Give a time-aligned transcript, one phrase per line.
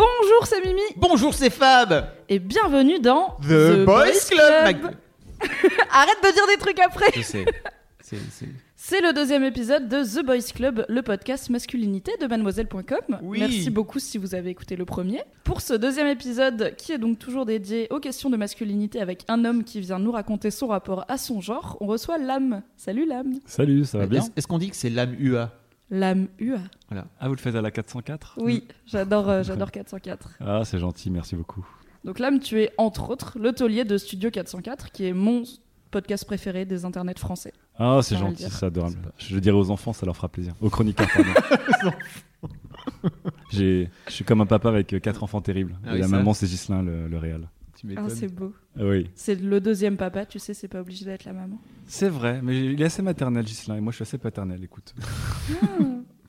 [0.00, 4.94] Bonjour, c'est Mimi Bonjour, c'est Fab et bienvenue dans The, Boys, Club,
[5.90, 7.46] Arrête de dire des trucs après Je sais.
[8.02, 8.46] C'est- c'est-
[8.78, 13.18] C'est le deuxième épisode de The Boys Club, le podcast masculinité de mademoiselle.com.
[13.22, 13.38] Oui.
[13.40, 15.22] Merci beaucoup si vous avez écouté le premier.
[15.44, 19.46] Pour ce deuxième épisode, qui est donc toujours dédié aux questions de masculinité avec un
[19.46, 22.62] homme qui vient nous raconter son rapport à son genre, on reçoit Lame.
[22.76, 23.40] Salut Lame.
[23.46, 25.52] Salut, ça va bien Est-ce est-ce qu'on dit que c'est l'âme UA
[25.90, 26.58] Lame UA.
[27.20, 30.30] Ah, vous le faites à la 404 Oui, j'adore euh, j'adore 404.
[30.40, 31.64] Ah, c'est gentil, merci beaucoup.
[32.04, 35.44] Donc Lame, tu es entre autres le taulier de Studio 404, qui est mon
[35.90, 37.52] podcast préféré des internets français.
[37.78, 38.96] Ah, c'est gentil, c'est adorable.
[39.18, 40.54] Je le dirai aux enfants, ça leur fera plaisir.
[40.60, 41.92] Aux chroniqueurs, pardon.
[43.52, 45.78] J'ai- Je suis comme un papa avec euh, quatre enfants terribles.
[45.84, 47.48] Ah Et oui, la maman, c'est Gislain, le, le réal.
[47.76, 48.52] Tu Ah, c'est beau.
[48.78, 49.10] Ah oui.
[49.14, 51.58] C'est le deuxième papa, tu sais, c'est pas obligé d'être la maman.
[51.86, 54.94] C'est vrai, mais il est assez maternel, Gislain, et moi je suis assez paternel, écoute.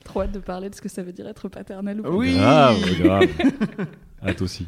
[0.04, 2.10] Trop hâte de parler de ce que ça veut dire être paternel ou pas.
[2.10, 3.28] Oui Grave, grave.
[4.22, 4.66] Ah, toi aussi.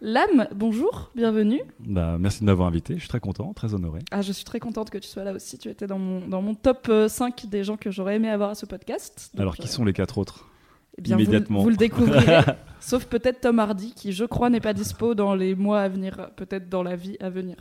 [0.00, 1.60] Lame, bonjour, bienvenue.
[1.80, 4.00] Bah, merci de m'avoir invité, je suis très content, très honoré.
[4.12, 5.58] Ah, je suis très contente que tu sois là aussi.
[5.58, 8.50] Tu étais dans mon, dans mon top euh, 5 des gens que j'aurais aimé avoir
[8.50, 9.30] à ce podcast.
[9.34, 10.46] Donc, Alors, qui euh, sont les quatre autres?
[10.98, 12.40] Eh bien, vous- immédiatement vous, le découvrirez.
[12.80, 16.30] Sauf peut-être Tom Hardy, qui je crois n'est pas dispo dans les mois à venir,
[16.36, 17.56] peut-être dans la vie à venir.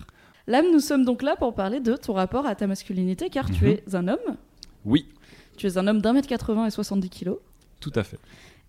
[0.47, 3.65] Lame, nous sommes donc là pour parler de ton rapport à ta masculinité, car tu
[3.65, 3.69] Mhm.
[3.71, 4.37] es un homme.
[4.85, 5.05] Oui,
[5.57, 7.37] Tu es un homme d'un mètre 80 et 70 kilos.
[7.79, 8.19] tout à fait.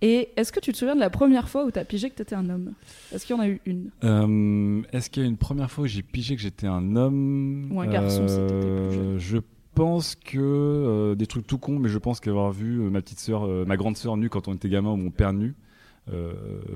[0.00, 2.14] Et est-ce que tu te souviens de la première fois où tu as pigé que
[2.14, 2.72] tu étais un homme?
[3.12, 3.90] Est-ce qu'il y en a eu une?
[4.04, 7.68] Euh, Est-ce qu'il y a une première fois où j'ai pigé que j'étais un homme?
[7.72, 9.18] Ou un garçon, si t'étais plus jeune?
[9.18, 9.38] Je
[9.78, 13.20] pense que euh, des trucs tout cons, mais je pense qu'avoir vu euh, ma petite
[13.20, 15.54] sœur, euh, ma grande sœur nue quand on était gamin ou mon père nu,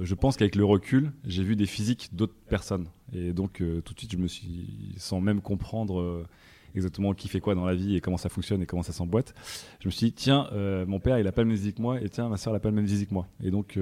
[0.03, 2.89] je pense qu'avec le recul, j'ai vu des physiques d'autres personnes.
[3.15, 6.27] Et donc tout de suite, je me suis, sans même comprendre
[6.75, 9.33] exactement qui fait quoi dans la vie et comment ça fonctionne et comment ça s'emboîte,
[9.81, 10.51] je me suis dit tiens,
[10.87, 12.59] mon père il a pas le même physique que moi et tiens, ma sœur elle
[12.59, 13.27] a pas le même physique que moi.
[13.43, 13.79] Et donc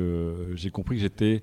[0.55, 1.43] j'ai compris que j'étais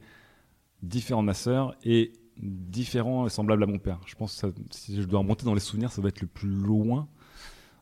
[0.81, 3.99] différent de ma sœur et différent et semblable à mon père.
[4.05, 6.47] Je pense que si je dois remonter dans les souvenirs, ça va être le plus
[6.47, 7.09] loin.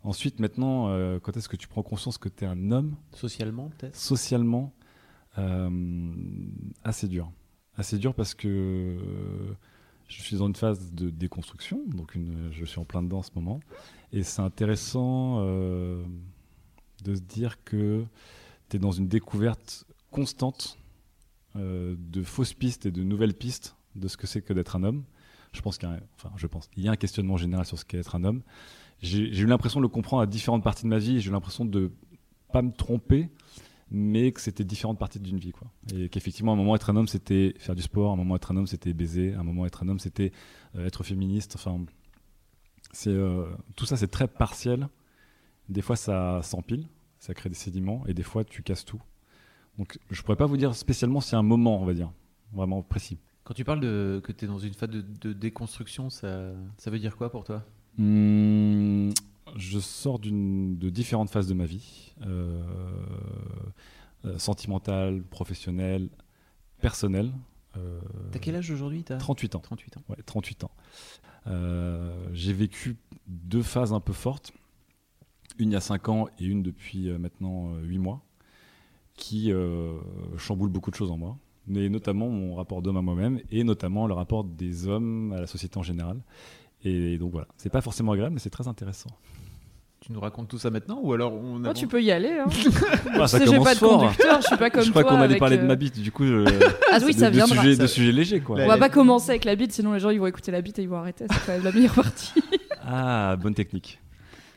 [0.05, 3.69] Ensuite, maintenant, euh, quand est-ce que tu prends conscience que tu es un homme Socialement,
[3.77, 4.71] peut-être socialement
[5.39, 5.69] euh,
[6.83, 7.31] assez dur.
[7.75, 9.53] Assez dur parce que euh,
[10.07, 13.23] je suis dans une phase de déconstruction, donc une, je suis en plein dedans en
[13.23, 13.59] ce moment.
[14.13, 16.03] Et c'est intéressant euh,
[17.03, 18.05] de se dire que
[18.69, 20.77] tu es dans une découverte constante
[21.55, 24.83] euh, de fausses pistes et de nouvelles pistes de ce que c'est que d'être un
[24.83, 25.03] homme.
[25.51, 27.65] Je pense qu'il y a, un- enfin, je pense, il y a un questionnement général
[27.65, 28.41] sur ce qu'est être un homme.
[29.01, 31.19] J'ai eu l'impression de le comprendre à différentes parties de ma vie.
[31.19, 31.91] J'ai eu l'impression de
[32.51, 33.29] pas me tromper,
[33.91, 35.51] mais que c'était différentes parties d'une vie.
[35.51, 35.67] Quoi.
[35.93, 38.11] Et qu'effectivement, un moment, être un homme, c'était faire du sport.
[38.11, 39.33] Un moment, être un homme, c'était baiser.
[39.33, 40.31] Un moment, être un homme, c'était
[40.75, 41.53] euh, être féministe.
[41.55, 41.85] Enfin,
[42.91, 43.45] c'est euh,
[43.75, 44.87] tout ça, c'est très partiel.
[45.69, 46.87] Des fois, ça s'empile,
[47.19, 49.01] ça crée des sédiments, et des fois, tu casses tout.
[49.77, 52.11] Donc, je pourrais pas vous dire spécialement si un moment, on va dire,
[52.53, 53.17] vraiment précis.
[53.43, 56.99] Quand tu parles que tu es dans une phase de, de déconstruction, ça, ça veut
[56.99, 57.65] dire quoi pour toi?
[57.97, 59.11] Hmm,
[59.55, 62.61] je sors de différentes phases de ma vie, euh,
[64.25, 66.09] euh, sentimentale, professionnelle,
[66.81, 67.31] personnelle.
[67.77, 67.99] euh,
[68.31, 69.59] T'as quel âge aujourd'hui T'as 38 ans.
[69.59, 70.01] 38 ans.
[70.09, 70.71] Ouais, 38 ans.
[71.47, 72.97] Euh, j'ai vécu
[73.27, 74.51] deux phases un peu fortes,
[75.57, 78.21] une il y a 5 ans et une depuis maintenant 8 mois,
[79.15, 79.51] qui
[80.37, 84.05] chamboulent beaucoup de choses en moi, mais notamment mon rapport d'homme à moi-même et notamment
[84.07, 86.19] le rapport des hommes à la société en général.
[86.85, 89.09] Et donc voilà, c'est pas forcément agréable, mais c'est très intéressant.
[90.01, 92.33] Tu nous racontes tout ça maintenant ou alors on Moi, avance tu peux y aller.
[92.33, 92.45] Hein.
[93.19, 94.01] Ah, ça j'ai pas de fort.
[94.01, 95.99] conducteur, je suis pas comme Je crois toi qu'on allait parler de euh, ma bite,
[95.99, 96.25] du coup.
[96.25, 96.43] je-
[96.91, 97.55] Ah oui, de- ça de viendra.
[97.63, 98.57] sujets- Ça- de sujets légers, quoi.
[98.59, 100.77] On va pas commencer avec la bite, sinon les gens ils vont écouter la bite
[100.77, 101.25] et ils vont arrêter.
[101.31, 102.33] C'est quand même la meilleure partie.
[102.87, 103.99] Ah, bonne technique.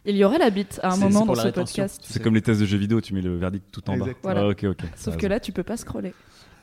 [0.05, 2.02] Il y aurait la bite à un moment dans ce podcast.
[2.05, 4.05] C'est comme les tests de jeux vidéo, tu mets le verdict tout en bas.
[4.23, 4.43] Voilà.
[4.43, 4.81] Ah, ok, ok.
[4.97, 6.12] Sauf que là, tu peux pas scroller.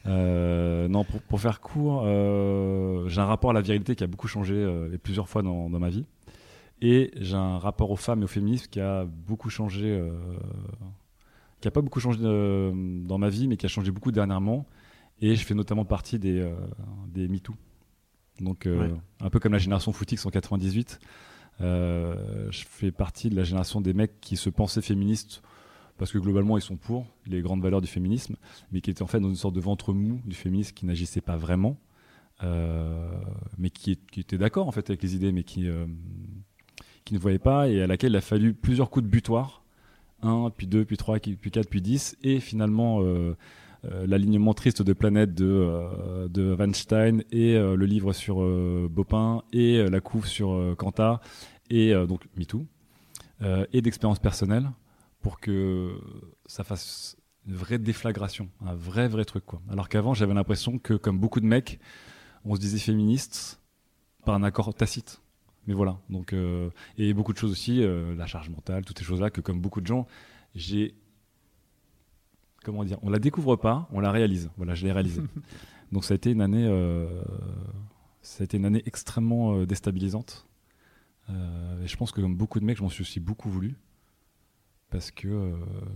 [0.08, 4.08] Euh, non, pour, pour faire court, euh, j'ai un rapport à la virilité qui a
[4.08, 6.06] beaucoup changé euh, plusieurs fois dans, dans ma vie.
[6.82, 10.12] Et j'ai un rapport aux femmes et au féminisme qui a beaucoup changé, euh,
[11.62, 14.66] qui a pas beaucoup changé dans ma vie, mais qui a changé beaucoup dernièrement.
[15.22, 16.46] Et je fais notamment partie des,
[17.14, 17.54] des MeToo.
[18.42, 18.92] Donc, Ouais.
[19.22, 21.00] un peu comme la génération Footix en 98.
[21.62, 25.42] Euh, je fais partie de la génération des mecs qui se pensaient féministes
[25.98, 28.36] parce que globalement ils sont pour les grandes valeurs du féminisme,
[28.72, 31.22] mais qui étaient en fait dans une sorte de ventre mou du féminisme qui n'agissait
[31.22, 31.78] pas vraiment,
[32.44, 33.10] euh,
[33.58, 35.86] mais qui, était d'accord en fait avec les idées, mais qui, euh,
[37.06, 39.64] qui ne voyait pas et à laquelle il a fallu plusieurs coups de butoir,
[40.22, 43.36] un, puis deux, puis trois, puis quatre, puis dix, et finalement euh,
[43.84, 48.38] l'alignement triste de Planète de, Weinstein et le livre sur
[48.90, 51.22] Bopin et la couve sur Kanta
[51.70, 52.66] et donc MeToo
[53.72, 54.72] et d'expérience personnelle
[55.26, 56.00] pour que
[56.46, 57.18] ça fasse
[57.48, 59.60] une vraie déflagration, un vrai vrai truc quoi.
[59.72, 61.80] Alors qu'avant j'avais l'impression que comme beaucoup de mecs,
[62.44, 63.60] on se disait féministe
[64.24, 65.24] par un accord tacite.
[65.66, 66.70] Mais voilà, donc euh,
[67.00, 69.82] et beaucoup de choses aussi, euh, la charge mentale, toutes ces choses-là que comme beaucoup
[69.82, 70.06] de gens,
[70.54, 70.94] j'ai
[72.64, 74.52] comment dire, on la découvre pas, on la réalise.
[74.58, 75.24] Voilà, je l'ai réalisé.
[75.92, 77.24] donc ça a été une année, euh,
[78.22, 80.46] ça a été une année extrêmement déstabilisante.
[81.30, 83.76] Et je pense que comme beaucoup de mecs, je m'en suis aussi beaucoup voulu
[84.96, 85.56] parce que euh,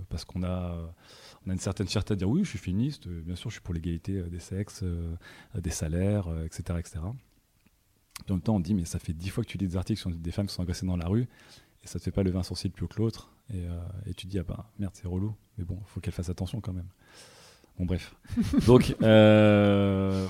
[0.10, 0.75] parce qu'on a
[1.46, 3.56] on a une certaine fierté à dire oui, je suis féministe, euh, bien sûr, je
[3.56, 5.16] suis pour l'égalité euh, des sexes, euh,
[5.56, 7.00] des salaires, euh, etc., etc.
[8.28, 9.78] Et en même temps, on dit mais ça fait dix fois que tu lis des
[9.78, 11.30] articles sur des femmes qui sont agressées dans la rue
[11.81, 14.13] et ça te fait pas lever un sourcil plus haut que l'autre et, euh, et
[14.13, 16.74] tu te dis ah bah merde c'est relou mais bon faut qu'elle fasse attention quand
[16.74, 16.90] même
[17.78, 18.13] bon bref
[18.68, 20.28] donc euh,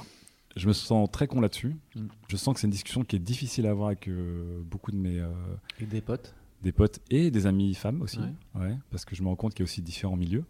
[0.55, 2.05] je me sens très con là-dessus Mm.
[2.27, 4.97] je sens que c'est une discussion qui est difficile à avoir avec euh, beaucoup de
[4.97, 5.31] mes euh,
[5.79, 6.35] Et des potes?
[6.61, 8.19] Des potes et des amis femmes aussi.
[8.19, 8.61] Ouais.
[8.61, 10.43] ouais, parce que je me rends compte qu'il y a aussi différents milieux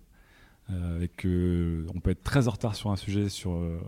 [0.71, 3.79] euh, et que on peut être très en retard sur un sujet sur euh,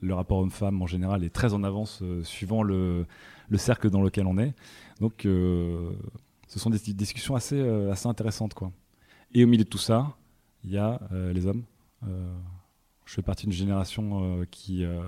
[0.00, 3.06] le rapport homme-femme en général est très en avance euh, suivant le,
[3.48, 4.54] le cercle dans lequel on est.
[5.00, 5.90] Donc euh,
[6.46, 8.72] ce sont des dis- discussions assez, euh, assez intéressantes quoi.
[9.34, 10.16] Et au milieu de tout ça
[10.64, 11.64] il y a euh, les hommes.
[12.06, 12.36] Euh,
[13.04, 15.02] je fais partie d'une génération euh, qui, euh,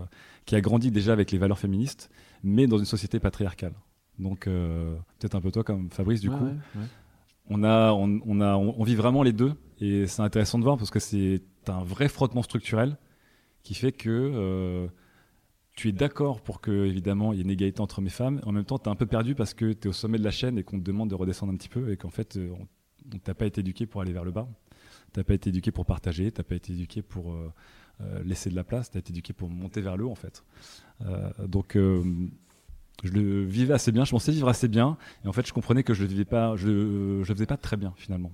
[0.47, 2.11] qui a grandi déjà avec les valeurs féministes
[2.43, 3.75] mais dans une société patriarcale
[4.19, 6.87] donc euh, peut-être un peu toi comme Fabrice du Ouais, coup ouais, ouais.
[7.49, 10.77] on a, on, on a, on, vit vraiment les deux et c'est intéressant de voir
[10.77, 12.97] parce que c'est un vrai frottement structurel
[13.63, 14.89] qui fait que euh,
[15.75, 18.41] tu es d'accord pour que évidemment il y ait une égalité entre mes femmes.
[18.45, 20.25] En même temps, tu es un peu perdu parce que tu es au sommet de
[20.25, 22.53] la chaîne et qu'on te demande de redescendre un petit peu et qu'en fait, euh,
[23.13, 24.49] on, t'a pas été éduqué pour aller vers le bas.
[25.13, 26.31] T'as pas été éduqué pour partager.
[26.31, 27.35] T'as pas été éduqué pour
[28.03, 28.91] euh, laisser de la place.
[28.91, 30.45] T'as été éduqué pour monter vers le haut en fait.
[31.03, 32.03] Euh, donc euh,
[33.05, 35.83] je le vivais assez bien, je pensais vivre assez bien, et en fait je comprenais
[35.83, 38.33] que je le vivais pas, je, faisais pas très bien finalement.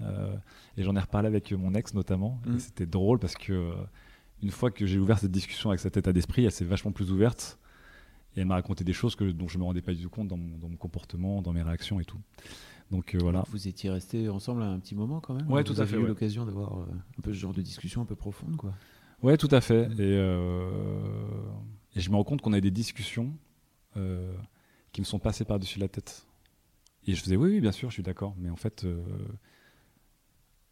[0.00, 0.34] Euh,
[0.76, 2.58] et j'en ai reparlé avec mon ex notamment, et Mm.
[2.60, 3.72] c'était drôle parce que euh,
[4.42, 7.10] une fois que j'ai ouvert cette discussion avec cet état d'esprit, elle s'est vachement plus
[7.10, 7.58] ouverte,
[8.36, 10.28] et elle m'a raconté des choses que, dont je me rendais pas du tout compte
[10.28, 12.18] dans mon, dans mon comportement, dans mes réactions et tout.
[12.90, 13.44] Donc euh, voilà.
[13.50, 15.96] Vous étiez restés ensemble un petit moment quand même Ouais, Vous tout à avez fait,
[15.96, 16.08] eu ouais.
[16.08, 18.72] l'occasion d'avoir un peu ce genre de discussion un peu profonde, quoi.
[19.22, 19.88] Ouais, tout à fait.
[19.88, 19.92] Mm.
[19.94, 20.70] Et, euh,
[21.96, 23.32] et je me rends compte qu'on a des discussions
[23.96, 24.32] euh,
[24.92, 26.24] qui me sont passées par-dessus la tête.
[27.06, 28.34] Et je faisais oui, oui, bien sûr, je suis d'accord.
[28.38, 29.00] Mais en fait, euh,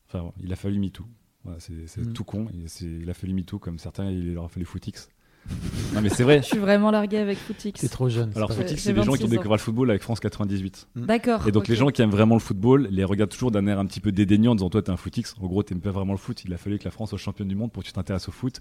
[0.08, 1.04] enfin, bon, il a fallu MeToo.
[1.44, 2.12] Voilà, c'est c'est Mm.
[2.12, 2.48] tout con.
[2.54, 5.08] Et c'est- il a fallu MeToo, comme certains, il leur a fallu Footix.
[5.94, 6.38] non, mais c'est vrai.
[6.42, 7.80] Je suis vraiment largué avec Footix.
[7.80, 8.32] T'es trop jeune.
[8.34, 8.52] Alors.
[8.52, 9.30] Footix, c'est des gens qui 26 ont ans.
[9.30, 10.88] découvert le football avec France 98.
[10.96, 11.46] D'accord.
[11.46, 13.86] Et donc, les gens qui aiment vraiment le football les regardent toujours d'un air un
[13.86, 15.36] petit peu dédaignant en disant Toi, t'es un Footix.
[15.40, 16.44] En gros, t'aimes pas vraiment le foot.
[16.44, 18.32] Il a fallu que la France soit championne du monde pour que tu t'intéresses au
[18.32, 18.60] foot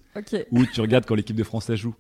[0.52, 1.96] ou tu regardes quand l'équipe de France elle joue.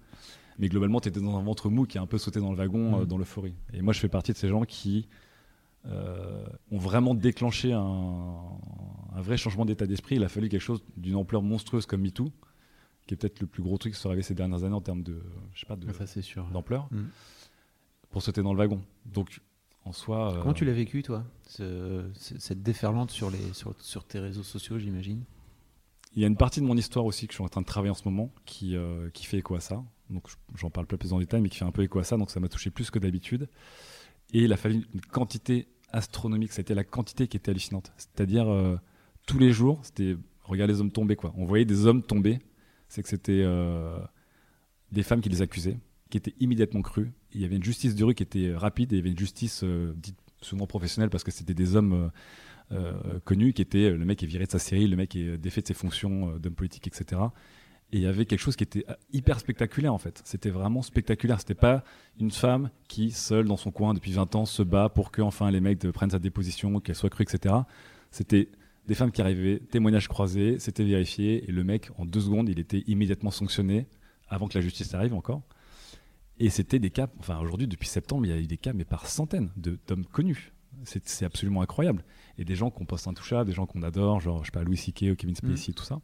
[0.60, 2.58] Mais globalement, tu étais dans un ventre mou qui a un peu sauté dans le
[2.58, 3.56] wagon euh, dans l'euphorie.
[3.74, 5.08] Et moi, je fais partie de ces gens qui
[5.88, 7.80] euh, ont vraiment déclenché un,
[9.16, 10.16] un vrai changement d'état d'esprit.
[10.16, 12.32] Il a fallu quelque chose d'une ampleur monstrueuse comme MeToo,
[13.06, 15.04] qui est peut-être le plus gros truc qui soit arrivé ces dernières années en termes
[15.04, 15.22] de,
[15.54, 15.76] je sais pas,
[16.52, 17.08] d'ampleur, Mhm.
[18.10, 18.82] pour sauter dans le wagon.
[19.06, 19.42] Donc,
[19.84, 23.76] en soi, euh, Comment tu l'as vécu, toi ce- ce- Cette déferlante sur, les, sur,
[23.80, 25.22] sur tes réseaux sociaux, j'imagine?
[26.16, 27.66] Il y a une partie de mon histoire aussi que je suis en train de
[27.66, 29.84] travailler en ce moment qui, euh, qui fait écho à ça.
[30.10, 32.04] Donc je- j'en parle pas plus en détail, mais qui fait un peu écho à
[32.04, 32.16] ça.
[32.18, 33.50] Donc ça m'a touché plus que d'habitude.
[34.34, 36.52] Et il a fallu une quantité astronomique.
[36.54, 37.92] C'était la quantité qui était hallucinante.
[37.98, 38.78] C'est-à-dire euh,
[39.28, 41.34] tous les jours, c'était regarde les hommes tomber quoi.
[41.38, 42.40] On voyait des hommes tomber.
[42.88, 43.98] C'est que c'était euh,
[44.92, 45.80] des femmes qui les accusaient,
[46.10, 47.12] qui étaient immédiatement crues.
[47.34, 49.18] Il y avait une justice de rue qui était rapide et il y avait une
[49.20, 49.64] justice
[49.96, 52.12] dite souvent professionnelle parce que c'était des hommes
[52.72, 55.16] euh, euh, connus qui étaient euh, le mec est viré de sa série, le mec
[55.16, 57.22] est défait de ses fonctions euh, d'homme politique, etc.
[57.92, 60.22] Et il y avait quelque chose qui était euh, hyper spectaculaire en fait.
[60.26, 61.40] C'était vraiment spectaculaire.
[61.40, 61.84] C'était pas
[62.20, 65.52] une femme qui, seule dans son coin depuis 20 ans, se bat pour que enfin
[65.52, 67.56] les mecs prennent sa déposition, qu'elle soit crue, etc.
[68.12, 68.50] C'était
[68.88, 72.60] des femmes qui arrivaient, témoignages croisés, c'était vérifié, et le mec, en deux secondes, il
[72.60, 73.88] était immédiatement sanctionné
[74.28, 75.42] avant que la justice arrive encore.
[76.38, 78.86] Et c'était des cas, enfin aujourd'hui, depuis septembre, il y a eu des cas, mais
[78.86, 80.52] par centaines d'hommes connus.
[80.84, 82.04] C'est absolument incroyable.
[82.38, 84.78] Et des gens qu'on poste intouchables, des gens qu'on adore, genre, je sais pas, Louis
[84.78, 85.12] C.K.
[85.12, 86.02] ou Kevin Spacey, tout ça.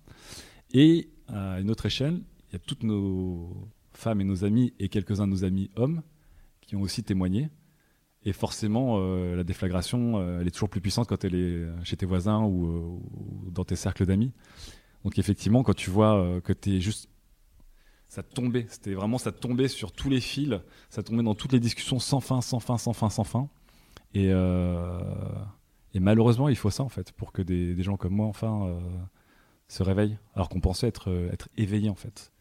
[0.73, 4.87] Et à une autre échelle, il y a toutes nos femmes et nos amis et
[4.89, 6.01] quelques-uns de nos amis hommes
[6.61, 7.49] qui ont aussi témoigné.
[8.23, 11.97] Et forcément, euh, la déflagration, euh, elle est toujours plus puissante quand elle est chez
[11.97, 12.99] tes voisins ou, euh,
[13.45, 14.31] ou dans tes cercles d'amis.
[15.03, 17.09] Donc effectivement, quand tu vois euh, que tu es juste...
[18.07, 20.59] Ça tombait, c'était vraiment, ça tombait sur tous les fils,
[20.89, 23.49] ça tombait dans toutes les discussions sans fin, sans fin, sans fin, sans fin.
[24.13, 24.99] Et, euh,
[25.93, 28.79] et malheureusement, il faut ça en fait, pour que des, gens comme moi, enfin, euh,
[29.67, 32.31] se réveillent, alors qu'on pensait être, euh, être éveillés en fait.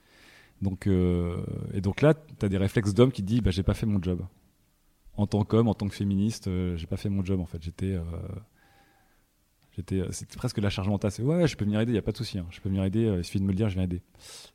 [0.63, 1.43] Donc, euh,
[1.73, 3.87] et donc là, tu as des réflexes d'homme qui te disent bah, j'ai pas fait
[3.87, 4.23] mon job.
[5.17, 7.63] En tant qu'homme, en tant que féministe, euh, j'ai pas fait mon job en fait.
[7.63, 7.95] J'étais.
[7.95, 8.03] euh,
[9.77, 11.11] j'étais C'était presque la charge mentale.
[11.11, 12.39] C'est ouais, je peux venir aider, il a pas de souci.
[12.39, 12.47] hein.
[12.51, 14.03] Je peux venir aider, il suffit de me le dire, je viens aider.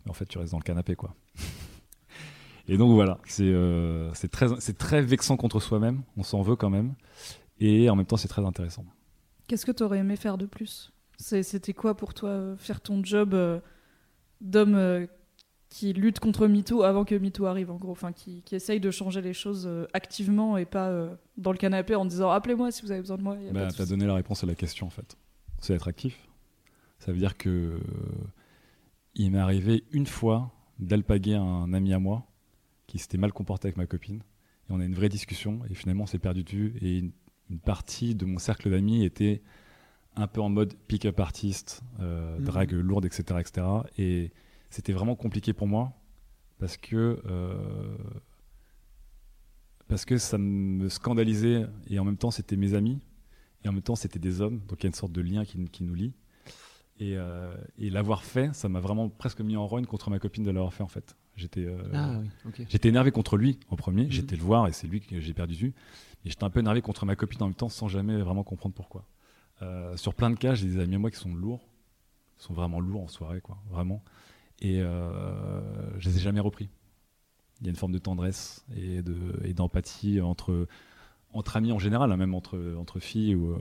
[0.06, 1.16] Mais en fait, tu restes dans le canapé quoi.
[2.68, 6.94] et donc voilà, c'est euh, très, très vexant contre soi-même, on s'en veut quand même.
[7.60, 8.86] Et en même temps, c'est très intéressant.
[9.48, 10.92] Qu'est-ce que tu aurais aimé faire de plus?
[11.18, 13.60] C'était quoi pour toi euh, faire ton job euh,
[14.42, 15.06] d'homme euh,
[15.70, 18.92] qui lutte contre MeToo avant que MeToo arrive en gros, enfin qui, qui essaye de
[18.92, 20.92] changer les choses euh, activement et pas
[21.38, 23.36] dans le canapé en disant appelez-moi si vous avez besoin de moi.
[23.54, 23.90] Bah, t'as souci.
[23.90, 25.18] donné la réponse à la question en fait.
[25.60, 26.28] C'est être actif.
[27.00, 27.80] Ça veut dire que
[29.16, 32.26] il m'est arrivé une fois d'alpaguer un ami à moi
[32.88, 34.22] qui s'était mal comporté avec ma copine.
[34.70, 36.74] Et on a une vraie discussion et finalement on s'est perdu de vue.
[36.82, 37.04] Et
[37.50, 39.42] une, partie de mon cercle d'amis était
[40.16, 42.46] un peu en mode pick-up artiste, euh, Mhm.
[42.46, 43.40] drague lourde, etc.
[43.40, 43.68] etc.
[43.98, 44.32] Et
[44.70, 45.94] c'était vraiment compliqué pour moi
[46.60, 47.98] parce que, euh,
[49.88, 53.00] parce que ça me scandalisait et en même temps c'était mes amis
[53.64, 54.62] et en même temps c'était des hommes.
[54.68, 56.14] Donc il y a une sorte de lien qui, qui nous lie.
[56.98, 60.44] Et, euh, et l'avoir fait, ça m'a vraiment presque mis en rogne contre ma copine
[60.46, 61.16] de l'avoir fait en fait.
[61.36, 62.62] J'étais euh, Ah oui, ok.
[62.70, 64.12] J'étais énervé contre lui en premier, Mhm.
[64.12, 65.74] j'étais le voir et c'est lui que j'ai perdu de vue.
[66.26, 68.74] Et j'étais un peu énervé contre ma copine en même temps sans jamais vraiment comprendre
[68.76, 69.06] pourquoi.
[69.62, 71.68] Euh, sur plein de cas, j'ai des amis à moi qui sont lourds,
[72.38, 74.04] qui sont vraiment lourds en soirée, quoi, vraiment.
[74.60, 76.70] Et euh, je les ai jamais repris.
[77.62, 80.68] Il y a une forme de tendresse et de et d'empathie entre
[81.54, 83.60] amis en général, hein, même entre filles ou, euh,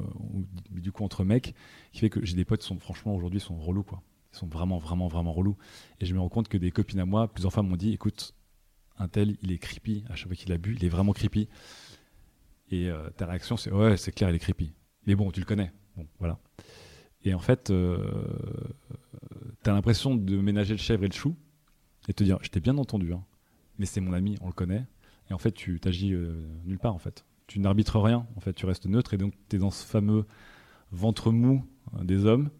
[0.73, 1.55] ou du coup entre mecs,
[1.93, 4.03] qui fait que j'ai des potes qui sont franchement aujourd'hui sont relous, quoi.
[4.33, 5.57] Ils sont vraiment vraiment vraiment relous.
[6.01, 8.35] Et je me rends compte que des copines à moi, plusieurs fois m'ont dit, écoute,
[8.99, 11.49] un tel, il est creepy à chaque fois qu'il a bu, il est vraiment creepy.
[12.71, 14.73] Et euh, ta réaction, c'est ouais, c'est clair, il est creepy.
[15.07, 15.73] Mais bon, tu le connais.
[15.97, 16.39] Bon, voilà.
[17.25, 17.99] Et en fait, euh,
[19.63, 21.35] t'as l'impression de ménager le chèvre et le chou
[22.09, 23.25] et te dire, je t'ai bien entendu, hein,
[23.79, 24.85] mais c'est mon ami, on le connaît.
[25.31, 27.25] Et en fait, tu t'agis euh, nulle part, en fait.
[27.47, 30.27] Tu n'arbitres rien, en fait, tu restes neutre et donc tu es dans ce fameux
[30.93, 32.51] ventre mou euh, des hommes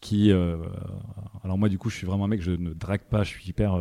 [0.00, 0.32] qui.
[0.32, 3.48] alors, moi, du coup, je suis vraiment un mec, je ne drague pas, je suis
[3.48, 3.78] hyper.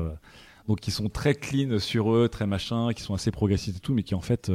[0.68, 3.96] donc, qui sont très clean sur eux, très machin, qui sont assez progressistes et tout,
[3.96, 4.52] mais qui en fait.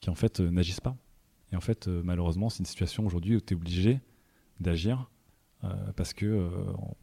[0.00, 0.96] Qui en fait euh, n'agissent pas.
[1.52, 4.00] Et en fait, euh, malheureusement, c'est une situation aujourd'hui où tu es obligé
[4.60, 5.08] d'agir
[5.64, 6.48] euh, parce que euh,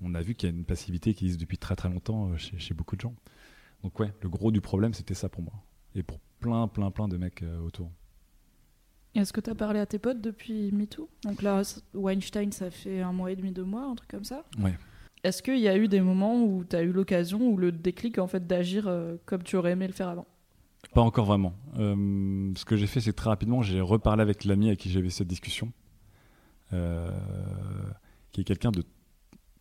[0.01, 2.38] on a vu qu'il y a une passivité qui existe depuis très très longtemps euh,
[2.38, 3.15] chez, chez beaucoup de gens.
[3.83, 5.53] Donc ouais, le gros du problème, c'était ça pour moi.
[5.95, 7.89] Et pour plein, plein, plein de mecs euh, autour.
[9.15, 11.09] Est-ce que tu as parlé à tes potes depuis MeToo?
[11.23, 11.61] Donc là,
[11.93, 14.45] Weinstein, ça fait un mois et demi, deux mois, un truc comme ça?
[14.59, 14.77] Ouais.
[15.23, 18.19] Est-ce qu'il y a eu des moments où tu as eu l'occasion ou le déclic
[18.19, 20.27] en fait d'agir euh, comme tu aurais aimé le faire avant?
[20.93, 21.53] Pas encore vraiment.
[21.77, 25.09] Euh, ce que j'ai fait, c'est très rapidement, j'ai reparlé avec l'ami avec qui j'avais
[25.09, 25.71] cette discussion,
[26.74, 27.12] euh,
[28.31, 28.83] qui est quelqu'un de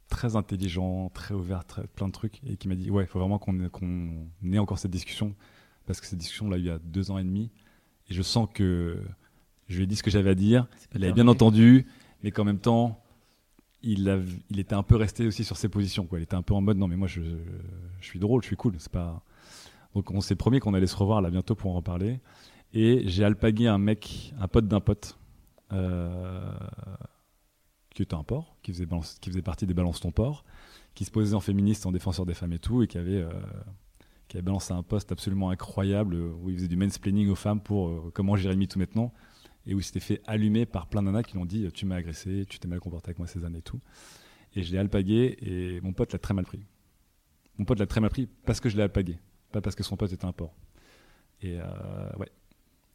[0.08, 3.18] très intelligent, très ouvert, très, plein de trucs, et qui m'a dit Ouais, il faut
[3.18, 5.34] vraiment qu'on ait, encore cette discussion,
[5.86, 7.50] parce que cette discussion, eu il y a deux ans et demi,
[8.08, 9.02] et je sens que
[9.68, 11.86] je lui ai dit ce que j'avais à dire, il avait bien entendu,
[12.22, 13.02] mais qu'en même temps,
[13.82, 14.18] il, a,
[14.50, 16.06] il était un peu resté aussi sur ses positions.
[16.06, 16.20] Quoi.
[16.20, 17.20] Il était un peu en mode non, mais moi je,
[18.00, 18.74] je suis drôle, je suis cool.
[18.78, 19.22] C'est pas.
[19.94, 22.20] Donc on s'est promis qu'on allait se revoir là bientôt pour en reparler.
[22.72, 25.18] Et j'ai alpagué un mec, un pote d'un pote,
[25.72, 26.52] euh,
[27.94, 30.44] qui était un porc, qui faisait, partie des Balance ton porc,
[30.94, 33.30] qui se posait en féministe, en défenseur des femmes et tout, et qui avait, euh,
[34.28, 37.60] qui avait balancé un poste absolument incroyable euh, où il faisait du mansplaining aux femmes
[37.60, 39.12] pour comment gérer tout maintenant
[39.66, 41.96] et où il s'était fait allumer par plein de nanas qui l'ont dit tu m'as
[41.96, 43.80] agressé, tu t'es mal comporté avec moi ces années et tout.
[44.54, 46.64] Et je l'ai alpagué et mon pote l'a très mal pris.
[47.58, 49.18] Mon pote l'a très mal pris parce que je l'ai alpagué,
[49.52, 50.54] pas parce que son pote était un porc.
[51.42, 51.64] Et euh,
[52.18, 52.30] ouais.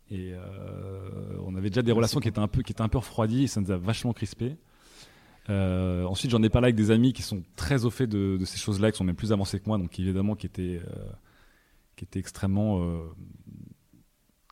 [0.09, 2.97] Et euh, on avait déjà des relations qui étaient un peu, qui étaient un peu
[2.97, 4.57] refroidies et ça nous a vachement crispé.
[5.49, 8.45] Euh, ensuite, j'en ai parlé avec des amis qui sont très au fait de, de
[8.45, 11.09] ces choses-là, qui sont même plus avancés que moi, donc évidemment qui étaient, euh,
[11.95, 13.01] qui étaient extrêmement, euh,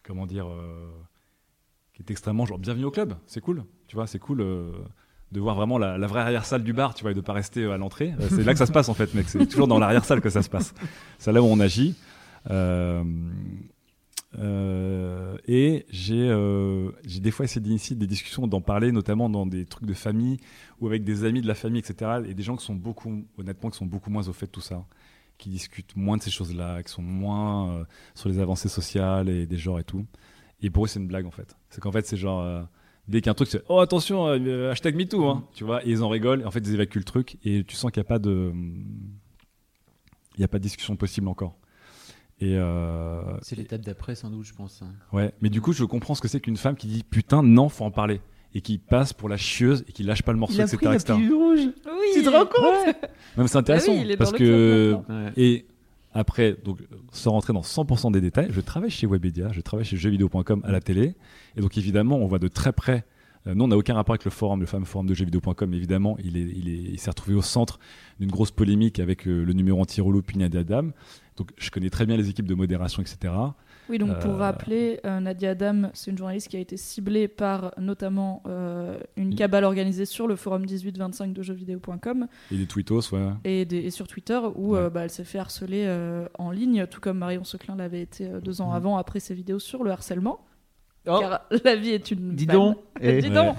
[0.04, 0.48] comment dire,
[1.94, 4.46] qui étaient extrêmement genre bienvenue au club, c'est cool, tu vois, c'est cool
[5.32, 7.74] de voir vraiment la, vraie arrière-salle du bar, tu vois, et de pas rester euh,
[7.74, 8.14] à l'entrée.
[8.20, 9.30] Euh, c'est là que ça se passe en fait, mec.
[9.30, 10.74] C'est toujours dans l'arrière-salle que ça se passe.
[11.18, 11.96] C'est là où on agit.
[12.50, 13.04] Euh,
[15.48, 19.94] et j'ai des fois essayé d'initier des discussions, d'en parler, notamment dans des trucs de
[19.94, 20.38] famille
[20.80, 22.22] ou avec des amis de la famille, etc.
[22.28, 24.62] Et des gens qui sont beaucoup, honnêtement, qui sont beaucoup moins au fait de tout
[24.62, 24.84] ça,
[25.38, 27.86] qui discutent moins de ces choses-là, qui sont moins
[28.16, 30.06] sur les avancées sociales et des genres et tout.
[30.62, 31.56] Et pour eux, c'est une blague en fait.
[31.70, 32.68] C'est qu'en fait, c'est genre.
[33.08, 35.86] Dès qu'il y a un truc, c'est Oh attention, euh, hashtag MeToo, hein, tu vois.
[35.86, 36.46] Et ils en rigolent.
[36.46, 37.38] En fait, ils évacuent le truc.
[37.44, 38.52] Et tu sens qu'il n'y a pas de.
[40.36, 41.58] Il n'y a pas de discussion possible encore.
[42.40, 42.56] Et.
[42.58, 44.82] euh, C'est l'étape d'après, sans doute, je pense.
[44.82, 44.92] hein.
[45.14, 47.70] Ouais, mais du coup, je comprends ce que c'est qu'une femme qui dit putain, non,
[47.70, 48.22] faut en parler.
[48.54, 50.76] Et qui passe pour la chieuse et qui lâche pas le morceau, Il a etc.
[50.78, 51.14] pris la etc.
[51.14, 51.60] rouge.
[51.86, 52.08] Oui.
[52.16, 52.96] Tu te rends compte
[53.38, 54.44] Même c'est intéressant Ah oui, il est dans parce le que
[54.92, 55.26] club maintenant.
[55.26, 55.32] Ouais.
[55.38, 55.66] et
[56.14, 56.80] après donc
[57.12, 60.72] sans rentrer dans 100% des détails, je travaille chez Webedia, je travaille chez jeuxvideo.com à
[60.72, 61.16] la télé
[61.56, 63.06] et donc évidemment on voit de très près.
[63.48, 65.74] euh, nous on n'a aucun rapport avec le forum, le fameux forum de jeuxvideo.com.
[65.74, 67.80] Évidemment, il est, il est, il s'est retrouvé au centre
[68.20, 70.92] d'une grosse polémique avec euh, le numéro anti-rouleau puis Nadia Adam.
[71.38, 73.34] Donc je connais très bien les équipes de modération, etc.
[73.90, 77.28] Oui, donc pour Euh, rappeler, euh, Nadia Adam, c'est une journaliste qui a été ciblée
[77.28, 83.12] par notamment euh, une cabale organisée sur le forum 1825 de jeuxvideo.com Et des tweetos,
[83.14, 83.30] ouais.
[83.44, 84.90] et, des- et sur Twitter où Ouais.
[84.90, 85.88] bah, elle s'est fait harceler
[86.38, 88.76] en ligne, tout comme Marion Seclin l'avait été deux ans Mhm.
[88.76, 90.40] avant après ses vidéos sur le harcèlement.
[91.08, 91.18] Oh.
[91.20, 92.36] Car la vie est une.
[92.36, 92.78] Dis donc.
[93.02, 93.22] Eh.
[93.22, 93.56] Dis donc,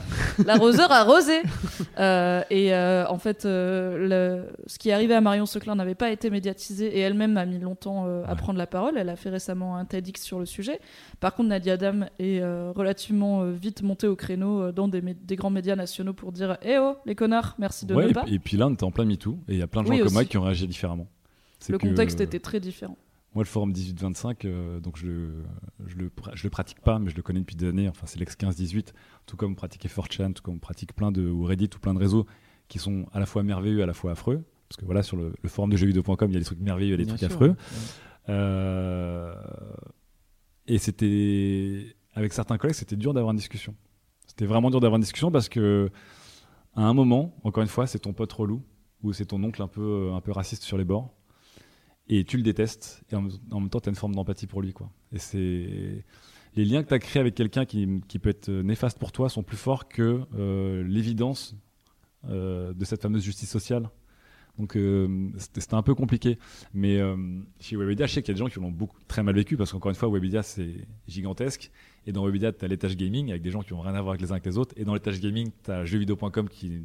[0.47, 1.41] l'arroseur a arrosé.
[1.99, 4.09] Euh, et euh, en fait, euh,
[4.49, 7.45] le- ce qui est arrivé à Marion Seclin n'avait pas été médiatisé et elle-même a
[7.45, 8.95] mis longtemps euh, à prendre la parole.
[8.97, 10.81] Elle a fait récemment un TEDx sur le sujet.
[11.21, 15.03] Par contre, Nadia Adam est euh, relativement euh, vite montée au créneau euh, dans des,
[15.37, 18.25] grands médias nationaux pour dire Eh oh, les connards, merci de Ouais, ne et, pas.
[18.27, 19.93] et puis là, on était en plein MeToo et il y a plein de gens
[19.93, 21.07] Oui, comme moi qui ont réagi différemment.
[21.69, 22.97] Le que- contexte était très différent.
[23.35, 25.45] Moi, le forum 18-25, euh, donc je, le-
[25.87, 27.89] je, le, pra- je le pratique pas, mais je le connais depuis des années.
[27.89, 28.93] Enfin, c'est l'ex 15-18,
[29.27, 31.99] tout comme pratiquer 4chan, tout comme on pratique plein de, ou Reddit, ou plein de
[31.99, 32.27] réseaux
[32.69, 34.45] qui sont à la fois merveilleux, à la fois affreux.
[34.69, 36.95] Parce que voilà, sur le, le forum de jeuxvideo.com, il y a des trucs merveilleux
[36.95, 37.33] et des Bien trucs sûr.
[37.33, 37.57] affreux.
[38.29, 39.35] Euh,
[40.67, 43.75] et c'était, avec certains collègues, c'était dur d'avoir une discussion.
[44.27, 45.91] C'était vraiment dur d'avoir une discussion parce que,
[46.75, 48.63] à un moment, encore une fois, c'est ton pote relou
[49.03, 51.13] ou c'est ton oncle un peu, un peu raciste sur les bords
[52.19, 53.03] et tu le détestes.
[53.11, 54.91] Et en, même temps tu as une forme d'empathie pour lui quoi.
[55.13, 56.05] Et c'est
[56.55, 59.31] les liens que tu as créés avec quelqu'un qui, qui peut être néfaste pour toi
[59.31, 61.57] sont plus forts que euh, l'évidence
[62.29, 63.89] euh, de cette fameuse justice sociale.
[64.59, 66.39] Donc euh, c'était un peu compliqué.
[66.75, 67.01] Mais
[67.59, 69.57] chez Webedia je sais qu'il y a des gens qui l'ont beaucoup très mal vécu
[69.57, 71.71] parce qu'encore une fois Webedia c'est gigantesque.
[72.07, 74.11] Et dans Webedia tu as l'étage gaming avec des gens qui ont rien à voir
[74.11, 74.75] avec les uns avec les autres.
[74.77, 76.83] Et dans l'étage gaming tu as jeuxvideo.com qui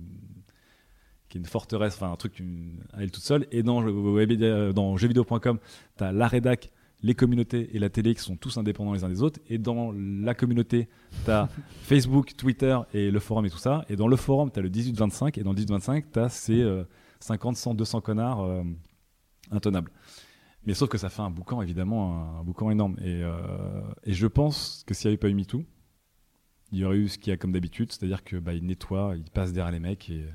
[1.30, 3.48] qui est une forteresse, enfin un truc une- à elle toute seule.
[3.52, 5.60] Et dans, Webedia- dans jeuxvideo.com,
[5.98, 6.72] tu as la rédac,
[7.04, 9.40] les communautés et la télé qui sont tous indépendants les uns des autres.
[9.50, 10.88] Et dans la communauté,
[11.26, 11.48] tu as
[11.84, 13.86] Facebook, Twitter et le forum et tout ça.
[13.90, 15.38] Et dans le forum, tu as le 18-25.
[15.40, 16.84] Et dans le 18-25, tu as ces euh,
[17.20, 18.64] 50, 100, 200 connards euh,
[19.52, 19.92] intenables.
[20.66, 22.96] Mais sauf que ça fait un boucan, évidemment, un, boucan énorme.
[23.00, 25.64] Et, euh, et je pense que s'il n'y avait pas eu MeToo,
[26.72, 29.14] il y aurait eu ce qu'il y a comme d'habitude, c'est-à-dire que bah, ils nettoient,
[29.16, 30.26] ils passent derrière les mecs et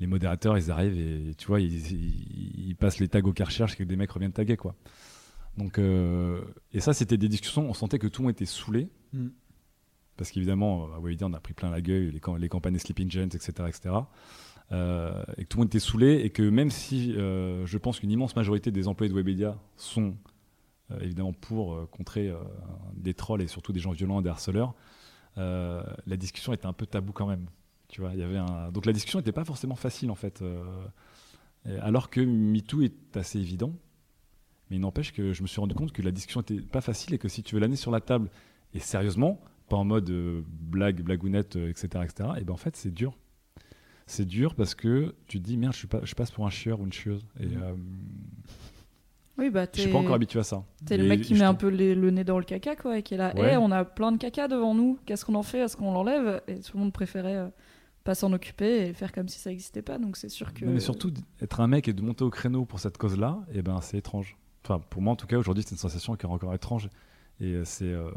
[0.00, 3.66] les modérateurs, ils arrivent et tu vois, ils, ils- ils passent les tags au Karcher
[3.76, 4.74] que des mecs reviennent taguer, quoi.
[5.56, 8.88] Donc, euh, et ça, c'était des discussions, on sentait que tout le monde était saoulé.
[9.12, 9.28] Mm.
[10.16, 13.10] Parce qu'évidemment, à Webedia, on a pris plein la gueule, les, cam- les campagnes Sleeping
[13.10, 13.52] Giants, etc.
[13.68, 13.94] etc.
[14.72, 18.00] Euh, et que tout le monde était saoulé, et que même si euh, je pense
[18.00, 20.16] qu'une immense majorité des employés de Webedia sont
[20.90, 22.36] euh, évidemment pour euh, contrer euh,
[22.96, 24.74] des trolls et surtout des gens violents, des harceleurs,
[25.38, 27.46] euh, la discussion était un peu tabou quand même.
[27.94, 28.72] Tu vois, il y avait un...
[28.72, 30.42] Donc la discussion n'était pas forcément facile en fait.
[30.42, 30.64] euh,
[31.80, 33.72] alors que MeToo est assez évident.
[34.68, 37.14] Mais il n'empêche que je me suis rendu compte que la discussion n'était pas facile
[37.14, 38.30] et que si tu veux l'amener sur la table
[38.74, 42.74] et sérieusement, pas en mode euh, blague, blagounette, euh, etc., etc., et ben en fait
[42.74, 43.16] c'est dur.
[44.08, 46.50] C'est dur parce que tu te dis merde, je, suis pas, je passe pour un
[46.50, 47.24] chieur ou une chieuse.
[47.38, 47.46] Et
[49.38, 50.64] Oui, bah je suis pas encore habitué à ça.
[50.84, 53.02] t'es le mec qui met un peu les- le nez dans le caca, quoi, et
[53.04, 53.32] qui est là.
[53.36, 53.52] Ouais.
[53.54, 54.98] Eh, on a plein de caca devant nous.
[55.06, 57.48] Qu'est-ce qu'on en fait Est-ce qu'on l'enlève Et tout le monde préférait euh,
[58.04, 59.98] pas s'en occuper et faire comme si ça n'existait pas.
[59.98, 60.64] Donc c'est sûr que.
[60.64, 63.62] Non, mais surtout, être un mec et de monter au créneau pour cette cause-là, et
[63.62, 64.36] ben, c'est étrange.
[64.64, 66.88] Enfin, pour moi, en tout cas, aujourd'hui, c'est une sensation qui est encore étrange.
[67.40, 68.10] Et euh, c'est euh,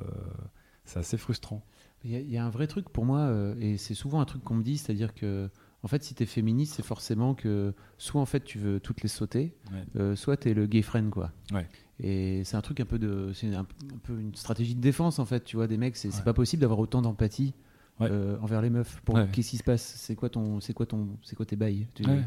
[0.86, 1.66] c'est assez frustrant.
[2.04, 4.22] Il y, a- il y a un vrai truc pour moi, euh, et c'est souvent
[4.22, 5.50] un truc qu'on me dit, c'est-à-dire que,
[5.84, 9.08] en fait, si t'es féministe, c'est forcément que soit en fait tu veux toutes les
[9.10, 9.84] sauter, Ouais.
[9.96, 11.32] euh, soit t'es le gay friend, quoi.
[11.52, 11.68] Ouais.
[12.00, 15.18] Et c'est un truc un peu de, c'est un, un peu une stratégie de défense
[15.20, 16.24] en fait, tu vois, des mecs, c'est c'est Ouais.
[16.26, 17.54] pas possible d'avoir autant d'empathie
[18.00, 18.08] Ouais.
[18.12, 19.02] euh, envers les meufs.
[19.06, 19.28] Pour Ouais.
[19.32, 22.22] qu'est-ce qui se passe C'est quoi ton, c'est quoi ton, c'est quoi tes bails Ouais.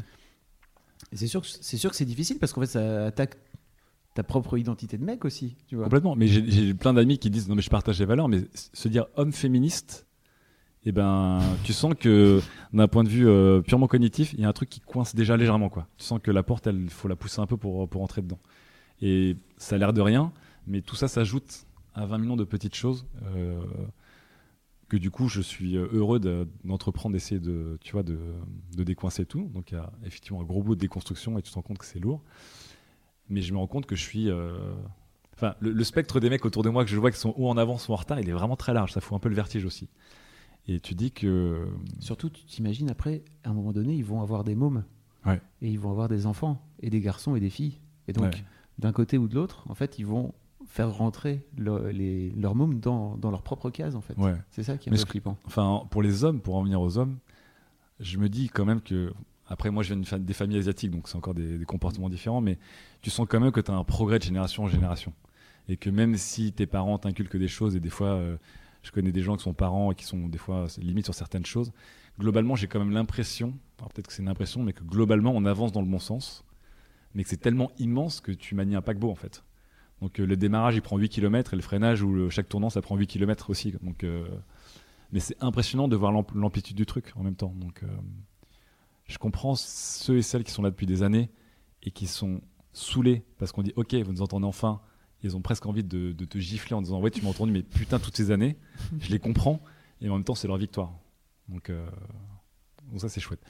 [1.13, 3.37] C'est sûr, que c'est sûr que c'est difficile parce qu'en fait, ça attaque
[4.13, 5.85] ta propre identité de mec aussi, tu vois.
[5.85, 6.15] Complètement.
[6.15, 9.05] Mais j'ai- plein d'amis qui disent non, mais je partage les valeurs, mais se dire
[9.15, 10.05] homme féministe,
[10.83, 12.41] et ben, tu sens que
[12.73, 15.37] d'un point de vue euh, purement cognitif, il y a un truc qui coince déjà
[15.37, 15.87] légèrement, quoi.
[15.97, 18.39] Tu sens que la porte, il faut la pousser un peu pour, pour entrer dedans.
[19.01, 20.31] Et ça a l'air de rien,
[20.67, 23.05] mais tout ça s'ajoute à 20 millions de petites choses.
[23.35, 23.61] euh,
[24.91, 28.19] que du coup, je suis euh, heureux de- d'entreprendre, d'essayer de, tu vois, de,
[28.75, 29.49] de décoincer tout.
[29.53, 31.77] Donc, il y a effectivement un gros bout de déconstruction et tu te rends compte
[31.77, 32.21] que c'est lourd.
[33.29, 34.29] mais je me rends compte que je suis.
[34.29, 34.73] euh,
[35.33, 37.47] Enfin, le, le spectre des mecs autour de moi que je vois qui sont ou
[37.47, 38.91] en avance ou en retard, il est vraiment très large.
[38.91, 39.87] Ça fout un peu le vertige aussi.
[40.67, 41.67] Et tu dis que.
[41.99, 44.83] Surtout, tu t'imagines après, à un moment donné, ils vont avoir des mômes.
[45.25, 45.41] Ouais.
[45.61, 47.79] Et ils vont avoir des enfants, et des garçons et des filles.
[48.07, 48.43] Et donc, Ouais.
[48.77, 50.33] d'un côté ou de l'autre, en fait, ils vont
[50.67, 54.17] faire rentrer le- les, leurs mômes dans, dans leur propre case, en fait.
[54.17, 54.35] Ouais.
[54.49, 55.37] C'est ça qui est un peu flippant.
[55.45, 57.17] Enfin, pour les hommes, pour en venir aux hommes,
[57.99, 59.13] je me dis quand même que.
[59.47, 62.57] Après, moi, je viens des familles asiatiques, donc c'est encore des, des comportements différents, mais
[63.01, 65.11] tu sens quand même que tu as un progrès de génération en génération.
[65.67, 68.37] Et que même si tes parents t'inculquent des choses, et des fois, euh,
[68.81, 71.45] je connais des gens qui sont parents et qui sont des fois limites sur certaines
[71.45, 71.73] choses,
[72.17, 75.43] globalement, j'ai quand même l'impression, alors peut-être que c'est une impression, mais que globalement, on
[75.43, 76.45] avance dans le bon sens,
[77.13, 79.43] mais que c'est tellement immense que tu manies un paquebot, en fait.
[80.01, 82.81] Donc euh, le démarrage, il prend 8 km, et le freinage ou chaque tournant, ça
[82.81, 83.73] prend 8 km aussi.
[83.81, 84.03] Donc.
[84.03, 84.27] euh,
[85.13, 87.53] mais c'est impressionnant de voir l'amp- l'amplitude du truc en même temps.
[87.57, 87.87] Donc, euh,
[89.07, 91.29] je comprends ceux et celles qui sont là depuis des années
[91.83, 92.39] et qui sont
[92.71, 94.81] saoulés parce qu'on dit Ok, vous nous entendez enfin.
[95.23, 97.99] Ils ont presque envie de, te gifler en disant Ouais, tu m'as entendu, mais putain,
[97.99, 98.57] toutes ces années,
[98.99, 99.61] je les comprends.
[99.99, 100.93] Et en même temps, c'est leur victoire.
[101.49, 101.69] Donc
[102.97, 103.41] ça, c'est chouette.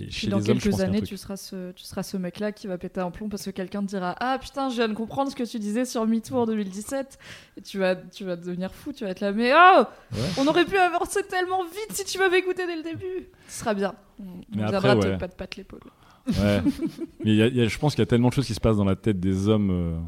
[0.00, 2.52] Et chez dans les hommes, je quelques années, tu seras, ce, tu seras ce mec-là
[2.52, 4.94] qui va péter un plomb parce que quelqu'un te dira Ah putain, je viens de
[4.94, 7.18] comprendre ce que tu disais sur MeToo en 2017.
[7.56, 9.82] Et tu vas, tu vas devenir fou, tu vas être là, mais oh
[10.12, 10.18] Ouais.
[10.38, 13.28] On aurait pu avancer tellement vite si tu m'avais écouté dès le début.
[13.48, 13.94] Ce sera bien.
[14.20, 15.18] On, Mais après, te ouais.
[15.18, 15.80] pat pat l'épaule.
[16.28, 16.62] Ouais.
[17.24, 18.60] Mais y a- y a- je pense qu'il y a tellement de choses qui se
[18.60, 19.98] passent dans la tête des hommes euh,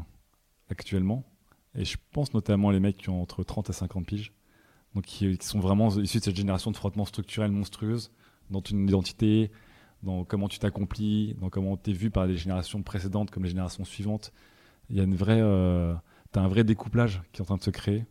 [0.69, 1.25] actuellement.
[1.75, 4.31] Et je pense notamment les mecs qui ont entre 30 et 50 piges.
[4.95, 8.11] Donc qui, qui sont vraiment issus de cette génération de frottement structurel monstrueuse
[8.49, 9.51] dans une identité,
[10.03, 13.49] dans comment tu t'accomplis, dans comment tu es vu par les générations précédentes comme les
[13.49, 14.31] générations suivantes.
[14.89, 15.93] Il y a une vraie, euh,
[16.31, 18.05] t'as un vrai découplage qui est en train de se créer.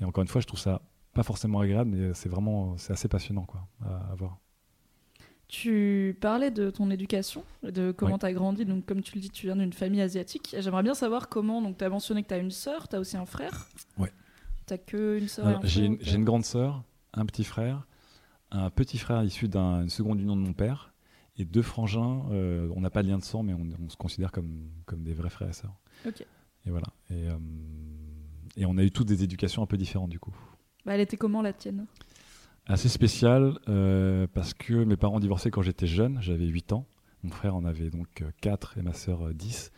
[0.00, 3.08] Et encore une fois, je trouve ça pas forcément agréable, mais c'est vraiment, c'est assez
[3.08, 4.38] passionnant quoi, à, à voir.
[5.48, 8.18] Tu parlais de ton éducation, de comment Ouais.
[8.20, 8.64] tu as grandi.
[8.64, 10.54] Donc, comme tu le dis, tu viens d'une famille asiatique.
[10.56, 11.60] J'aimerais bien savoir comment.
[11.60, 13.66] Donc, tu as mentionné que tu as une sœur, tu as aussi un frère.
[13.98, 14.12] Ouais.
[14.68, 17.88] Tu que une sœur un une, j'ai une grande sœur, un petit frère,
[18.52, 20.89] un petit frère issu d'une seconde union de mon père,
[21.40, 22.24] et deux frangins.
[22.30, 25.02] euh, on n'a pas de lien de sang, mais on, on se considère comme, comme
[25.02, 25.74] des vrais frères et sœurs.
[26.66, 26.88] Et voilà.
[27.10, 27.36] Et, euh,
[28.56, 30.34] et on a eu toutes des éducations un peu différentes du coup.
[30.84, 31.86] Bah, elle était comment la tienne?
[32.66, 36.86] Assez spécial euh, parce que mes parents ont divorcé quand j'étais jeune, j'avais 8 ans.
[37.22, 39.72] Mon frère en avait donc 4 et ma sœur euh, 10.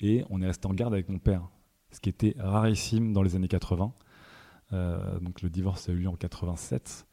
[0.00, 1.48] Et on est resté en garde avec mon père,
[1.90, 3.92] ce qui était rarissime dans les années 80.
[4.72, 7.06] Euh, donc le divorce a eu lieu en 87.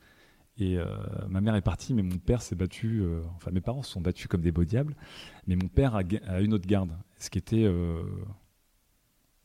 [0.57, 0.85] Et euh,
[1.29, 3.01] ma mère est partie, mais mon père s'est battu.
[3.01, 4.95] euh, enfin, mes parents se sont battus comme des beaux diables.
[5.47, 7.63] Mais mon père a, a eu notre garde, ce qui était.
[7.63, 8.03] euh,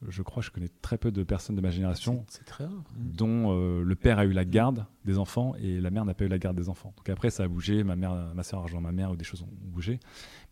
[0.06, 2.84] je crois, je connais très peu de personnes de ma génération C'est très rare.
[2.96, 6.24] dont euh, le père a eu la garde des enfants et la mère n'a pas
[6.24, 6.92] eu la garde des enfants.
[6.96, 9.24] Donc après, ça a bougé, ma mère, ma soeur a rejoint ma mère ou des
[9.24, 9.98] choses ont bougé.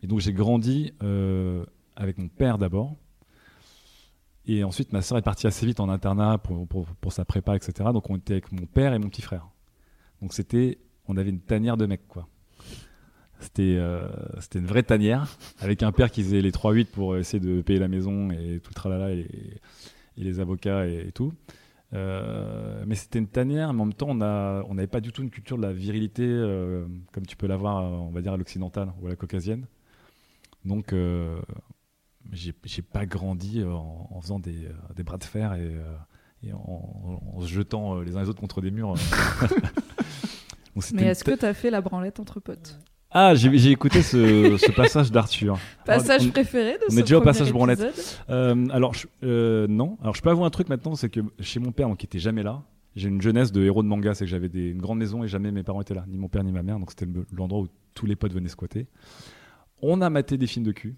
[0.03, 1.65] Et donc j'ai grandi euh,
[1.95, 2.97] avec mon père d'abord.
[4.47, 7.55] Et ensuite, ma soeur est partie assez vite en internat pour, pour, pour sa prépa,
[7.55, 7.91] etc.
[7.93, 9.49] Donc on était avec mon père et mon petit frère.
[10.27, 12.27] Donc c'était, on avait une tanière de mecs, quoi.
[13.39, 14.09] C'était euh,
[14.57, 15.29] une vraie tanière
[15.61, 18.71] avec un père qui faisait les 3-8 pour essayer de payer la maison et tout
[18.71, 21.33] le tralala et, et les avocats et, tout.
[21.93, 25.31] Euh, mais c'était une tanière, mais en même temps, on n'avait pas du tout une
[25.31, 29.07] culture de la virilité euh, comme tu peux l'avoir, on va dire, à l'occidentale ou
[29.07, 29.67] à la caucasienne.
[30.65, 30.93] Donc,
[32.33, 34.67] j'ai j'ai pas grandi en, faisant des,
[35.05, 38.95] bras de fer et, en, se jetant les uns les autres contre des murs.
[40.77, 42.79] Donc, Mais est-ce que tu as fait la branlette entre potes
[43.19, 45.59] ah, j'ai écouté ce, ce passage d'Arthur.
[45.87, 48.21] Passage Alors, on- préféré de on ce est déjà au passage branlette.
[48.29, 49.97] euh, alors, je- euh, non.
[50.03, 52.19] Alors, je peux avouer un truc maintenant, c'est que chez mon père, donc, qui était
[52.19, 52.63] jamais là,
[52.95, 55.29] j'ai une jeunesse de héros de manga, c'est que j'avais des- une grande maison et
[55.29, 57.61] jamais mes parents étaient là, ni mon père ni ma mère, donc c'était le- l'endroit
[57.63, 58.87] où tous les potes venaient squatter.
[59.81, 60.97] On a maté des films de cul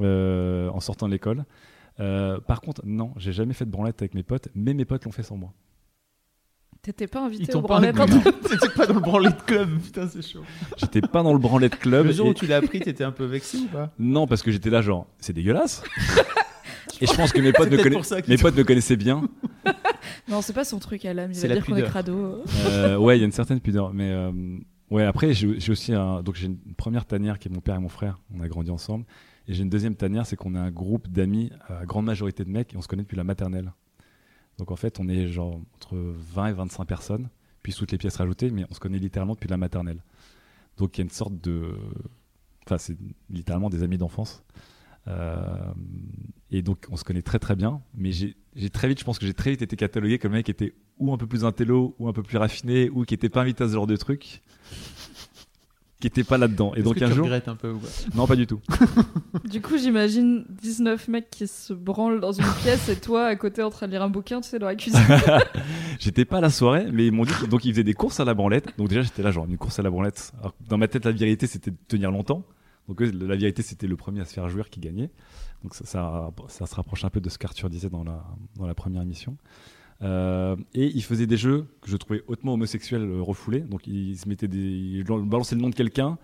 [0.00, 1.44] euh, en sortant de l'école.
[1.98, 5.12] Par contre, non, j'ai jamais fait de branlette avec mes potes, mais mes potes l'ont
[5.12, 5.52] fait sans moi.
[6.84, 8.02] T'étais pas invité au inclus.
[8.02, 10.42] entre T'étais pas dans le branlet de club, putain, c'est chaud.
[10.76, 12.04] J'étais pas dans le branlette club.
[12.04, 13.90] Le jour et- où tu l'as appris, t'étais un peu vexé ou pas?
[13.98, 15.82] Non, parce que j'étais là, genre, c'est dégueulasse.
[17.00, 19.22] et je pense que mes potes, me, conna- mes potes me connaissaient bien.
[20.28, 21.32] Non, c'est pas son truc à l'âme.
[21.32, 22.42] Il C'est va la dire qu'on est crado.
[22.68, 23.92] Euh, ouais, il y a une certaine pudeur.
[23.92, 24.30] Mais euh,
[24.90, 27.74] ouais, après, j'ai j'ai aussi un, donc j'ai une première tanière qui est mon père
[27.74, 28.20] et mon frère.
[28.34, 29.04] On a grandi ensemble.
[29.48, 32.48] Et j'ai une deuxième tanière, c'est qu'on a un groupe d'amis, à grande majorité de
[32.50, 33.72] mecs, et on se connaît depuis la maternelle.
[34.58, 37.28] Donc en fait, on est genre entre 20 et 25 personnes,
[37.62, 40.02] puis toutes les pièces rajoutées, mais on se connaît littéralement depuis la maternelle.
[40.76, 41.76] Donc il y a une sorte de.
[42.66, 42.96] Enfin, c'est
[43.30, 44.42] littéralement des amis d'enfance.
[45.06, 45.72] Euh,
[46.50, 49.26] et donc on se connaît très très bien, mais j'ai très vite, je pense que
[49.26, 51.94] j'ai très vite été catalogué comme un mec qui était ou un peu plus intello,
[51.98, 54.40] ou un peu plus raffiné, ou qui était pas invité à ce genre de truc.
[56.04, 56.74] Qui était pas là-dedans.
[56.74, 57.88] Et donc que un tu jour, regrettes un peu ou pas?
[58.14, 58.60] Non pas du tout.
[59.50, 63.62] Du coup, j'imagine 19 mecs qui se branlent dans une pièce et toi à côté
[63.62, 65.00] en train de lire un bouquin, tu sais, dans la cuisine.
[65.98, 68.20] J'étais pas à la soirée, mais ils m'ont dit que- donc ils faisaient des courses
[68.20, 68.76] à la branlette.
[68.76, 70.32] Donc déjà j'étais là genre une course à la branlette.
[70.40, 72.42] Alors, dans ma tête la vérité c'était de tenir longtemps.
[72.88, 75.10] Donc eux, la vérité c'était le premier à se faire jouir qui gagnait.
[75.62, 78.22] Donc ça, ça, ça se rapproche un peu de ce qu'Arthur disait dans la,
[78.56, 79.36] dans la première émission.
[80.02, 83.60] Euh, et ils faisaient des jeux que je trouvais hautement homosexuels euh, refoulés.
[83.60, 86.18] Donc ils se mettaient des, ils balançaient le nom de quelqu'un.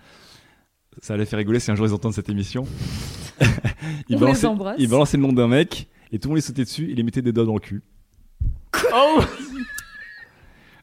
[1.00, 2.66] Ça allait faire rigoler si un jour ils entendent cette émission.
[3.40, 4.76] ils, On les balançaient, embrasse.
[4.78, 6.88] ils balançaient le nom d'un mec et tout le monde les sautait dessus.
[6.90, 7.82] Ils les mettaient des doigts dans le cul.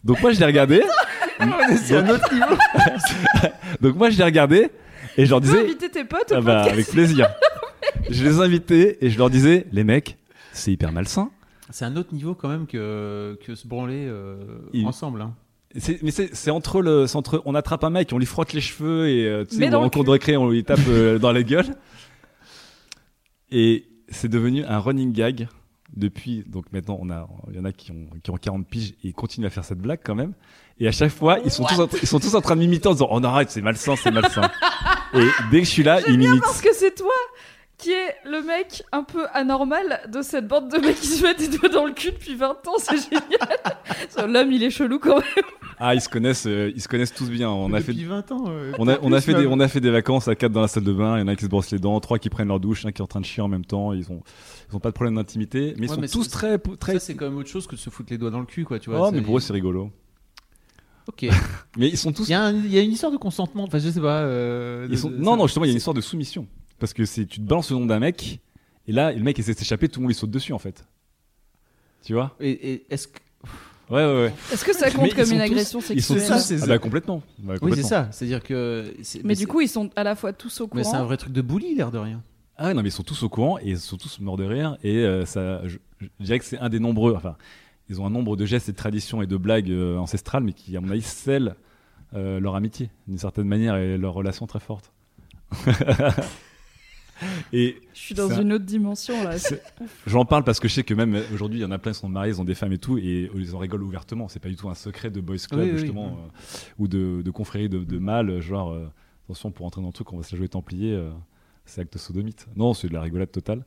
[0.04, 0.84] Donc moi je les regardais.
[1.84, 2.56] C'est un autre niveau.
[3.82, 4.72] Donc moi je les regardais
[5.18, 7.28] et je leur disais inviter tes potes au ah bah, podcast avec plaisir.
[8.10, 10.18] je les invitais et je leur disais les mecs
[10.54, 11.30] c'est hyper malsain.
[11.72, 14.38] C'est un autre niveau quand même que, que se branler euh,
[14.74, 15.22] Il- ensemble.
[15.22, 15.34] hein.
[15.78, 18.54] C'est- mais c'est c'est entre le c'est entre on attrape un mec on lui frotte
[18.54, 19.70] les cheveux et euh, tu sais cul.
[20.04, 21.76] de récré on lui tape euh, dans la gueule.
[23.52, 25.48] Et c'est devenu un running gag
[25.96, 28.92] depuis donc maintenant on a il y en a qui ont qui ont 40 piges
[29.04, 30.34] et ils continuent à faire cette blague quand même.
[30.80, 32.88] Et à chaque fois ils sont tous en, ils sont tous en train de m'imiter
[32.88, 34.50] en disant on arrête c'est malsain c'est malsain.
[35.14, 36.42] et dès que je suis là ils m'imitent.
[36.42, 37.12] Parce que c'est toi
[37.78, 41.38] qui est le mec un peu anormal de cette bande de mecs qui se mettent
[41.38, 44.28] des doigts dans le cul depuis 20 ans, c'est génial.
[44.34, 45.46] L'homme, il est chelou quand même.
[45.80, 47.52] Ah, ils se connaissent, euh, ils se connaissent tous bien.
[47.52, 48.46] On a fait, Depuis 20 ans.
[48.48, 50.52] euh, on a, on a plus fait des, on a fait des vacances à quatre
[50.52, 51.18] dans la salle de bain.
[51.18, 52.92] Il y en a qui se brossent les dents, trois qui prennent leur douche, un
[52.92, 53.94] qui est en train de chier en même temps.
[53.94, 54.24] Ils ont,
[54.72, 56.94] ils ont pas de problème d'intimité, mais ils Ouais, sont mais tous c'est- très, très.
[56.94, 58.66] Ça, c'est quand même autre chose que de se foutre les doigts dans le cul,
[58.66, 58.80] quoi.
[58.80, 59.92] Tu vois, Oh, mais pour eux c'est rigolo.
[61.08, 61.26] Ok.
[61.78, 62.28] Mais ils sont tous.
[62.28, 63.64] Il y, a y une histoire de consentement.
[63.64, 64.22] Enfin, je sais pas.
[64.24, 66.48] euh, ils de- sont- de- Non, non, justement, il y a une histoire de soumission.
[66.80, 68.40] Parce que c'est, tu te balances le nom d'un mec,
[68.88, 70.86] et là, le mec essaie de s'échapper, tout le monde lui saute dessus en fait.
[72.04, 72.36] Tu vois?
[72.40, 73.20] Et, et est-ce que.
[73.90, 74.34] Ouais, ouais, ouais.
[74.52, 76.38] Est-ce que ça compte ils comme sont une tous- agression Ils sont sexuelle?
[76.38, 76.44] tous.
[76.46, 76.68] c'est Ah ça.
[76.68, 77.24] bah complètement.
[77.40, 78.10] Bah, Oui, c'est ça.
[78.12, 78.94] C'est-à-dire que.
[79.24, 81.06] Mais du coup, ils sont à la fois tous au Mais c'est un courant.
[81.06, 82.22] vrai truc de bully, l'air de rien.
[82.58, 84.78] Ah non, mais ils sont tous au courant et ils sont tous morts de rire.
[84.84, 87.14] Et euh, ça, je, je dirais que c'est un des nombreux.
[87.16, 87.38] Enfin,
[87.90, 90.54] ils ont un nombre de gestes et de traditions et de blagues euh, ancestrales, mais
[90.54, 91.56] qui, à mon avis, scellent
[92.14, 94.92] euh, leur amitié d'une certaine manière et leur relation très forte.
[97.54, 99.36] et Je suis dans une autre dimension là.
[100.06, 102.00] j'en parle parce que je sais que même aujourd'hui, il y en a plein qui
[102.00, 104.28] sont mariés, ils ont des femmes et tout, et ils en rigolent ouvertement.
[104.28, 106.20] C'est pas du tout un secret de boys club, Oui, oui, justement, oui.
[106.20, 108.88] euh, ou de, de confrérie de, de mâles, genre, euh,
[109.26, 111.10] attention, pour entrer dans le truc, on va se la jouer templier, euh,
[111.66, 112.48] c'est acte sodomite.
[112.56, 113.66] Non, c'est de la rigolade totale.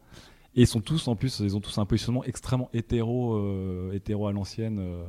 [0.56, 4.26] Et ils sont tous, en plus, ils ont tous un positionnement extrêmement hétéro, euh, hétéro
[4.26, 5.04] à l'ancienne, euh,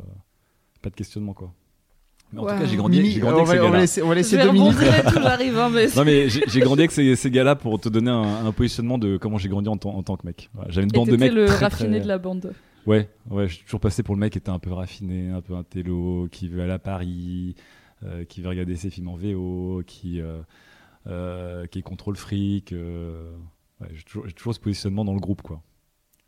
[0.82, 1.54] pas de questionnement, quoi.
[2.34, 2.50] Mais en Wow.
[2.52, 3.80] tout cas, j'ai grandi, grandi on avec ces va, on va gars-là.
[3.82, 4.50] laisser, on va Je laisser vais tout,
[5.60, 5.88] hein, mais...
[5.96, 8.98] Non mais j'ai j'ai grandi avec ces, ces gars-là pour te donner un, un positionnement
[8.98, 10.50] de comment j'ai grandi en, tant- en tant que mec.
[10.54, 12.54] Voilà, J'avais une Et bande de mecs le très, raffiné très- de la bande.
[12.88, 15.42] Ouais, ouais, je suis toujours passé pour le mec qui était un peu raffiné, un
[15.42, 17.56] peu un télo, qui veut aller à Paris,
[18.04, 20.42] euh, qui veut regarder ses films en VO, qui, euh,
[21.08, 22.72] euh, qui est contre le fric.
[22.72, 23.30] euh,
[23.82, 25.62] ouais, j'ai toujours, j'ai toujours ce positionnement dans le groupe, quoi.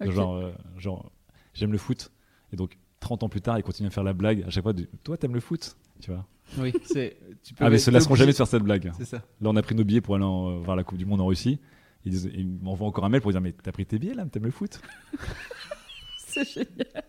[0.01, 1.11] Genre, euh, genre
[1.53, 2.11] j'aime le foot,
[2.51, 4.73] et donc 30 ans plus tard, il continue à faire la blague à chaque fois
[4.73, 5.75] de Toi, t'aimes le foot?
[6.03, 6.25] Tu vois
[6.57, 7.15] Oui, c'est.
[7.43, 8.91] tu peux Ah, mais ils être se lasseront obligé- jamais de faire cette blague.
[8.97, 9.17] C'est ça.
[9.39, 11.21] Là, on a pris nos billets pour aller en- euh, voir la Coupe du Monde
[11.21, 11.59] en Russie.
[12.05, 14.51] Ils, m'envoient encore un mail pour dire Mais t'as pris tes billets là T'aimes le
[14.51, 14.81] foot?
[16.17, 17.03] C'est génial.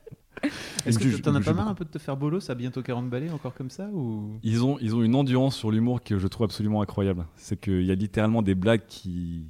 [0.86, 2.54] Est-ce que jugent- t'en as pas marre un peu de te faire bolo Ça a
[2.54, 4.38] bientôt 40 balais encore comme ça ou?
[4.42, 7.26] Ils ont, ils ont une endurance sur l'humour que je trouve absolument incroyable.
[7.36, 9.46] C'est qu'il y a littéralement des blagues qui,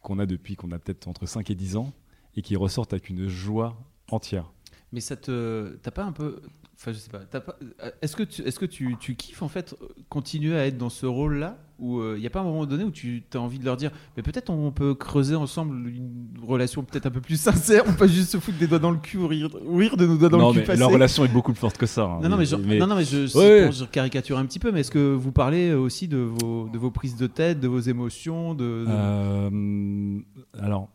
[0.00, 1.92] qu'on a depuis qu'on a peut-être entre 5 et 10 ans
[2.36, 3.76] et qui ressortent avec une joie
[4.10, 4.50] entière.
[4.92, 5.76] Mais ça te.
[5.82, 6.40] T'as pas un peu.
[6.84, 7.40] Enfin, je sais pas.
[7.40, 7.56] pas-
[8.02, 8.42] Est-ce que, tu...
[8.42, 8.96] Est-ce que tu...
[9.00, 12.30] tu kiffes en fait euh, continuer à être dans ce rôle-là Ou il n'y a
[12.30, 14.94] pas un moment donné où tu as envie de leur dire Mais peut-être on peut
[14.94, 18.66] creuser ensemble une relation peut-être un peu plus sincère, ou pas juste se foutre des
[18.66, 20.58] doigts dans le cul ou rire, ou rire de nos doigts dans non, le cul
[20.60, 22.04] mais passés leur relation est beaucoup plus forte que ça.
[22.04, 22.20] hein.
[22.22, 24.58] Non, non, mais, je, non, non, mais je, c'est Ouais, pour- je caricature un petit
[24.58, 27.68] peu, mais est-ce que vous parlez aussi de vos, de vos prises de tête, de
[27.68, 30.20] vos émotions de, de- Euh,
[30.60, 30.90] alors,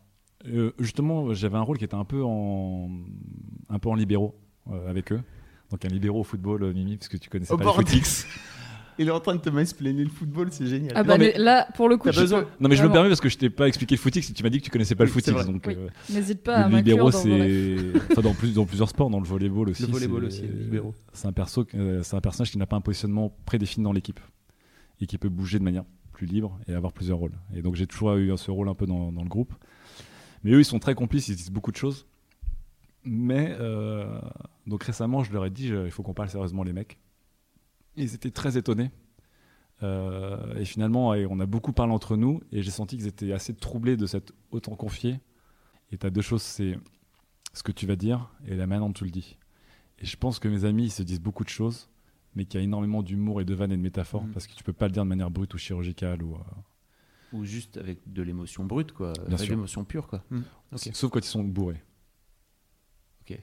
[0.46, 2.88] euh, justement, j'avais un rôle qui était un peu en,
[3.68, 4.34] un peu en libéraux
[4.70, 5.20] euh, avec eux.
[5.70, 7.86] Donc un libéraux au football, euh, Mimi, parce que tu connaissais Oh, pas les bordel.
[7.86, 8.26] footix.
[8.98, 10.92] Il est en train de te mansplainer le football, c'est génial.
[10.94, 13.08] Ah bah mais là, pour le coup, je besoin- peux- Non, mais je me permets
[13.08, 14.94] parce que je t'ai pas expliqué le footix et tu m'as dit que tu connaissais
[14.94, 15.46] pas le Oui, footix.
[15.46, 15.74] Donc, Oui.
[15.78, 17.78] euh, N'hésite pas à le m'inclure libéraux, c'est.
[18.12, 19.82] Enfin, dans, plus, dans plusieurs sports, dans le volleyball aussi.
[19.84, 20.94] Le volleyball aussi, le libéraux.
[21.14, 24.20] C'est un, perso, euh, c'est un personnage qui n'a pas un positionnement prédéfini dans l'équipe
[25.00, 27.32] et qui peut bouger de manière plus libre et avoir plusieurs rôles.
[27.56, 29.54] Et donc j'ai toujours eu ce rôle un peu dans, dans le groupe.
[30.44, 32.06] Mais eux, ils sont très complices, ils disent beaucoup de choses.
[33.04, 34.20] Mais euh,
[34.66, 36.98] donc récemment, je leur ai dit je- il faut qu'on parle sérieusement, les mecs.
[37.96, 38.90] Ils étaient très étonnés.
[39.82, 43.54] Euh, et finalement, on a beaucoup parlé entre nous et j'ai senti qu'ils étaient assez
[43.54, 45.20] troublés de s'être autant confiés.
[45.90, 46.78] Et tu as deux choses c'est
[47.54, 49.38] ce que tu vas dire et la manière dont tu le dis.
[49.98, 51.88] Et je pense que mes amis, ils se disent beaucoup de choses,
[52.34, 54.32] mais qui a énormément d'humour et de vannes et de métaphores, Mhm.
[54.32, 56.22] parce que tu peux pas le dire de manière brute ou chirurgicale.
[56.22, 56.38] Ou, euh,
[57.32, 59.12] Ou juste avec de l'émotion brute, quoi.
[59.26, 60.22] Bien Avec l'émotion pure, quoi.
[60.72, 60.90] Ok.
[60.92, 61.82] Sauf quand ils sont bourrés.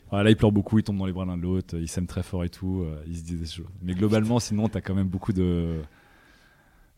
[0.09, 2.07] Voilà, là, ils pleurent beaucoup, ils tombent dans les bras l'un de l'autre, ils s'aiment
[2.07, 3.67] très fort et tout, euh, ils se disent des choses.
[3.81, 5.81] Mais globalement, sinon, t'as quand même beaucoup de.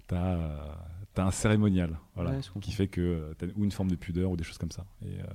[0.07, 0.57] T'as euh,
[1.21, 4.37] un cérémonial, voilà, Ouais, qui fait que euh, t'as ou une forme de pudeur ou
[4.37, 4.85] des choses comme ça.
[5.01, 5.25] Et, euh,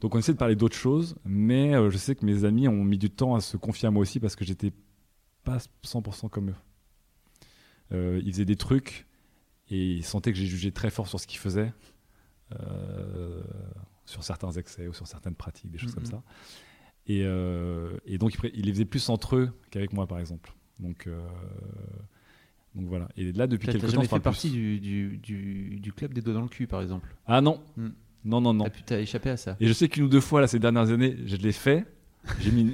[0.00, 2.84] donc, on essaie de parler d'autres choses, mais euh, je sais que mes amis ont
[2.84, 4.72] mis du temps à se confier à moi aussi parce que j'étais
[5.44, 6.54] pas 100% comme eux.
[7.92, 9.06] Euh, ils faisaient des trucs
[9.70, 11.72] et ils sentaient que j'ai jugé très fort sur ce qu'ils faisaient,
[12.60, 13.42] euh,
[14.04, 16.22] sur certains excès ou sur certaines pratiques, des choses comme ça.
[17.08, 20.52] Et, euh, et donc, ils, ils les faisaient plus entre eux qu'avec moi, par exemple.
[20.78, 21.18] Donc, euh,
[22.74, 23.08] donc voilà.
[23.16, 26.34] Et là, depuis quelques temps, je fait partie du, du, du, du club des doigts
[26.34, 27.88] dans le cul, par exemple Ah non, Hmm.
[28.24, 28.64] non, non, non.
[28.64, 30.58] T'as pu- T'as échappé à ça Et je sais qu'une ou deux fois, là, ces
[30.58, 31.86] dernières années, je l'ai fait.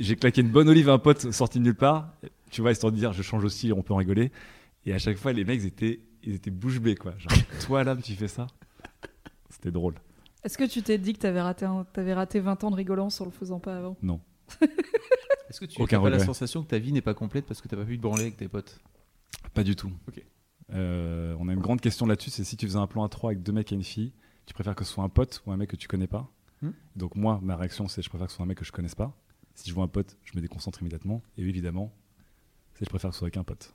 [0.01, 2.12] J'ai claqué une bonne olive à un pote sorti de nulle part.
[2.51, 4.33] Tu vois, histoire de dire, je change aussi, on peut en rigoler.
[4.85, 7.14] Et à chaque fois, les mecs, ils étaient, ils étaient bouche bée, quoi.
[7.18, 7.33] Genre,
[7.66, 8.49] toi, là, tu fais ça
[9.49, 9.94] C'était drôle.
[10.45, 13.21] Est-ce que tu t'es dit que t'avais raté, un- t'avais raté 20 ans de rigolance
[13.21, 13.97] en le faisant pas avant?
[14.03, 14.21] Non.
[15.49, 17.61] Est-ce que tu Aucun as pas la sensation que ta vie n'est pas complète parce
[17.61, 18.79] que t'as pas pu te branler avec tes potes?
[19.55, 19.91] Pas du tout.
[20.09, 20.23] Ok.
[20.73, 23.31] Euh, on a une grande question là-dessus, c'est si tu faisais un plan à trois
[23.31, 24.13] avec deux mecs et une fille,
[24.47, 26.31] tu préfères que ce soit un pote ou un mec que tu connais pas?
[26.63, 26.71] Hmm.
[26.97, 28.95] Donc moi, ma réaction, c'est je préfère que ce soit un mec que je connaisse
[28.95, 29.15] pas.
[29.55, 31.23] Si je vois un pote, je me déconcentre immédiatement.
[31.39, 31.93] Et évidemment,
[32.75, 33.73] c'est je préfère que ce soit avec un pote.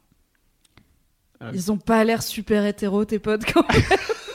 [1.54, 3.82] Ils ont pas l'air super hétéro, tes potes, quand même.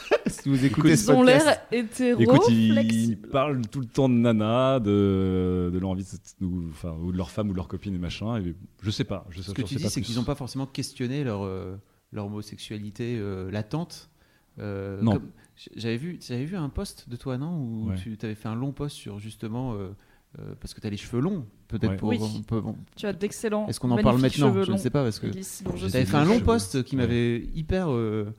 [0.45, 4.15] Si vous écoutez Ils ce ont l'air hétéro Écoute, ils, parlent tout le temps de
[4.15, 7.67] nana, de, de leur envie, de- ou, enfin, ou de leur femme ou de leur
[7.67, 8.37] copine et machin.
[8.43, 9.25] Et je sais pas.
[9.31, 11.45] Je sais, ce que je tu sais dis, c'est qu'ils n'ont pas forcément questionné leur,
[11.45, 11.77] euh,
[12.13, 14.11] leur homosexualité euh, latente.
[14.59, 15.19] Euh, Non.
[15.77, 17.95] J'avais vu, j'avais vu un post de toi, non Où Ouais.
[17.97, 19.73] tu avais fait un long post sur justement.
[19.73, 19.89] euh,
[20.41, 21.97] euh, parce que tu as les cheveux longs, peut-être Ouais.
[21.97, 22.09] pour.
[22.11, 22.19] Oui.
[22.21, 23.67] on peut- on- Tu as d'excellents.
[23.69, 24.63] Est-ce qu'on en parle maintenant?
[24.63, 25.29] Je ne sais pas parce que.
[25.33, 27.03] fait un long post qui Ouais.
[27.03, 28.35] m'avait hyper euh,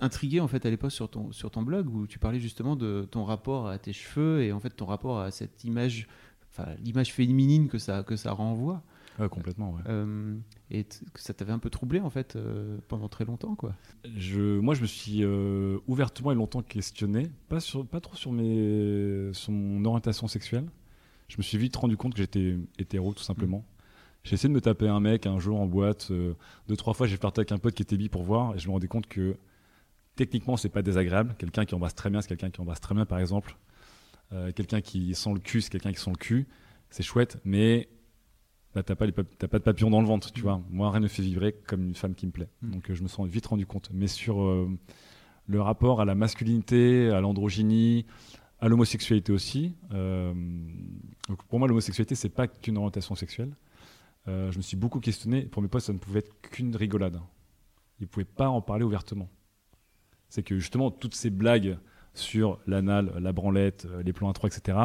[0.00, 3.06] intrigué en fait à l'époque sur ton, sur ton blog où tu parlais justement de
[3.10, 6.06] ton rapport à tes cheveux et en fait ton rapport à cette image,
[6.50, 8.82] enfin l'image féminine que ça, que ça renvoie.
[9.18, 9.82] Ouais, complètement, ouais.
[9.88, 10.34] Euh,
[10.70, 13.74] et que ça t'avait un peu troublé en fait euh, pendant très longtemps quoi.
[14.16, 18.32] Je, moi, je me suis euh, ouvertement et longtemps questionné, pas, sur, pas trop sur,
[18.32, 20.66] mes, sur mon orientation sexuelle.
[21.28, 23.64] Je me suis vite rendu compte que j'étais hétéro, tout simplement.
[24.24, 26.10] J'ai essayé de me taper un mec un jour en boîte.
[26.68, 28.66] deux, trois fois, j'ai flirté avec un pote qui était bi pour voir, et je
[28.66, 29.36] me rendais compte que
[30.16, 31.34] techniquement, c'est pas désagréable.
[31.38, 33.56] Quelqu'un qui embrasse très bien, c'est quelqu'un qui embrasse très bien, par exemple.
[34.32, 36.46] Euh, quelqu'un qui sent le cul, c'est quelqu'un qui sent le cul.
[36.90, 37.88] C'est chouette, mais
[38.74, 40.60] bah, t'as pas, de papillon dans le ventre, tu vois.
[40.68, 42.48] Moi, rien ne fait vibrer comme une femme qui me plaît.
[42.62, 42.70] Mm.
[42.72, 43.90] Donc, euh, je me suis vite rendu compte.
[43.92, 44.68] Mais sur euh,
[45.46, 48.04] le rapport à la masculinité, à l'androgynie,
[48.58, 49.76] à l'homosexualité aussi.
[49.92, 50.32] euh,
[51.28, 53.54] donc pour moi, l'homosexualité, c'est pas qu'une orientation sexuelle.
[54.26, 55.42] Je me suis beaucoup questionné.
[55.42, 57.20] Pour mes potes, ça ne pouvait être qu'une rigolade.
[58.00, 59.28] Ils pouvaient pas en parler ouvertement.
[60.34, 61.78] C'est que justement, toutes ces blagues
[62.12, 64.76] sur l'anal, la branlette, euh, les plans à trois, etc.,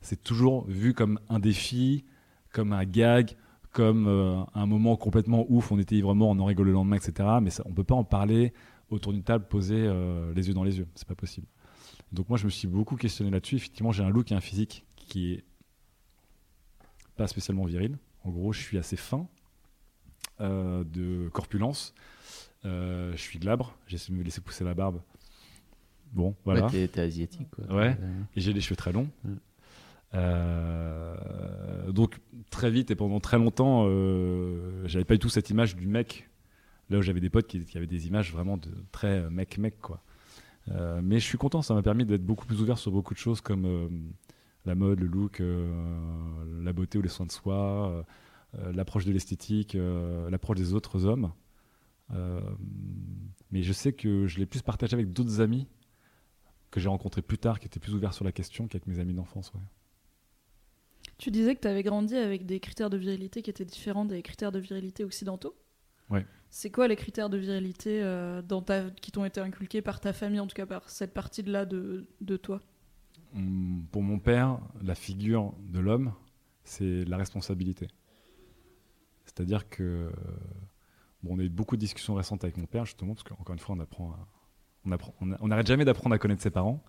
[0.00, 2.06] c'est toujours vu comme un défi,
[2.54, 3.36] comme un gag,
[3.72, 7.28] comme euh, un moment complètement ouf, on était ivre-mort, on en rigole le lendemain, etc.
[7.42, 8.54] Mais on peut pas en parler
[8.88, 10.88] autour d'une table posée euh, les yeux dans les yeux.
[10.94, 11.48] C'est pas possible.
[12.12, 13.56] Donc moi, je me suis beaucoup questionné là-dessus.
[13.56, 15.44] Effectivement, j'ai un look et un physique qui est
[17.14, 17.98] pas spécialement viril.
[18.24, 19.28] En gros, je suis assez fin,
[20.40, 21.92] de corpulence.
[22.64, 23.74] Euh, je suis glabre.
[23.86, 25.00] J'ai essayé de me laisser pousser la barbe.
[26.12, 26.66] Bon, voilà.
[26.66, 27.64] Ouais, t'es- t'es asiatique quoi.
[27.74, 27.96] Ouais.
[28.00, 29.08] Euh, Et j'ai les cheveux très longs.
[30.14, 32.18] Euh, donc
[32.50, 36.28] très vite et pendant très longtemps, euh, j'avais pas du tout cette image du mec.
[36.90, 40.00] Là où j'avais des potes qui, qui avaient des images vraiment de très mec-mec quoi.
[40.70, 43.18] Euh, mais je suis content, ça m'a permis d'être beaucoup plus ouvert sur beaucoup de
[43.18, 43.88] choses comme euh,
[44.64, 45.70] la mode, le look, euh,
[46.62, 48.02] la beauté ou les soins de soi, euh,
[48.58, 51.30] euh, l'approche de l'esthétique, euh, l'approche des autres hommes.
[52.12, 52.40] Euh,
[53.50, 55.66] mais je sais que je l'ai plus partagé avec d'autres amis
[56.70, 59.14] que j'ai rencontrés plus tard qui étaient plus ouverts sur la question qu'avec mes amis
[59.14, 59.52] d'enfance.
[59.54, 59.60] ouais.
[61.16, 64.22] Tu disais que tu avais grandi avec des critères de virilité qui étaient différents des
[64.22, 65.56] critères de virilité occidentaux.
[66.10, 66.24] Ouais.
[66.50, 68.90] C'est quoi les critères de virilité euh, dans ta...
[68.90, 72.36] qui t'ont été inculqués par ta famille, en tout cas par cette partie-là de, de
[72.36, 72.62] toi?
[73.34, 76.14] Hum, Pour mon père, la figure de l'homme,
[76.64, 77.88] c'est la responsabilité.
[79.24, 80.10] C'est-à-dire que
[81.22, 83.58] bon, on a eu beaucoup de discussions récentes avec mon père justement parce qu'encore une
[83.58, 86.82] fois, on apprend, à- on a- n'arrête jamais d'apprendre à connaître ses parents.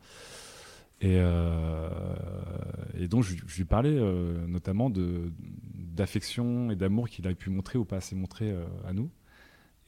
[1.01, 7.77] Et, euh, donc, je, lui parlais euh, notamment d'affection et d'amour qu'il avait pu montrer
[7.77, 9.09] ou pas assez montrer euh, à nous.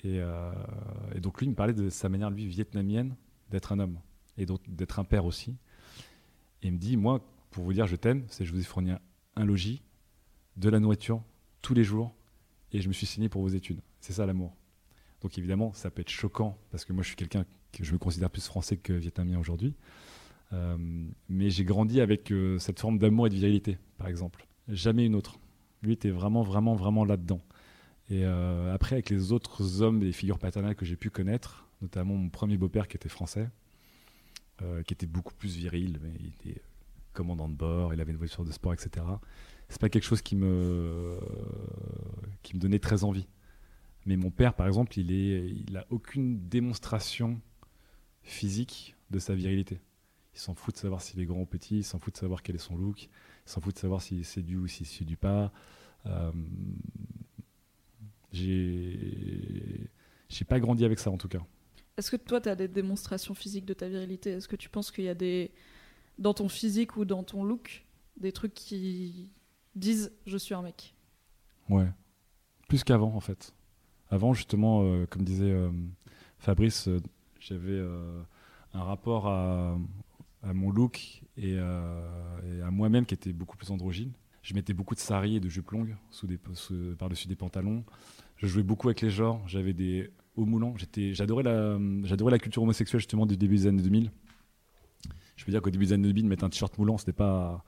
[0.03, 0.19] Et,
[1.21, 3.15] donc, lui, il me parlait de sa manière, lui, vietnamienne,
[3.51, 3.99] d'être un homme
[4.37, 5.51] et donc d'être un père aussi.
[6.63, 7.21] Et il me dit, moi,
[7.51, 8.93] pour vous dire je t'aime, c'est je vous ai fourni
[9.35, 9.83] un logis,
[10.57, 11.21] de la nourriture
[11.61, 12.13] tous les jours
[12.71, 13.81] et je me suis signé pour vos études.
[14.01, 14.55] C'est ça l'amour.
[15.21, 17.97] Donc évidemment, ça peut être choquant parce que moi je suis quelqu'un que je me
[17.97, 19.75] considère plus français que vietnamien aujourd'hui.
[20.53, 20.77] Euh,
[21.29, 24.47] mais j'ai grandi avec euh, cette forme d'amour et de virilité, par exemple.
[24.67, 25.39] Jamais une autre.
[25.81, 27.41] Lui était vraiment, vraiment, vraiment là-dedans.
[28.09, 32.15] Et euh, après, avec les autres hommes et figures paternelles que j'ai pu connaître, notamment
[32.15, 33.49] mon premier beau-père qui était français,
[34.85, 36.61] qui était beaucoup plus viril, mais il était
[37.13, 39.03] commandant de bord, il avait une voiture de sport, etc.
[39.69, 41.17] C'est pas quelque chose qui me,
[42.43, 43.25] qui me donnait très envie.
[44.05, 47.39] Mais mon père, par exemple, il, est, il a aucune démonstration
[48.23, 49.79] physique de sa virilité.
[50.33, 52.41] Il s'en fout de savoir s'il est grand ou petit, il s'en fout de savoir
[52.41, 53.09] quel est son look, il
[53.45, 55.51] s'en fout de savoir s'il séduit ou s'il séduit pas.
[56.05, 56.31] Euh,
[58.31, 59.89] j'ai
[60.47, 61.41] pas grandi avec ça en tout cas.
[61.97, 64.31] Est-ce que toi, tu as des démonstrations physiques de ta virilité?
[64.31, 65.51] Est-ce que tu penses qu'il y a des.
[66.17, 67.85] dans ton physique ou dans ton look,
[68.17, 69.29] des trucs qui
[69.75, 70.95] disent je suis un mec?
[71.69, 71.89] Ouais.
[72.69, 73.53] Plus qu'avant, en fait.
[74.11, 75.69] Avant, justement, euh, comme disait euh,
[76.37, 76.99] Fabrice, euh,
[77.39, 77.81] j'avais
[78.73, 79.77] un rapport à,
[80.53, 84.11] mon look et, à moi-même qui était beaucoup plus androgyne.
[84.43, 86.37] Je mettais beaucoup de sari et de jupes longues sous des,
[86.99, 87.83] par-dessus des pantalons.
[88.37, 89.41] Je jouais beaucoup avec les genres.
[89.47, 90.75] J'avais des hauts moulants.
[90.95, 94.11] J'adorais, la, la culture homosexuelle, justement, du début des années 2000.
[95.35, 97.63] Je peux dire qu'au début des années 2000, mettre un t-shirt moulant, c'était pas.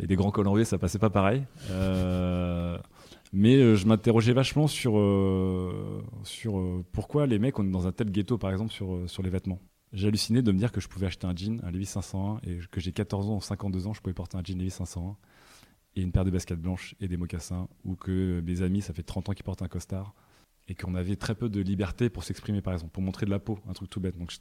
[0.00, 1.44] Et des grands cols ça passait pas pareil.
[3.32, 7.86] Mais euh, je m'interrogeais vachement sur, euh, sur euh, pourquoi les mecs, on est dans
[7.86, 9.60] un tel ghetto, par exemple, sur, sur les vêtements.
[9.92, 12.58] J'ai halluciné de me dire que je pouvais acheter un jean, un Levi's 501, et
[12.70, 15.16] que j'ai 14 ans ou 52 ans, je pouvais porter un jean Levi's 501
[15.94, 19.02] et une paire de baskets blanches et des mocassins, ou que mes amis, ça fait
[19.02, 20.14] 30 ans qu'ils portent un costard,
[20.68, 23.38] et qu'on avait très peu de liberté pour s'exprimer, par exemple, pour montrer de la
[23.38, 24.16] peau, un truc tout bête.
[24.16, 24.32] Donc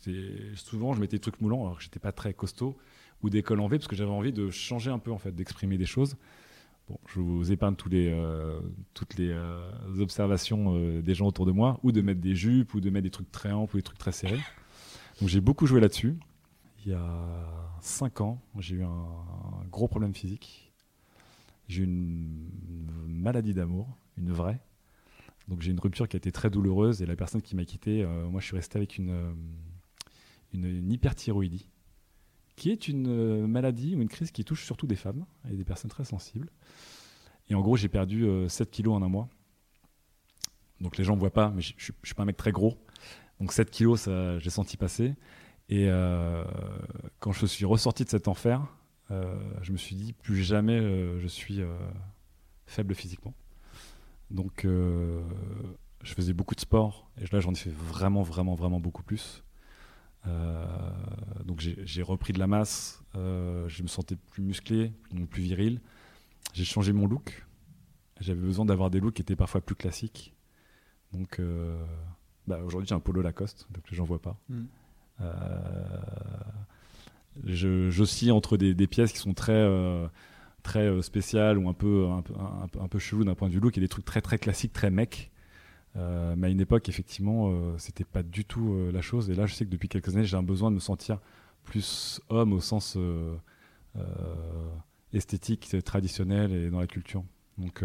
[0.55, 2.77] souvent, je mettais des trucs moulants, alors que j'étais pas très costaud,
[3.21, 5.35] ou des cols en V, parce que j'avais envie de changer un peu, en fait,
[5.35, 6.15] d'exprimer des choses.
[7.07, 8.59] Je vous épargne tous les, euh,
[8.93, 12.73] toutes les euh, observations euh, des gens autour de moi, ou de mettre des jupes,
[12.73, 14.39] ou de mettre des trucs très amples, ou des trucs très serrés.
[15.19, 16.17] Donc j'ai beaucoup joué là-dessus.
[16.85, 19.05] Il y a 5 ans, j'ai eu un,
[19.71, 20.71] gros problème physique.
[21.67, 22.49] J'ai eu une
[23.07, 24.59] maladie d'amour, une vraie.
[25.47, 28.05] Donc j'ai une rupture qui a été très douloureuse et la personne qui m'a quitté,
[28.29, 29.35] moi je suis resté avec une,
[30.53, 31.67] une hyperthyroïdie,
[32.55, 35.63] qui est une euh, maladie ou une crise qui touche surtout des femmes et des
[35.63, 36.49] personnes très sensibles.
[37.49, 39.29] Et en gros j'ai perdu euh, 7 kilos en un mois.
[40.79, 42.77] Donc les gens ne voient pas, mais je ne suis pas un mec très gros.
[43.39, 45.15] Donc 7 kilos, j'ai senti passer.
[45.69, 46.43] Et euh,
[47.19, 48.61] quand je suis ressorti de cet enfer,
[49.09, 51.73] euh, je me suis dit plus jamais euh, je suis euh,
[52.65, 53.33] faible physiquement.
[54.29, 55.21] Donc euh,
[56.03, 59.43] je faisais beaucoup de sport et là j'en ai fait vraiment vraiment vraiment beaucoup plus.
[60.27, 60.65] Euh,
[61.45, 65.81] donc j'ai repris de la masse, euh, je me sentais plus musclé, donc plus viril.
[66.53, 67.45] J'ai changé mon look.
[68.19, 70.33] J'avais besoin d'avoir des looks qui étaient parfois plus classiques.
[71.13, 71.83] Donc euh,
[72.47, 74.39] bah, aujourd'hui j'ai un polo Lacoste, donc gens voient pas.
[74.49, 74.63] Mm.
[75.21, 75.25] Euh,
[77.45, 79.53] je- J'oscille entre des, des pièces qui sont très,
[80.63, 83.53] très spéciales ou un peu, un, peu, un, peu- un peu chelou d'un point de
[83.53, 85.30] vue look et des trucs très très classiques, très mecs.
[85.97, 89.29] Euh, mais à une époque, effectivement, euh, c'était pas du tout euh, la chose.
[89.29, 91.19] Et là, je sais que depuis quelques années, j'ai un besoin de me sentir
[91.63, 93.35] plus homme au sens euh,
[95.13, 97.23] esthétique, traditionnel et dans la culture.
[97.57, 97.83] Donc,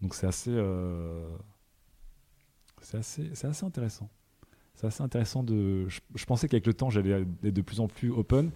[0.00, 0.56] donc c'est assez,
[2.80, 4.08] c'est assez, assez intéressant.
[4.74, 5.88] C'est assez intéressant de.
[5.88, 8.50] Je, je pensais qu'avec le temps, j'allais être de plus en plus open,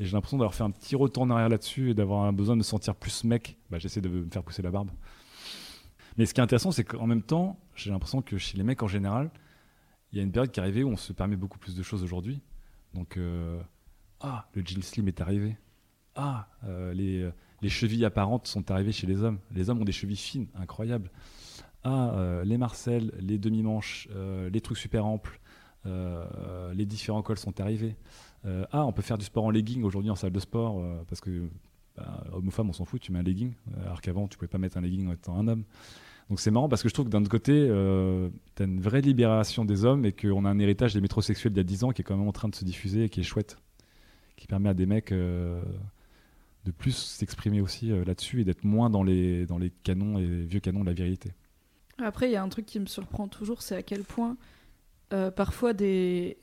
[0.00, 2.54] et j'ai l'impression d'avoir fait un petit retour en arrière là-dessus et d'avoir un besoin
[2.54, 3.58] de me sentir plus mec.
[3.70, 4.90] Bah, j'essaie de me faire pousser la barbe.
[6.16, 8.82] Mais ce qui est intéressant, c'est qu'en même temps, j'ai l'impression que chez les mecs
[8.82, 9.30] en général,
[10.12, 11.82] il y a une période qui est arrivée où on se permet beaucoup plus de
[11.82, 12.40] choses aujourd'hui.
[12.94, 13.60] Donc, euh,
[14.20, 15.56] ah, le jean slim est arrivé.
[16.14, 17.28] Ah, euh, les,
[17.60, 19.40] les chevilles apparentes sont arrivées chez les hommes.
[19.50, 21.10] Les hommes ont des chevilles fines, incroyables.
[21.82, 24.08] Ah, euh, les marcelles, les demi-manches,
[24.50, 25.40] les trucs super amples,
[25.84, 27.96] les différents cols sont arrivés.
[28.44, 31.50] Ah, on peut faire du sport en legging aujourd'hui en salle de sport parce que
[31.96, 33.54] bah, homme ou femme, on s'en fout, tu mets un legging.
[33.82, 35.64] Alors qu'avant, tu pouvais pas mettre un legging en étant un homme.
[36.30, 39.02] Donc c'est marrant parce que je trouve que d'un côté, euh, tu as une vraie
[39.02, 41.90] libération des hommes et qu'on a un héritage des métrosexuels d'il y a 10 ans
[41.90, 43.58] qui est quand même en train de se diffuser et qui est chouette.
[44.36, 45.60] Qui permet à des mecs euh,
[46.64, 50.26] de plus s'exprimer aussi euh, là-dessus et d'être moins dans les, dans les canons et
[50.26, 51.32] les vieux canons de la virilité.
[51.98, 54.36] Après, il y a un truc qui me surprend toujours, c'est à quel point
[55.12, 56.38] euh, parfois des,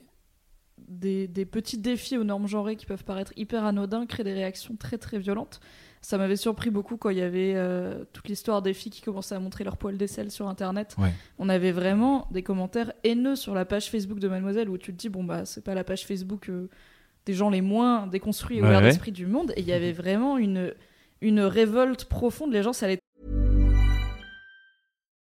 [0.78, 4.76] des, des petits défis aux normes genrées qui peuvent paraître hyper anodins créent des réactions
[4.76, 5.60] très très violentes.
[6.02, 9.36] Ça m'avait surpris beaucoup quand il y avait euh, toute l'histoire des filles qui commençaient
[9.36, 10.96] à montrer leur poil d'aisselle sur internet.
[10.98, 11.12] Ouais.
[11.38, 14.98] On avait vraiment des commentaires haineux sur la page Facebook de Mademoiselle où tu te
[14.98, 16.68] dis, bon bah c'est pas la page Facebook euh,
[17.24, 18.88] des gens les moins déconstruits et ouverts ouais.
[18.88, 19.52] d'esprit du monde.
[19.56, 20.74] Et il y avait vraiment une,
[21.20, 22.52] une révolte profonde.
[22.52, 22.98] Les gens, ça les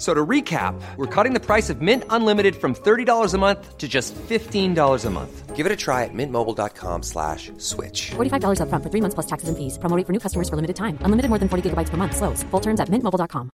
[0.00, 3.86] So to recap, we're cutting the price of Mint Unlimited from $30 a month to
[3.86, 5.54] just $15 a month.
[5.54, 8.12] Give it a try at mintmobile.com slash switch.
[8.16, 9.76] $45 upfront for three months plus taxes and fees.
[9.76, 10.96] Promo rate for new customers for limited time.
[11.04, 12.16] Unlimited more than 40 gigabytes per month.
[12.16, 12.42] Slows.
[12.50, 13.50] Full terms at mintmobile.com.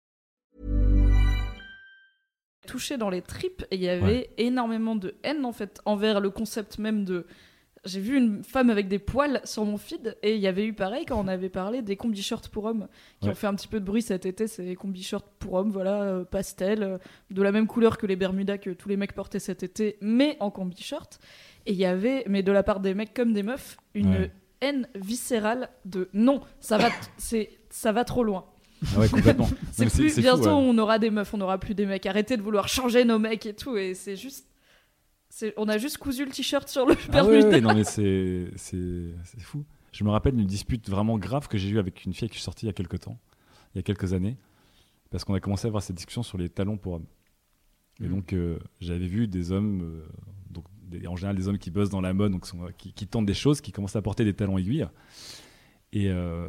[2.66, 6.30] touché dans les tripes et il y avait énormément de haine en fait envers le
[6.30, 7.24] concept même de
[7.86, 10.72] j'ai vu une femme avec des poils sur mon feed et il y avait eu
[10.74, 12.88] pareil quand on avait parlé des combi shorts pour hommes
[13.20, 13.32] qui Ouais.
[13.32, 15.70] ont fait un petit peu de bruit cet été c'est les combi shorts pour hommes
[15.70, 16.98] voilà euh, pastel euh,
[17.30, 20.36] de la même couleur que les bermudas que tous les mecs portaient cet été mais
[20.40, 21.18] en combi short
[21.64, 24.30] et il y avait mais de la part des mecs comme des meufs une Ouais.
[24.60, 28.44] haine viscérale de non ça va c'est ça va trop loin
[28.94, 29.48] Ah ouais, complètement.
[29.72, 30.50] C'est plus fou, bientôt ouais.
[30.50, 32.04] on aura des meufs, on n'aura plus des mecs.
[32.04, 33.74] Arrêtez de vouloir changer nos mecs et tout.
[33.78, 34.46] Et c'est juste.
[35.56, 37.38] On a juste cousu le t-shirt sur le Ah Bermuda.
[37.48, 38.50] ouais, ouais, non mais c'est
[39.38, 39.64] fou.
[39.92, 42.40] Je me rappelle d'une dispute vraiment grave que j'ai eue avec une fille qui est
[42.40, 43.18] sortie il y a quelques temps,
[43.74, 44.36] il y a quelques années,
[45.10, 47.06] parce qu'on a commencé à avoir cette discussion sur les talons pour hommes.
[48.00, 48.10] Et Mhm.
[48.14, 50.06] donc euh, j'avais vu des hommes, euh,
[50.50, 53.06] donc des- en général des hommes qui bossent dans la mode, donc sont- qui, qui
[53.06, 54.86] tentent des choses, qui commencent à porter des talons aiguilles.
[55.92, 56.48] Et euh,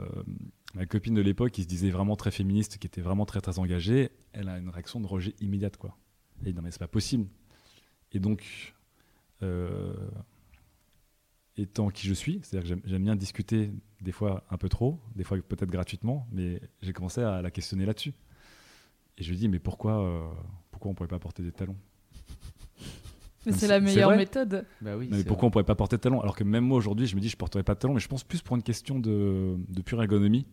[0.76, 3.60] ma copine de l'époque, qui se disait vraiment très féministe, qui était vraiment très très
[3.60, 5.98] engagée, elle a une réaction de rejet immédiate quoi.
[6.46, 7.28] Et non mais c'est pas possible.
[8.12, 8.77] Et donc euh,
[11.58, 13.72] étant qui je suis, c'est-à-dire que j'aime- bien discuter
[14.02, 17.86] des fois un peu trop, des fois peut-être gratuitement, mais j'ai commencé à la questionner
[17.86, 18.14] là-dessus.
[19.18, 20.28] Et je lui dis mais pourquoi euh,
[20.70, 21.76] pourquoi on pourrait pas porter des talons?
[23.46, 24.66] Mais Non, c'est la meilleure méthode.
[24.82, 25.08] Bah oui.
[25.10, 26.22] Non, mais pourquoi on pourrait pas porter de talons?
[26.22, 28.08] Alors que même moi aujourd'hui, je me dis je porterai pas de talons, mais je
[28.08, 30.46] pense plus pour une question de, de pure ergonomie.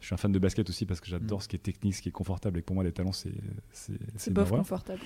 [0.00, 1.42] Je suis un fan de basket aussi parce que j'adore Mm.
[1.42, 2.58] ce qui est technique, ce qui est confortable.
[2.58, 3.34] Et pour moi, les talons, c'est
[3.72, 5.00] c'est bof confortable.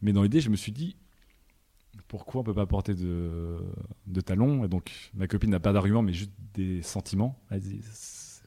[0.00, 0.96] Mais dans l'idée, je me suis dit,
[2.08, 3.58] pourquoi on peut pas porter de,
[4.06, 7.38] de talons Et donc, ma copine n'a pas d'argument, mais juste des sentiments.
[7.50, 7.80] Elle dit,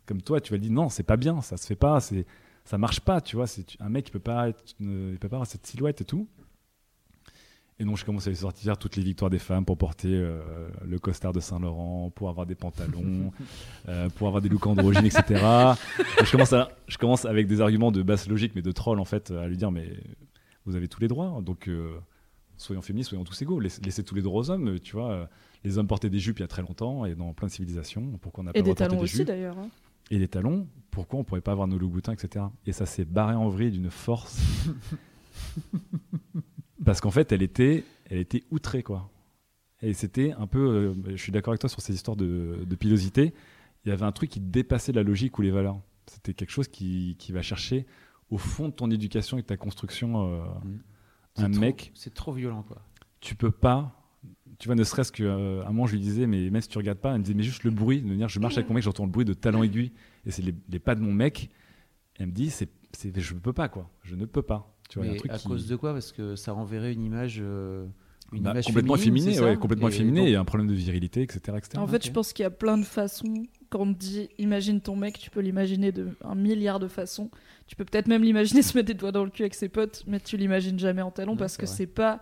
[0.06, 2.26] comme toi, tu vas dire, non, c'est pas bien, ça se fait pas, c'est,
[2.66, 3.48] ça marche pas, tu vois.
[3.48, 6.28] C'est, un mec, il peut pas, être il peut pas avoir cette silhouette et tout.
[7.80, 10.42] Et donc, je commence à lui sortir toutes les victoires des femmes pour porter euh,
[10.84, 13.32] le costard de Saint-Laurent, pour avoir des pantalons,
[13.88, 15.24] euh, pour avoir des looks androgynes, etc.
[16.20, 19.00] Et je, commence à, je commence avec des arguments de basse logique, mais de troll,
[19.00, 19.92] en fait, à lui dire, mais
[20.66, 22.00] vous avez tous les droits, donc euh,
[22.58, 25.30] soyons féministes, soyons tous égaux, laissez, laissez tous les droits aux hommes, tu vois.
[25.64, 28.18] Les hommes portaient des jupes il y a très longtemps et dans plein de civilisations.
[28.22, 29.58] Pourquoi on n'a pas des talons des aussi jupes d'ailleurs.
[29.58, 29.70] hein.
[30.12, 32.46] Et les talons, pourquoi on pourrait pas avoir nos loups-boutins, etc.
[32.66, 34.40] Et ça s'est barré en vrille d'une force.
[36.86, 39.10] Parce qu'en fait, elle était, elle était outrée, quoi.
[39.82, 42.76] Et c'était un peu, euh, je suis d'accord avec toi sur ces histoires de, de
[42.76, 43.34] pilosité.
[43.86, 45.80] Il y avait un truc qui dépassait la logique ou les valeurs.
[46.08, 47.86] C'était quelque chose qui, qui va chercher
[48.30, 50.32] au fond de ton éducation et de ta construction.
[50.34, 50.97] euh, C'est
[51.44, 52.82] un trop- mec, C'est trop violent, quoi.
[53.22, 53.94] tu peux pas.
[54.60, 56.98] Tu vois, ne serait-ce qu'à un moment, je lui disais, mais même si tu regardes
[56.98, 58.84] pas, elle me disait, mais juste le bruit, de venir, je marche avec mon mec,
[58.84, 59.92] j'entends le bruit de talons aiguilles,
[60.26, 61.50] et c'est les, les pas de mon mec.
[62.18, 63.90] Elle me dit, c'est, c'est, je peux pas, quoi.
[64.04, 64.76] Je ne peux pas.
[64.90, 65.94] Tu vois, il y a Mais un truc à qui- cause de quoi?
[65.94, 67.38] Parce que ça renverrait une image.
[67.40, 67.86] euh,
[68.34, 70.68] Une bah, image complètement féminine, efféminé, c'est ouais, complètement Et efféminé, donc- et un problème
[70.68, 71.40] de virilité, etc.
[71.58, 71.78] etc.
[71.78, 73.44] En fait, je pense qu'il y a plein de façons.
[73.70, 77.30] Quand on te dit imagine ton mec, tu peux l'imaginer de un milliard de façons.
[77.68, 80.04] Tu peux peut-être même l'imaginer se mettre des doigts dans le cul avec ses potes,
[80.08, 82.22] mais tu l'imagines jamais en talon Ouais, parce que c'est pas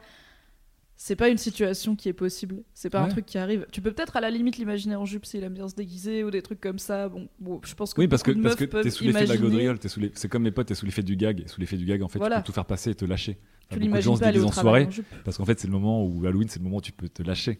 [0.97, 2.63] c'est pas une situation qui est possible.
[2.73, 3.67] C'est pas un truc qui arrive.
[3.71, 6.31] Tu peux peut-être à la limite l'imaginer en jupe s'il aime bien se déguiser ou
[6.31, 7.09] des trucs comme ça.
[7.09, 9.37] Bon, bon je pense que Oui, parce que, parce que t'es sous l'effet de la
[9.37, 11.59] gaudriole, t'es sous les- c'est comme mes potes, t'es sous l'effet du gag, et sous
[11.59, 12.37] l'effet du gag, en fait, Voilà.
[12.37, 13.33] tu peux tout faire passer et te lâcher.
[13.35, 13.41] Tu
[13.71, 15.05] Enfin, l'imagines pas aller au en soirée, en jupe.
[15.25, 17.23] Parce qu'en fait, c'est le moment où Halloween, c'est le moment où tu peux te
[17.23, 17.59] lâcher.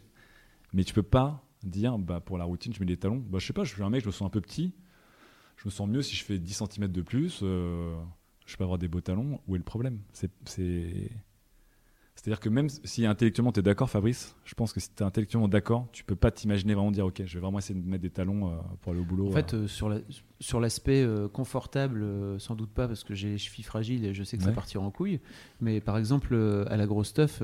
[0.71, 3.23] Mais tu peux pas dire, bah, pour la routine, je mets des talons.
[3.29, 4.73] Bah, je sais pas, je suis un mec, je me sens un peu petit.
[5.57, 7.39] Je me sens mieux si je fais 10 cm de plus.
[7.43, 7.95] euh,
[8.45, 9.39] je peux avoir des beaux talons.
[9.47, 10.01] Où est le problème?
[10.13, 10.31] C'est.
[12.25, 15.03] C'est- C'est-à-dire que même si intellectuellement tu es d'accord, Fabrice, je pense que si tu
[15.03, 17.87] es intellectuellement d'accord, tu peux pas t'imaginer vraiment dire ok, je vais vraiment essayer de
[17.87, 19.27] mettre des talons euh, pour aller au boulot.
[19.29, 19.63] En fait, euh.
[19.63, 19.99] euh, sur la-
[20.39, 22.03] sur l'aspect euh, confortable,
[22.39, 24.55] sans doute pas, parce que j'ai les chevilles fragiles et je sais que ça Ouais.
[24.55, 25.19] partira en couille.
[25.61, 26.35] Mais par exemple,
[26.67, 27.41] à la grosse stuff,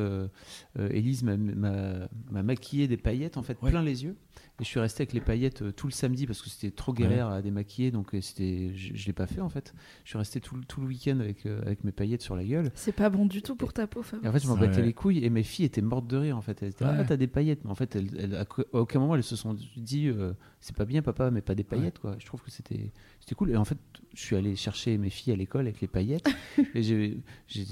[0.77, 3.69] Élise m'a- m'a m'a maquillé des paillettes, en fait, Ouais.
[3.69, 4.15] plein les yeux.
[4.59, 6.93] Et je suis resté avec les paillettes euh, tout le samedi parce que c'était trop
[6.93, 9.73] galère à démaquiller, donc euh, c'était, je, je l'ai pas fait en fait.
[10.03, 12.43] Je suis resté tout, le- tout le week-end avec, euh, avec mes paillettes sur la
[12.43, 12.69] gueule.
[12.75, 14.23] C'est pas bon du tout pour ta peau, Fab.
[14.23, 14.67] Et en fait, je m'en Ouais.
[14.67, 16.37] battais les couilles et mes filles étaient mortes de rire.
[16.37, 16.91] En fait, elles étaient Ouais.
[16.99, 19.55] ah t'as des paillettes, mais en fait, elles, elles- à aucun moment elles se sont
[19.77, 22.15] dit euh, c'est pas bien papa, mais pas des paillettes quoi.
[22.19, 22.91] Je trouve que c'était
[23.21, 23.51] c'était c'était cool.
[23.51, 23.77] Et en fait,
[24.13, 26.27] je suis allé chercher mes filles à l'école avec les paillettes.
[26.75, 27.17] et j'ai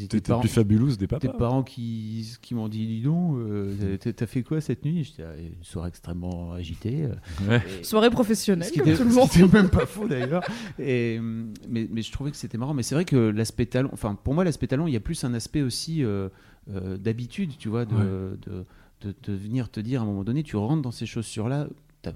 [0.08, 1.34] des parents, plus fabuleuse des des papas.
[1.38, 5.04] parents qui, qui m'ont dit Dis donc, euh, t'as- fait quoi cette nuit?
[5.04, 7.04] J'étais ah, une soirée extrêmement agitée.
[7.06, 7.62] euh, Ouais.
[7.82, 9.30] et- Soirée professionnelle, comme était, tout le monde.
[9.30, 10.44] qui était même pas faux d'ailleurs.
[10.78, 11.20] Et,
[11.68, 12.74] mais, mais je trouvais que c'était marrant.
[12.74, 15.24] Mais c'est vrai que l'aspect talent, enfin pour moi l'aspect talent, il y a plus
[15.26, 16.30] un aspect aussi euh,
[16.74, 18.04] euh, d'habitude, tu vois, de, Ouais.
[18.04, 18.66] de,
[19.02, 21.68] de, de venir te dire à un moment donné, tu rentres dans ces chaussures-là.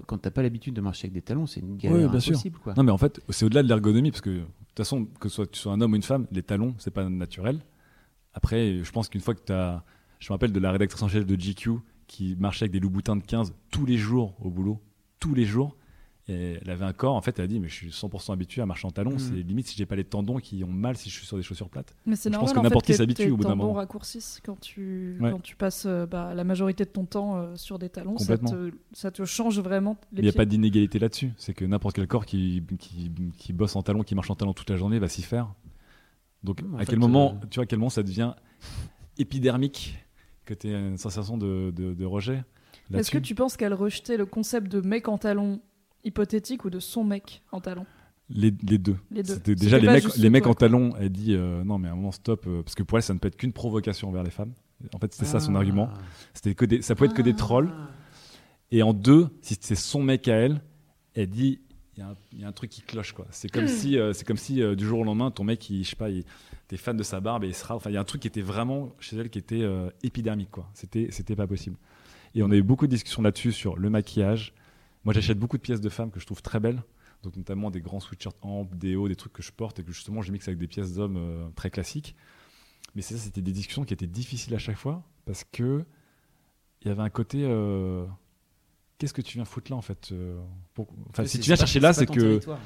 [0.06, 2.32] Quand t'as pas l'habitude de marcher avec des talons, c'est une galère bien sûr.
[2.32, 2.58] impossible.
[2.58, 2.74] Quoi.
[2.76, 5.46] Non, mais en fait, c'est au-delà de l'ergonomie, parce que de toute façon, que soit,
[5.46, 7.60] tu sois un homme ou une femme, les talons, c'est pas naturel.
[8.32, 9.84] Après, je pense qu'une fois que tu as.
[10.20, 13.16] Je me rappelle de la rédactrice en chef de GQ qui marchait avec des loups-boutins
[13.16, 14.80] de 15 tous les jours au boulot,
[15.20, 15.76] tous les jours.
[16.26, 18.62] Et elle avait un corps, en fait, elle a dit Mais je suis 100% habitué
[18.62, 19.10] à marcher en talons.
[19.12, 19.18] Mhm.
[19.18, 21.42] C'est limite si j'ai pas les tendons qui ont mal si je suis sur des
[21.42, 21.94] chaussures plates.
[22.06, 23.72] Mais c'est Je pense normal que n'importe qui s'habitue au bout d'un tendons moment.
[23.74, 25.30] raccourcissent quand tu, Ouais.
[25.32, 28.16] quand tu passes euh, bah, la majorité de ton temps euh, sur des talons.
[28.16, 28.70] Ça Complètement.
[28.70, 31.32] te, ça te change vraiment les Il n'y a pas d'inégalité là-dessus.
[31.36, 34.54] C'est que n'importe quel corps qui, qui, qui bosse en talons, qui marche en talons
[34.54, 35.52] toute la journée, va s'y faire.
[36.42, 38.32] Donc, En à fait, quel moment, euh, tu vois, à quel moment ça devient
[39.18, 39.98] épidermique
[40.44, 42.44] que tu une sensation de, de, de rejet
[42.92, 45.60] Est-ce que tu penses qu'elle rejetait le concept de mec en talons
[46.04, 47.86] hypothétique ou de son mec en talons
[48.30, 48.96] les, les deux.
[49.10, 49.36] Les deux.
[49.54, 50.94] Déjà les mecs, les mecs toi, en talons.
[50.98, 53.12] Elle dit euh, non, mais à un moment stop, euh, parce que pour elle, ça
[53.12, 54.54] ne peut être qu'une provocation vers les femmes.
[54.94, 55.58] En fait, c'était ça son Ah.
[55.58, 55.90] argument.
[56.32, 57.70] C'était que des, ça pouvait être que des trolls.
[57.76, 57.90] Ah.
[58.70, 60.62] Et en deux, si c'est son mec à elle,
[61.14, 61.60] elle dit
[61.96, 63.26] il y, a un- il y a un truc qui cloche quoi.
[63.30, 65.84] C'est comme si, euh, c'est comme si euh, du jour au lendemain, ton mec, il,
[65.84, 66.24] je sais pas, il,
[66.66, 67.76] t'es fan de sa barbe et il sera.
[67.76, 70.50] Enfin, il y a un truc qui était vraiment chez elle qui était euh, épidermique
[70.50, 70.68] quoi.
[70.72, 71.76] C'était, c'était pas possible.
[72.34, 74.54] Et on a eu beaucoup de discussions là-dessus sur le maquillage.
[75.04, 76.82] Moi, j'achète beaucoup de pièces de femmes que je trouve très belles.
[77.22, 79.92] Donc notamment des grands sweatshirts amp, des hauts, des trucs que je porte et que
[79.92, 82.14] justement je mixe avec des pièces d'hommes euh, très classiques.
[82.94, 85.84] Mais ça, c'était des discussions qui étaient difficiles à chaque fois parce que
[86.82, 88.04] il y avait un côté euh,
[88.98, 90.38] qu'est-ce que tu viens foutre là en fait euh,
[90.74, 92.58] pour- Enfin, Mais si tu viens chercher là, c'est que territoire.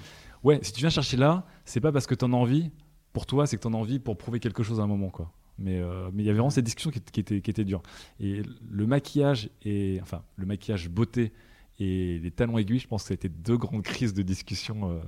[0.42, 2.72] ouais, si tu viens chercher là, c'est pas parce que t'en as envie.
[3.12, 5.32] Pour toi, c'est que t'en as envie pour prouver quelque chose à un moment quoi.
[5.58, 7.82] Mais euh, mais il y avait vraiment cette discussion qui, qui était qui était dure.
[8.18, 11.32] Et le maquillage et enfin le maquillage beauté
[11.78, 14.90] et les talons aiguilles, je pense que ça a été deux grandes crises de discussion.
[14.90, 14.98] euh,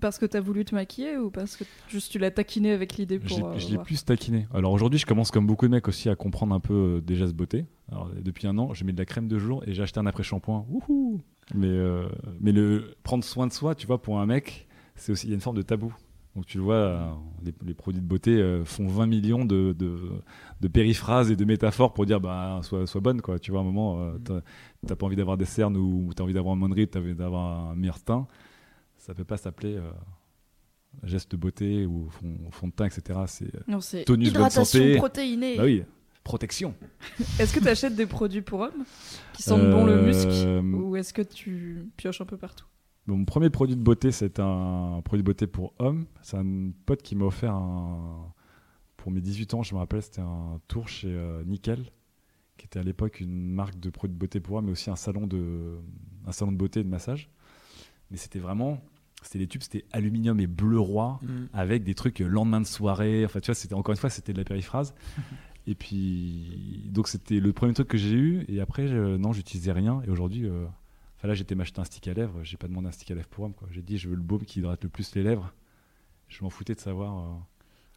[0.00, 3.18] Parce que t'as voulu te maquiller ou parce que juste tu l'as taquiné avec l'idée
[3.18, 3.46] pour.
[3.48, 4.46] euh, je l'ai voir plus taquiné.
[4.54, 7.14] Alors aujourd'hui, je commence comme beaucoup de mecs aussi à comprendre un peu euh, des
[7.14, 7.66] gestes beauté.
[7.90, 10.06] Alors, depuis un an, je mets de la crème de jour et j'ai acheté un
[10.06, 10.66] après-shampoing.
[11.54, 12.08] Mais, euh,
[12.40, 15.32] mais le prendre soin de soi, tu vois, pour un mec, c'est aussi il y
[15.32, 15.94] a une forme de tabou.
[16.34, 17.10] Donc tu le vois, euh,
[17.44, 19.98] les, les produits de beauté euh, font 20 millions de, de,
[20.62, 23.38] de périphrases et de métaphores pour dire bah sois, sois bonne quoi.
[23.38, 24.40] Tu vois, à un moment, euh, t'as-
[24.86, 27.70] t'as pas envie d'avoir des cernes ou t'as envie d'avoir un moindre t'as envie d'avoir
[27.70, 28.26] un meilleur teint.
[28.96, 29.90] Ça peut pas s'appeler euh,
[31.04, 33.20] geste de beauté ou fond, fond de teint, etc.
[33.26, 34.96] C'est euh, Non, c'est Tonus, hydratation santé.
[34.96, 35.56] protéinée.
[35.58, 35.82] bah oui,
[36.24, 36.74] protection.
[37.38, 38.84] Est-ce que tu achètes des produits pour hommes
[39.34, 42.64] qui sentent bon le muscle Euh, ou est-ce que tu pioches un peu partout?
[43.06, 46.06] Mon premier produit de beauté, c'est un produit de beauté pour homme.
[46.22, 48.32] C'est un pote qui m'a offert un.
[48.96, 51.90] Pour mes 18 ans, je me rappelle, c'était un tour chez euh, Nickel,
[52.56, 54.96] qui était à l'époque une marque de produits de beauté pour hommes, mais aussi un
[54.96, 55.78] salon de,
[56.24, 57.28] un salon de beauté et de massage.
[58.12, 58.78] Mais c'était vraiment.
[59.22, 61.48] C'était les tubes, c'était aluminium et bleu roi, Mm.
[61.52, 63.24] avec des trucs euh, lendemain de soirée.
[63.24, 64.94] Enfin, tu vois, c'était encore une fois, c'était de la périphrase.
[65.66, 68.44] et puis, donc c'était le premier truc que j'ai eu.
[68.48, 70.00] Et après, non, j'utilisais rien.
[70.06, 70.64] Et aujourd'hui, euh,
[71.22, 72.42] enfin là, j'étais m'acheter un stick à lèvres.
[72.42, 73.54] J'ai pas demandé un stick à lèvres pour homme.
[73.54, 73.68] quoi.
[73.70, 75.52] J'ai dit, je veux le baume qui hydrate le plus les lèvres.
[76.28, 77.18] Je m'en foutais de savoir.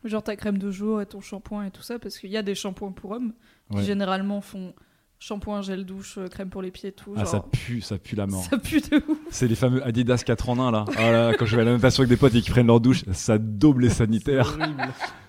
[0.03, 2.37] euh, Genre ta crème de jour et ton shampoing et tout ça parce qu'il y
[2.37, 3.33] a des shampoings pour hommes
[3.71, 3.83] qui ouais.
[3.83, 4.75] généralement font
[5.19, 7.13] shampoing, gel douche, euh, crème pour les pieds, tout.
[7.15, 8.43] Ah, genre, ça pue, ça pue la mort.
[8.43, 9.17] ça pue de ouf.
[9.31, 10.85] C'est les fameux Adidas 4 en 1 là.
[10.97, 12.79] Ah là, quand je vais à la natation avec des potes et qui prennent leur
[12.79, 14.57] douche, ça double les sanitaires.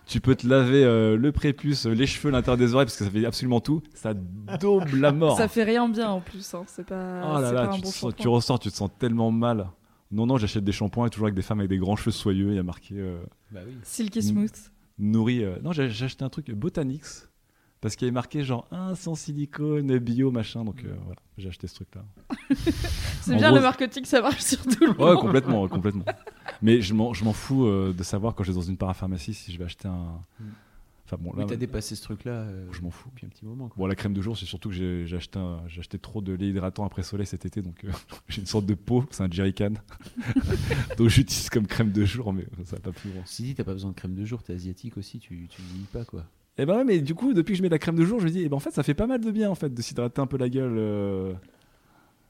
[0.06, 3.10] Tu peux te laver euh, le prépuce, les cheveux, l'intérieur des oreilles parce que ça
[3.10, 3.82] fait absolument tout.
[3.94, 5.36] Ça double la mort.
[5.36, 6.54] Ça fait rien bien en plus.
[6.54, 6.62] Hein.
[6.68, 9.32] C'est pas, Oh là là, tu, bon te sens- tu ressors, tu te sens tellement
[9.32, 9.68] mal.
[10.12, 12.50] Non, non, j'achète des shampoings et toujours avec des femmes avec des grands cheveux soyeux.
[12.50, 13.18] Il y a marqué euh,
[13.50, 13.72] Bah oui.
[13.82, 14.52] Silky smooth.
[14.98, 15.42] nourri.
[15.42, 17.28] euh, Non, j'ai acheté un truc Botanix
[17.80, 20.64] parce qu'il y avait marqué genre un sans silicone, bio, machin.
[20.64, 22.04] Donc euh, voilà, j'ai acheté ce truc-là.
[23.20, 25.18] C'est En bien gros, le marketing, ça marche sur tout le monde.
[25.20, 26.04] complètement, ouais, complètement.
[26.62, 29.34] Mais je m'en je m'en fous euh, de savoir quand je vais dans une parapharmacie
[29.34, 30.20] si je vais acheter un.
[30.40, 30.44] Mm.
[31.08, 32.32] Enfin bon, Mais là, t'as dépassé ce truc-là.
[32.32, 33.08] euh, je m'en fous.
[33.10, 33.68] Depuis un petit moment.
[33.68, 33.76] quoi.
[33.78, 36.48] Bon, la crème de jour, c'est surtout que j'ai j'ai acheté, acheté trop de lait
[36.48, 37.92] hydratant après soleil cet été, donc euh,
[38.28, 39.74] j'ai une sorte de peau, c'est un jerrycan.
[40.98, 43.22] donc j'utilise comme crème de jour, mais ça va pas plus grand.
[43.24, 46.04] Si t'as pas besoin de crème de jour, t'es asiatique aussi, tu, tu vieillis pas
[46.04, 46.24] quoi.
[46.58, 48.18] Et ben ouais, mais du coup, depuis que je mets de la crème de jour,
[48.20, 49.72] je me dis, eh ben en fait, ça fait pas mal de bien en fait
[49.72, 50.76] de s'hydrater un peu la gueule.
[50.78, 51.34] euh,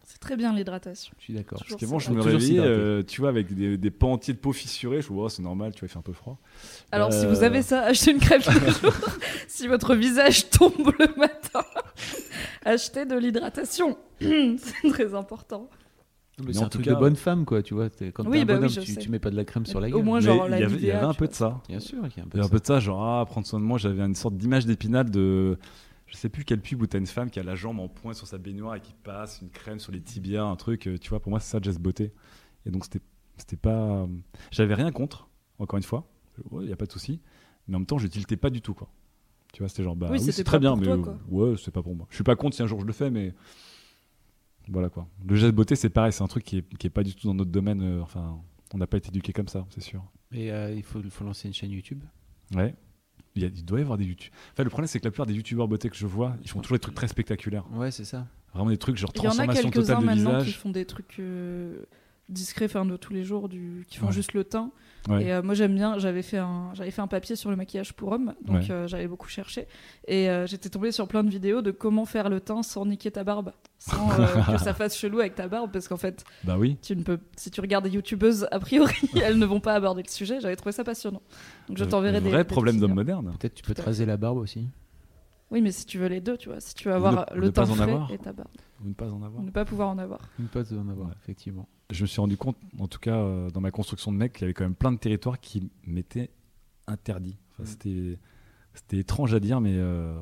[0.05, 1.13] C'est très bien l'hydratation.
[1.19, 1.59] Je suis d'accord.
[1.61, 2.71] Toujours Parce qu'avant, je me Toujours réveillais, s'hydrater.
[2.73, 5.01] euh, tu vois, avec des, des pans entiers de peau fissurée.
[5.01, 6.39] Je me dis, oh, c'est normal, tu vois, il fait un peu froid.
[6.91, 8.93] Alors, si Euh, vous avez ça, achetez une crème de jour.
[9.49, 11.63] si votre visage tombe le matin,
[12.65, 13.97] achetez de l'hydratation.
[14.21, 15.69] C'est très important.
[16.39, 17.89] Mais Mais c'est en un tout truc cas- de bonne femme, quoi, tu vois.
[17.89, 19.89] Quand Oui, t'es un bah bonhomme, tu, tu mets pas de la crème sur la
[19.89, 20.05] Au gueule.
[20.05, 21.63] moins, Mais genre il y avait, y un peu de ça.
[21.69, 23.03] Bien sûr qu'il y a un Il peu y a un peu de ça, genre,
[23.03, 25.59] ah, prendre soin de moi, j'avais une sorte d'image d'épinal de.
[26.07, 28.13] Je sais plus quel pub où t'as une femme qui a la jambe en point
[28.13, 31.09] sur sa baignoire et qui passe une crème sur les tibias, un truc, euh, tu
[31.11, 32.13] vois, pour moi, c'est ça, Jess Beauté.
[32.65, 33.01] Et donc, c'était
[33.39, 34.07] c'était pas.
[34.51, 35.29] J'avais rien contre,
[35.59, 36.07] encore une fois,
[36.53, 37.21] il n'y a pas de souci,
[37.67, 38.89] mais en même temps, je tiltais pas du tout, quoi.
[39.53, 41.83] Tu vois, c'était genre, bah Oui, c'est très bien, mais toi, euh, ouais, c'est pas
[41.83, 42.07] pour moi.
[42.11, 43.35] Je suis pas contre si un jour je le fais, mais.
[44.69, 45.07] Voilà quoi.
[45.27, 47.27] Le geste beauté, c'est pareil, c'est un truc qui est, qui est pas du tout
[47.29, 47.81] dans notre domaine.
[47.83, 48.39] euh, enfin,
[48.75, 50.03] on n'a pas été éduqué comme ça, c'est sûr.
[50.33, 52.03] Et euh, il faut, il faut lancer une chaîne YouTube.
[52.55, 52.75] Ouais.
[53.37, 54.33] Il, y a- il doit y avoir des YouTube.
[54.53, 56.61] Enfin, le problème, c'est que la plupart des youtubeurs beauté que je vois, ils font
[56.61, 57.65] toujours des trucs très spectaculaires.
[57.73, 58.27] Ouais, c'est ça.
[58.55, 60.59] Vraiment des trucs genre Il y en a transformation quelques-uns totale de maintenant qui visage.
[60.59, 61.85] font des trucs euh,
[62.29, 63.85] discrets, enfin de tous les jours, du...
[63.89, 64.13] qui font Ouais.
[64.13, 64.71] juste le teint.
[65.09, 65.25] Ouais.
[65.27, 66.71] Et euh, moi j'aime bien, j'avais fait, un...
[66.75, 68.71] j'avais fait un papier sur le maquillage pour hommes, donc Ouais.
[68.71, 69.69] euh, j'avais beaucoup cherché.
[70.09, 73.13] Et euh, j'étais tombée sur plein de vidéos de comment faire le teint sans niquer
[73.13, 76.57] ta barbe, sans euh, que ça fasse chelou avec ta barbe, parce qu'en fait, Bah
[76.59, 76.77] oui.
[76.83, 80.03] tu ne peux, si tu regardes des youtubeuses, a priori, elles ne vont pas aborder
[80.03, 80.41] le sujet.
[80.41, 81.23] J'avais trouvé ça passionnant.
[81.69, 82.31] Donc je t'enverrai des.
[82.31, 83.33] Vrai des problème d'homme moderne.
[83.39, 84.67] Peut-être tu peux te raser la barbe aussi.
[85.51, 87.47] Oui, mais si tu veux les deux, tu vois, si tu veux avoir ne- le
[87.47, 88.11] ne pas en frais avoir.
[88.11, 88.49] et ta barbe,
[88.85, 89.43] Ou ne pas en avoir.
[89.43, 90.21] ne pas pouvoir en avoir.
[90.41, 91.15] Une pote en avoir, Ouais.
[91.23, 91.69] effectivement.
[91.91, 94.43] Je me suis rendu compte, en tout cas euh, dans ma construction de mec, qu'il
[94.43, 96.31] y avait quand même plein de territoires qui m'étaient
[96.89, 97.37] interdits.
[97.53, 97.67] Enfin, Mm.
[97.67, 98.19] C'était
[98.75, 100.19] c'était étrange à dire, mais euh,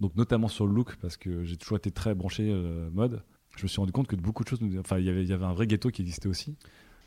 [0.00, 3.22] donc notamment sur le look, parce que j'ai toujours été très branché euh, mode.
[3.56, 5.22] Je me suis rendu compte que de beaucoup de choses, nous- enfin il y avait-
[5.24, 6.56] il y avait un vrai ghetto qui existait aussi.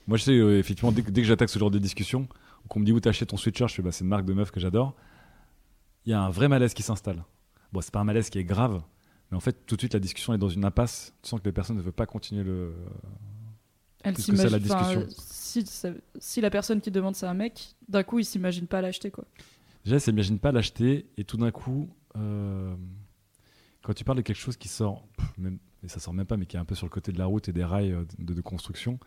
[0.08, 2.28] Moi, je sais euh, effectivement dès, que- dès que j'attaque ce genre de discussion,
[2.68, 4.34] qu'on me dit où t'as acheté ton sweatshirt, je fais bah, c'est une marque de
[4.34, 4.96] meuf que j'adore.
[6.06, 7.24] Il y a un vrai malaise qui s'installe.
[7.76, 8.82] Bon, c'est pas un malaise qui est grave,
[9.30, 11.14] mais en fait tout de suite la discussion est dans une impasse.
[11.22, 12.74] Tu sens que les personnes ne veulent pas continuer le,
[14.04, 15.90] Elle la s'imagine- enfin, discussion.
[15.90, 19.12] euh, si, la personne qui demande c'est un mec, d'un coup, il s'imagine pas l'acheter
[19.12, 19.26] quoi.
[19.84, 22.74] Déjà, elle s'imagine pas l'acheter et tout d'un coup, euh,
[23.84, 26.38] quand tu parles de quelque chose qui sort, pff, même, et ça sort même pas,
[26.38, 28.06] mais qui est un peu sur le côté de la route et des rails euh,
[28.20, 29.00] de, de construction,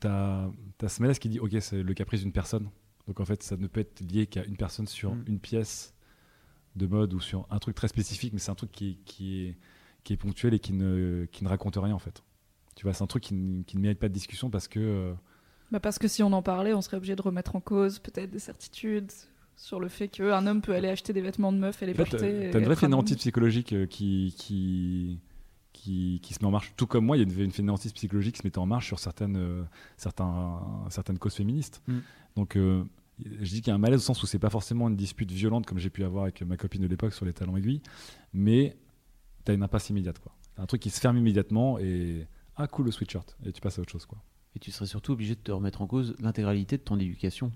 [0.00, 0.48] t'as
[0.82, 2.70] as ce malaise qui dit ok, c'est le caprice d'une personne.
[3.06, 5.24] Donc en fait, ça ne peut être lié qu'à une personne sur Mm.
[5.28, 5.94] une pièce
[6.76, 9.42] de mode ou sur un truc très spécifique, mais c'est un truc qui, est- qui,
[9.46, 9.56] est,
[10.04, 12.22] qui est ponctuel et qui ne, qui ne raconte rien en fait.
[12.76, 14.78] Tu vois, c'est un truc qui, ne- qui ne mérite pas de discussion parce que
[14.80, 15.12] euh,
[15.72, 18.30] Bah parce que si on en parlait, on serait obligé de remettre en cause peut-être
[18.30, 19.10] des certitudes
[19.56, 21.96] sur le fait qu'un homme peut aller acheter des vêtements de meuf et les En
[22.04, 22.26] fait, porter.
[22.46, 25.18] euh, t'as une vraie fainéantise psychologique euh, qui, qui,
[25.72, 26.72] qui, qui se met en marche.
[26.76, 29.00] Tout comme moi, il y a une, fainéantise psychologique qui se mettait en marche sur
[29.00, 29.64] certaines, euh,
[29.96, 30.60] certains,
[30.90, 31.82] certaines causes féministes.
[31.88, 31.98] Mm.
[32.36, 32.84] Donc, euh,
[33.24, 35.30] je dis qu'il y a un malaise au sens où c'est pas forcément une dispute
[35.30, 37.82] violente comme j'ai pu avoir avec ma copine de l'époque sur les talons aiguilles,
[38.32, 38.76] mais
[39.44, 40.18] t'as une impasse immédiate.
[40.18, 40.32] quoi.
[40.56, 43.82] Un truc qui se ferme immédiatement et ah cool le sweatshirt et tu passes à
[43.82, 44.06] autre chose.
[44.06, 44.18] quoi.
[44.54, 47.52] Et tu serais surtout obligé de te remettre en cause l'intégralité de ton éducation.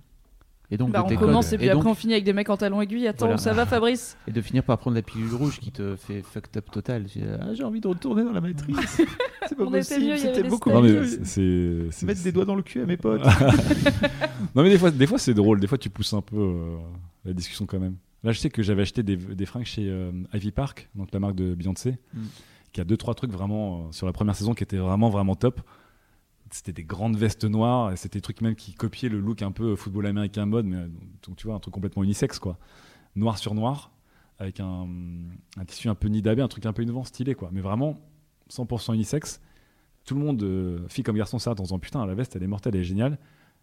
[0.70, 2.48] Et donc Bah, on commence et puis et, après donc- on finit avec des mecs
[2.48, 3.06] en talons aiguilles.
[3.06, 3.38] Attends, Voilà.
[3.38, 4.16] ça va Fabrice?
[4.26, 7.06] Et de finir par prendre la pilule rouge qui te fait fucked up total.
[7.12, 8.76] J'ai ah, j'ai envie de retourner dans la matrice.
[9.48, 11.04] C'est pas On possible, c'était beaucoup mieux.
[11.24, 13.22] c'est- Mettre des doigts dans le cul à mes potes.
[14.54, 16.76] non mais des fois, des fois c'est drôle, des fois tu pousses un peu euh,
[17.24, 17.96] la discussion quand même.
[18.24, 21.18] Là je sais que j'avais acheté des, des fringues chez euh, Ivy Park, donc la
[21.20, 22.20] marque de Beyoncé, Mm.
[22.72, 25.34] qui a deux trois trucs vraiment euh, sur la première saison qui étaient vraiment vraiment
[25.34, 25.60] top.
[26.52, 29.52] C'était des grandes vestes noires et c'était des trucs même qui copiaient le look un
[29.52, 30.88] peu football américain mode, mais euh,
[31.36, 32.58] tu vois un truc complètement unisexe quoi,
[33.16, 33.90] noir sur noir
[34.38, 34.86] avec un,
[35.56, 38.00] un tissu un peu nidabé, un truc un peu innovant, stylé quoi, mais vraiment
[38.50, 39.40] 100% unisexe.
[40.04, 42.46] Tout le monde, euh, fille comme garçon, ça en disant putain la veste elle est
[42.48, 43.18] mortelle, elle est géniale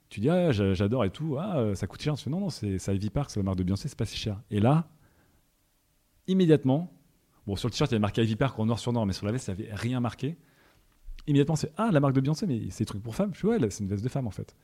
[0.09, 2.15] tu dis ah, j'a- j'adore et tout, ah, euh, ça coûte cher.
[2.15, 4.05] Tu fais non, non, c'est c'est Ivy Park, c'est la marque de Beyoncé, c'est pas
[4.05, 4.41] si cher.
[4.51, 4.87] Et là,
[6.27, 6.91] immédiatement,
[7.47, 9.13] bon, sur le t-shirt, il y avait marqué Ivy Park en noir sur noir, mais
[9.13, 10.37] sur la veste, il n'y avait rien marqué.
[11.29, 13.29] Immédiatement, c'est ah, la marque de Beyoncé, mais c'est des trucs pour femmes.
[13.35, 14.55] Je fais ouais, là, c'est une veste de femme en fait.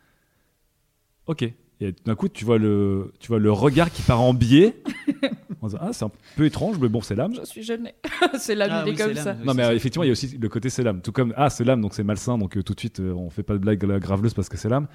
[1.27, 1.43] Ok.
[1.79, 4.81] Et d'un coup, tu vois, le, tu vois le regard qui part en biais.
[5.61, 7.35] en disant, ah, c'est un peu étrange, mais bon, c'est l'âme.
[7.35, 7.93] Je suis gênée.
[8.39, 9.35] c'est l'âme, Ah il est comme ça.
[9.35, 11.03] Non, mais euh, effectivement, il y a aussi le côté c'est l'âme.
[11.03, 13.29] Tout comme, ah, c'est l'âme, donc c'est malsain, donc euh, tout de suite, euh, on
[13.29, 14.87] fait pas de blague graveleuse parce que c'est l'âme.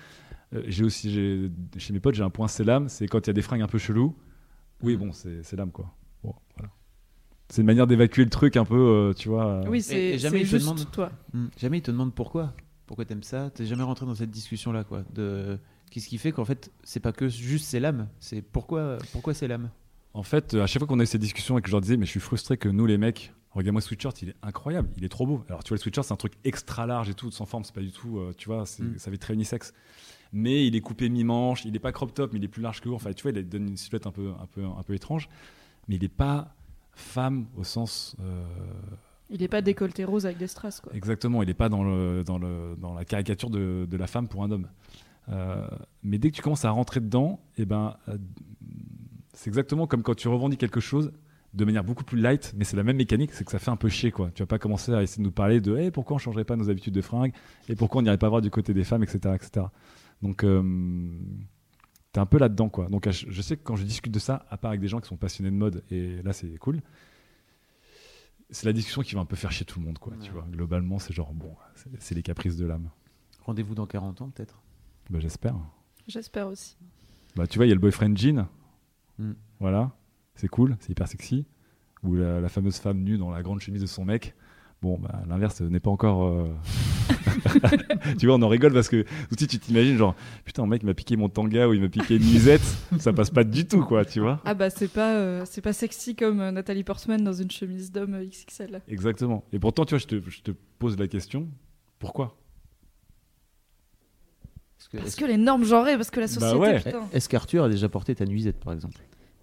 [0.55, 3.31] Euh, j'ai aussi, chez mes potes, j'ai un point c'est l'âme, c'est quand il y
[3.31, 4.17] a des fringues un peu chelous.
[4.83, 5.95] Oui, bon, c'est c'est l'âme, quoi.
[6.25, 6.73] Bon, voilà.
[7.51, 9.47] C'est une manière d'évacuer le truc un peu, euh, tu vois.
[9.47, 11.11] euh, Oui, c'est jamais il juste demande- toi.
[11.35, 11.47] Hmm.
[11.59, 12.55] Jamais ils te demandent pourquoi.
[12.87, 13.51] Pourquoi t'aimes ça?
[13.51, 15.03] T'es jamais rentré dans cette discussion là quoi.
[15.15, 15.59] De
[15.91, 19.47] qu'est-ce qui fait qu'en fait c'est pas que juste c'est l'âme, c'est pourquoi pourquoi c'est
[19.49, 19.71] l'âme?
[20.15, 21.81] En fait, euh, à chaque fois qu'on a eu ces discussions et que je leur
[21.81, 24.89] disais, mais je suis frustré que nous, les mecs, regarde-moi ce sweatshirt, il est incroyable,
[24.97, 25.45] il est trop beau.
[25.49, 27.75] Alors, tu vois, le sweatshirt, c'est un truc extra large et tout, sans forme, c'est
[27.75, 28.99] pas du tout, euh, tu vois, c'est- Mm.
[28.99, 29.73] ça fait très unisexe.
[30.33, 32.81] Mais il est coupé mi-manche, il est pas crop top, mais il est plus large
[32.81, 32.97] que haut.
[32.97, 35.29] Enfin, tu vois, il donne une silhouette un peu, un peu, un peu étrange.
[35.87, 36.57] Mais il est pas
[36.93, 38.17] femme au sens.
[38.21, 38.45] euh,
[39.31, 40.93] Il est pas décolleté rose avec des strass quoi.
[40.95, 44.29] Exactement, il n'est pas dans, le, dans, le, dans la caricature de, de la femme
[44.29, 44.69] pour un homme.
[45.29, 45.67] Euh,
[46.03, 48.19] mais dès que tu commences à rentrer dedans, eh ben, euh,
[49.33, 51.13] c'est exactement comme quand tu revendiques quelque chose,
[51.55, 53.77] de manière beaucoup plus light, mais c'est la même mécanique, c'est que ça fait un
[53.77, 54.31] peu chier, quoi.
[54.35, 56.57] Tu vas pas commencer à essayer de nous parler de Eh, pourquoi on changerait pas
[56.57, 57.33] nos habitudes de fringues
[57.69, 59.67] et pourquoi on n'irait pas voir du côté des femmes, etc., etc.
[60.23, 60.45] Donc,
[62.13, 62.89] t'es un peu là-dedans, quoi.
[62.89, 65.09] Donc, je sais que quand je discute de ça, à part avec des gens qui
[65.09, 66.81] sont passionnés de mode, et là, c'est cool.
[68.51, 70.13] C'est la discussion qui va un peu faire chier tout le monde, quoi.
[70.21, 72.91] Tu vois, globalement, c'est genre bon, c'est- c'est les caprices de l'âme.
[73.45, 74.61] Rendez-vous dans 40 ans, peut-être?
[75.09, 75.55] Bah, j'espère.
[76.09, 76.77] J'espère aussi.
[77.37, 78.49] Bah, tu vois, il y a le boyfriend jean.
[79.19, 79.33] Mm.
[79.61, 79.93] Voilà.
[80.35, 81.47] C'est cool, c'est hyper sexy.
[82.03, 84.35] Ou la, la fameuse femme nue dans la grande chemise de son mec.
[84.83, 86.25] Bon, bah, l'inverse n'est pas encore.
[86.27, 86.49] euh,
[88.19, 90.15] tu vois, on en rigole parce que aussi tu t'imagines, genre,
[90.45, 92.63] putain, un mec m'a piqué mon tanga ou il m'a piqué une nuisette.
[92.99, 94.41] ça passe pas du tout, quoi, tu vois.
[94.47, 97.93] Ah bah c'est pas, euh, c'est pas sexy comme euh, Nathalie Portman dans une chemise
[97.93, 98.81] d'homme XXL.
[98.89, 99.45] Exactement.
[99.53, 101.47] Et pourtant, tu vois, je te, je te pose la question
[101.99, 102.39] pourquoi?
[104.79, 106.81] Est-ce que- Parce est-ce- que les normes genrées, parce que la Bah société, ouais.
[106.83, 107.07] putain.
[107.13, 108.97] Est-ce qu'Arthur a déjà porté ta nuisette, par exemple?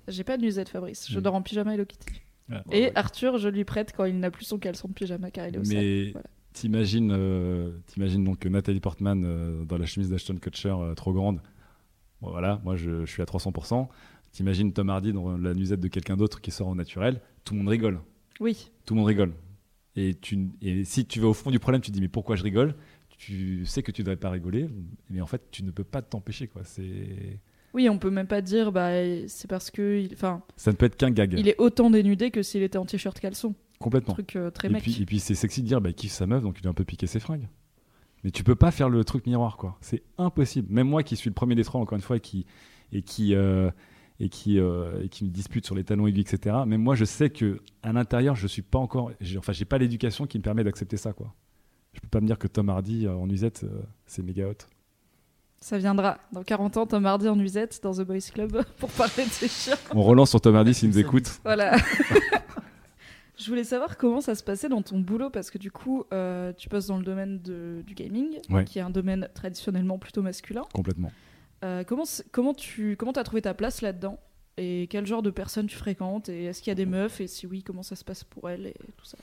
[0.08, 1.06] J'ai pas de nuisette, Fabrice.
[1.12, 2.22] Je dors en pyjama Hello Kitty.
[2.52, 5.48] Ah, Et Arthur, je lui prête quand il n'a plus son caleçon de pyjama car
[5.48, 5.64] il est au.
[5.68, 6.28] Mais Voilà.
[6.54, 11.42] t'imagines, euh, t'imagines donc Nathalie Portman euh, dans la chemise d'Ashton Kutcher euh, trop grande.
[12.22, 13.88] Bon, voilà, moi je, je suis à 300%.
[14.32, 17.22] T'imagines Tom Hardy dans la nuisette de quelqu'un d'autre qui sort au naturel.
[17.44, 18.00] Tout le monde rigole.
[18.40, 18.72] Oui.
[18.86, 19.34] Tout le monde rigole.
[19.96, 22.36] Et, tu, et si tu vas au fond du problème, tu te dis mais pourquoi
[22.36, 22.76] je rigole?
[23.18, 24.70] Tu sais que tu devrais pas rigoler,
[25.10, 26.62] mais en fait tu ne peux pas t'empêcher quoi.
[26.64, 27.40] C'est
[27.74, 28.92] Oui, on peut même pas dire, bah,
[29.28, 31.34] c'est parce que, il- enfin, ça ne peut être qu'un gag.
[31.38, 33.54] il est autant dénudé que s'il était en t-shirt caleçon.
[33.80, 34.14] Complètement.
[34.16, 34.82] Truc euh, très Et mec.
[34.82, 36.70] puis, et puis c'est sexy de dire bah, il kiffe sa meuf donc il a
[36.70, 37.48] un peu piqué ses fringues.
[38.24, 39.78] Mais tu peux pas faire le truc miroir quoi.
[39.82, 40.74] C'est impossible.
[40.74, 42.48] Même moi qui suis le premier des trois encore une fois et qui
[42.92, 43.70] et qui euh,
[44.20, 46.56] et qui euh, et qui me dispute sur les talons aigus etc.
[46.66, 50.26] Même moi je sais que à l'intérieur je suis pas encore enfin j'ai pas l'éducation
[50.26, 51.36] qui me permet d'accepter ça quoi.
[51.94, 54.56] Je peux pas me dire que Tom Hardy en nuisette euh, c'est méga hot.
[55.60, 56.18] Ça viendra.
[56.32, 59.48] Dans 40 ans, Tom Hardy en nuisette dans The Boys Club pour parler de ses
[59.48, 59.76] chiens.
[59.94, 61.40] On relance sur Tom Hardy s'il nous écoute.
[61.44, 61.76] Voilà.
[63.40, 66.54] Je voulais savoir comment ça se passait dans ton boulot parce que du coup, euh,
[66.58, 68.66] tu passes dans le domaine de- du gaming, Ouais.
[68.66, 70.64] qui est un domaine traditionnellement plutôt masculin.
[70.74, 71.12] Complètement.
[71.64, 74.18] Euh, comment comment tu comment as trouvé ta place là-dedans?
[74.58, 76.30] Et quel genre de personnes tu fréquentes?
[76.30, 77.22] Et est-ce qu'il y a des meufs?
[77.22, 78.66] Et si oui, comment ça se passe pour elles?
[78.68, 79.18] Et tout ça.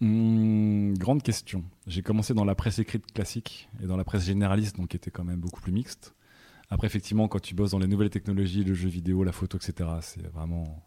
[0.00, 1.64] Hmm, grande question.
[1.86, 5.10] J'ai commencé dans la presse écrite classique et dans la presse généraliste, donc qui était
[5.10, 6.14] quand même beaucoup plus mixte.
[6.68, 9.88] Après, effectivement, quand tu bosses dans les nouvelles technologies, le jeu vidéo, la photo, etc.,
[10.02, 10.82] c'est vraiment.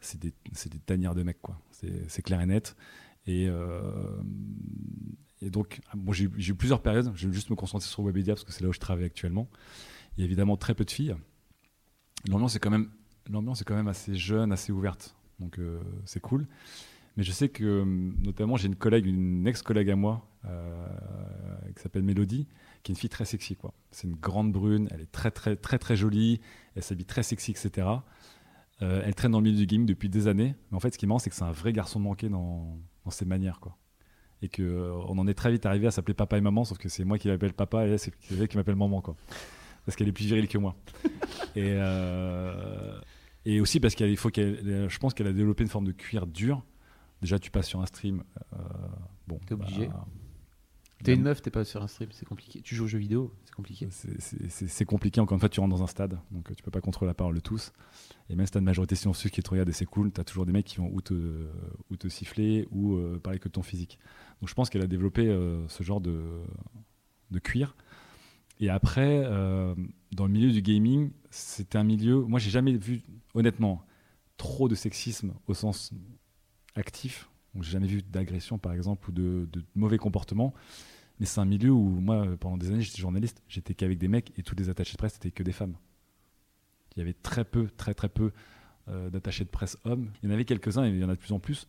[0.00, 1.58] C'est des, des tanières de mecs, quoi.
[1.70, 2.76] C'est clair et net.
[3.26, 4.20] Et, euh,
[5.40, 7.10] et donc, bon, j'ai eu- plusieurs périodes.
[7.14, 9.48] Je vais juste me concentrer sur Webedia parce que c'est là où je travaille actuellement.
[10.16, 11.16] Il y a évidemment très peu de filles.
[12.28, 12.90] L'ambiance est quand même,
[13.26, 15.16] est quand même assez jeune, assez ouverte.
[15.40, 16.46] Donc, euh, c'est cool.
[17.16, 20.86] Mais je sais que, hum, notamment, j'ai une collègue, une ex-collègue à moi, euh,
[21.74, 22.46] qui s'appelle Mélodie,
[22.82, 23.56] qui est une fille très sexy.
[23.56, 23.72] quoi.
[23.90, 26.40] C'est une grande brune, elle est très, très, très, très jolie,
[26.76, 27.86] elle s'habille très sexy, etc.
[28.82, 30.54] Euh, elle traîne dans le milieu du gaming depuis des années.
[30.70, 32.78] Mais en fait, ce qui est marrant, c'est que c'est un vrai garçon manqué dans,
[33.04, 33.60] dans ses manières.
[33.60, 33.76] quoi.
[34.42, 34.62] Et qu'on
[35.08, 37.18] on en est très vite arrivé à s'appeler papa et maman, sauf que c'est moi
[37.18, 39.00] qui l'appelle papa et elle, c'est elle qui m'appelle maman.
[39.00, 39.16] Quoi.
[39.86, 40.76] Parce qu'elle est plus virile que moi.
[41.56, 42.98] et, euh,
[43.46, 46.26] et aussi parce qu'il faut qu'elle, je pense qu'elle a développé une forme de cuir
[46.26, 46.62] dur.
[47.24, 48.22] Déjà, tu passes sur un stream.
[48.52, 48.58] euh,
[49.26, 49.86] bon, T'es obligé.
[49.88, 50.04] bah,
[51.02, 52.60] T'es une meuf, t'es pas sur un stream, c'est compliqué.
[52.60, 53.88] Tu joues aux jeux vidéo, c'est compliqué.
[53.90, 55.22] c'est- compliqué.
[55.22, 57.14] Encore une fois, tu rentres dans un stade, donc euh, tu peux pas contrôler la
[57.14, 57.72] parole de tous.
[58.28, 60.20] Et même si tu as une majorité silencieuse qui te regarde et c'est cool, tu
[60.20, 61.48] as toujours des mecs qui vont ou te,
[61.90, 63.98] ou te siffler ou euh, parler que de ton physique.
[64.42, 66.42] Donc je pense qu'elle a développé euh, ce genre de,
[67.30, 67.74] de cuir.
[68.60, 69.24] Et après,
[70.12, 72.20] dans le milieu du gaming, c'était un milieu.
[72.20, 73.02] Moi, j'ai jamais vu,
[73.34, 73.82] honnêtement,
[74.36, 75.90] trop de sexisme au sens
[76.74, 77.28] actif.
[77.54, 80.54] Donc, j'ai jamais vu d'agression, par exemple, ou de, mauvais comportements.
[81.20, 84.32] Mais c'est un milieu où, moi, pendant des années, j'étais journaliste, j'étais qu'avec des mecs
[84.36, 85.76] et tous les attachés de presse, c'était que des femmes.
[86.96, 88.32] Il y avait très peu, très très peu
[88.88, 90.10] euh, d'attachés de presse hommes.
[90.22, 91.66] Il y en avait quelques-uns il y en a de plus en plus.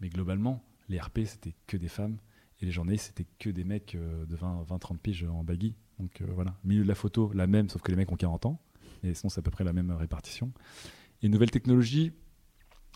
[0.00, 2.18] Mais globalement, les RP, c'était que des femmes.
[2.60, 5.74] Et les journalistes, c'était que des mecs euh, de 20-30 piges en baggy.
[5.98, 8.46] Donc euh, voilà, milieu de la photo, la même, sauf que les mecs ont 40
[8.46, 8.60] ans.
[9.02, 10.52] Et sinon, c'est à peu près la même répartition.
[11.22, 12.12] Et nouvelle technologie,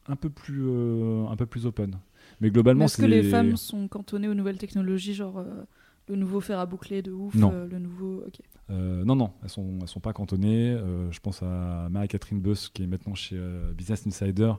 [0.07, 1.99] un peu plus, euh, un peu plus open.
[2.41, 5.65] Mais globalement, Est-ce que les femmes sont cantonnées aux nouvelles technologies, genre euh,
[6.09, 7.53] le nouveau fer à boucler de ouf, Non.
[7.53, 8.25] euh, le nouveau.
[8.71, 10.71] Euh, non, non, elles sont, elles sont pas cantonnées.
[10.73, 13.39] Euh, je pense à Marie-Catherine Beuss, qui est maintenant chez
[13.75, 14.53] Business Insider,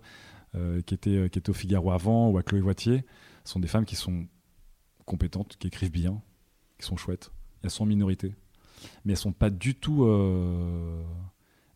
[0.86, 3.04] qui, était, qui était au Figaro avant, ou à Chloé Voitier.
[3.44, 4.26] Ce sont des femmes qui sont
[5.06, 6.22] compétentes, qui écrivent bien,
[6.80, 7.32] qui sont chouettes.
[7.64, 8.36] Elles sont en minorité.
[9.04, 10.06] Mais elles sont pas du tout.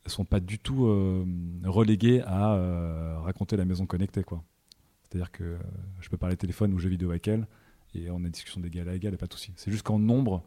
[0.07, 1.25] Elles sont pas du tout euh,
[1.65, 4.41] reléguées à euh, raconter la maison connectée, quoi.
[5.03, 5.57] C'est-à-dire que euh,
[5.99, 7.45] je peux parler téléphone ou jeux vidéo avec elles,
[7.93, 9.51] et on a discussion d'égal à égal, et pas de souci.
[9.57, 10.43] C'est juste qu'en nombre,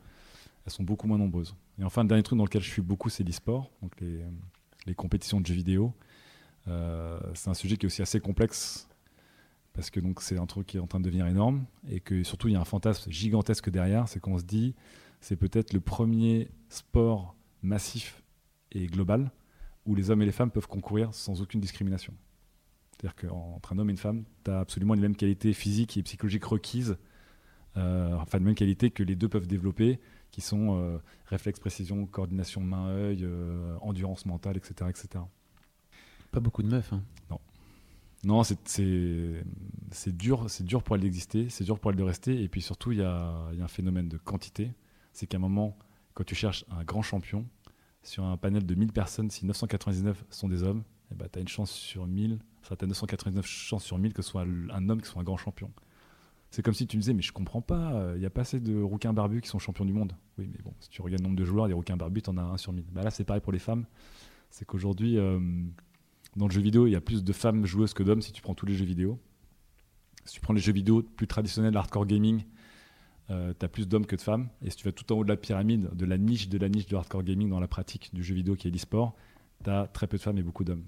[0.64, 1.54] elles sont beaucoup moins nombreuses.
[1.78, 4.24] Et enfin, le dernier truc dans lequel je suis beaucoup, c'est l'e-sport, donc les,
[4.86, 5.92] les compétitions de jeux vidéo.
[6.68, 8.88] Euh, c'est un sujet qui est aussi assez complexe
[9.72, 12.22] parce que donc c'est un truc qui est en train de devenir énorme et que
[12.22, 14.74] surtout il y a un fantasme gigantesque derrière, c'est qu'on se dit
[15.20, 18.22] c'est peut-être le premier sport massif
[18.72, 19.30] et global
[19.90, 22.14] où les hommes et les femmes peuvent concourir sans aucune discrimination.
[22.92, 26.02] C'est-à-dire qu'entre un homme et une femme, tu as absolument les mêmes qualités physiques et
[26.04, 26.96] psychologiques requises,
[27.76, 29.98] euh, enfin les mêmes qualités que les deux peuvent développer,
[30.30, 35.24] qui sont euh, réflexe, précision, coordination main-œil, euh, endurance mentale, etc., etc.
[36.30, 36.92] Pas beaucoup de meufs.
[36.92, 37.02] Hein.
[38.22, 38.68] Non, c'est-
[39.90, 42.42] c'est dur, c'est dur pour elle d'exister, c'est dur pour elle de rester.
[42.42, 44.72] Et puis surtout, il y a, il y a un phénomène de quantité.
[45.14, 45.76] C'est qu'à un moment,
[46.14, 47.46] quand tu cherches un grand champion,
[48.02, 50.82] sur un panel de 1000 personnes, si 999 sont des hommes,
[51.12, 54.12] eh ben, tu as une chance sur 1000, enfin, tu as 999 chances sur 1000
[54.12, 55.70] que ce soit un homme qui soit un grand champion.
[56.50, 58.58] C'est comme si tu me disais, mais je comprends pas, il n'y a pas assez
[58.58, 60.14] de rouquins barbus qui sont champions du monde.
[60.36, 62.38] Oui, mais bon, si tu regardes le nombre de joueurs, des rouquins barbus, tu en
[62.38, 62.86] as un sur 1000.
[62.90, 63.84] Bah là, c'est pareil pour les femmes.
[64.50, 65.38] C'est qu'aujourd'hui, euh,
[66.36, 68.42] dans le jeu vidéo, il y a plus de femmes joueuses que d'hommes si tu
[68.42, 69.20] prends tous les jeux vidéo.
[70.24, 72.44] Si tu prends les jeux vidéo plus traditionnels, hardcore gaming,
[73.58, 74.48] tu as plus d'hommes que de femmes.
[74.64, 76.68] Et si tu vas tout en haut de la pyramide, de la niche de la
[76.68, 79.14] niche de hardcore gaming dans la pratique du jeu vidéo qui est l'e-sport,
[79.64, 80.84] tu as très peu de femmes et beaucoup d'hommes.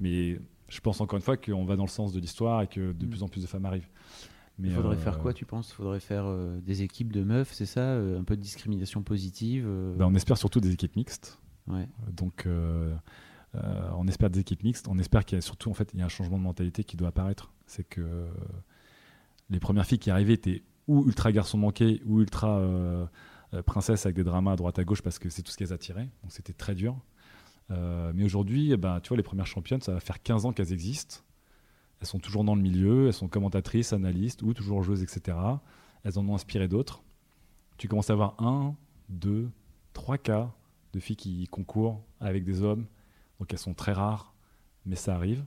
[0.00, 2.92] Mais je pense encore une fois qu'on va dans le sens de l'histoire et que
[2.92, 3.10] de Mm.
[3.10, 3.88] plus en plus de femmes arrivent.
[4.58, 5.70] Mais Il faudrait euh, faire quoi, tu penses?
[5.70, 7.80] Il faudrait faire euh, des équipes de meufs, c'est ça?
[7.82, 11.38] Euh, Un peu de discrimination positive euh, ben, On espère surtout des équipes mixtes.
[11.68, 11.86] ouais.
[12.10, 12.94] Donc, euh,
[13.54, 14.88] euh, on espère des équipes mixtes.
[14.88, 16.84] On espère qu'il y a surtout en fait, il y a un changement de mentalité
[16.84, 17.52] qui doit apparaître.
[17.66, 18.26] C'est que euh,
[19.50, 23.06] les premières filles qui arrivaient étaient ou ultra garçons manqués ou ultra euh,
[23.54, 25.72] euh, princesses avec des dramas à droite à gauche parce que c'est tout ce qu'elles
[25.72, 26.08] attiraient.
[26.22, 26.96] Donc, c'était très dur.
[27.70, 30.72] Euh, mais aujourd'hui, ben, tu vois, les premières championnes, ça va faire 15 ans qu'elles
[30.72, 31.18] existent.
[32.00, 35.36] Elles sont toujours dans le milieu, elles sont commentatrices, analystes ou toujours joueuses, etc.
[36.04, 37.02] Elles en ont inspiré d'autres.
[37.78, 38.74] Tu commences à avoir un,
[39.08, 39.50] deux,
[39.92, 40.52] trois cas
[40.92, 42.86] de filles qui concourent avec des hommes.
[43.38, 44.34] Donc elles sont très rares,
[44.84, 45.44] mais ça arrive.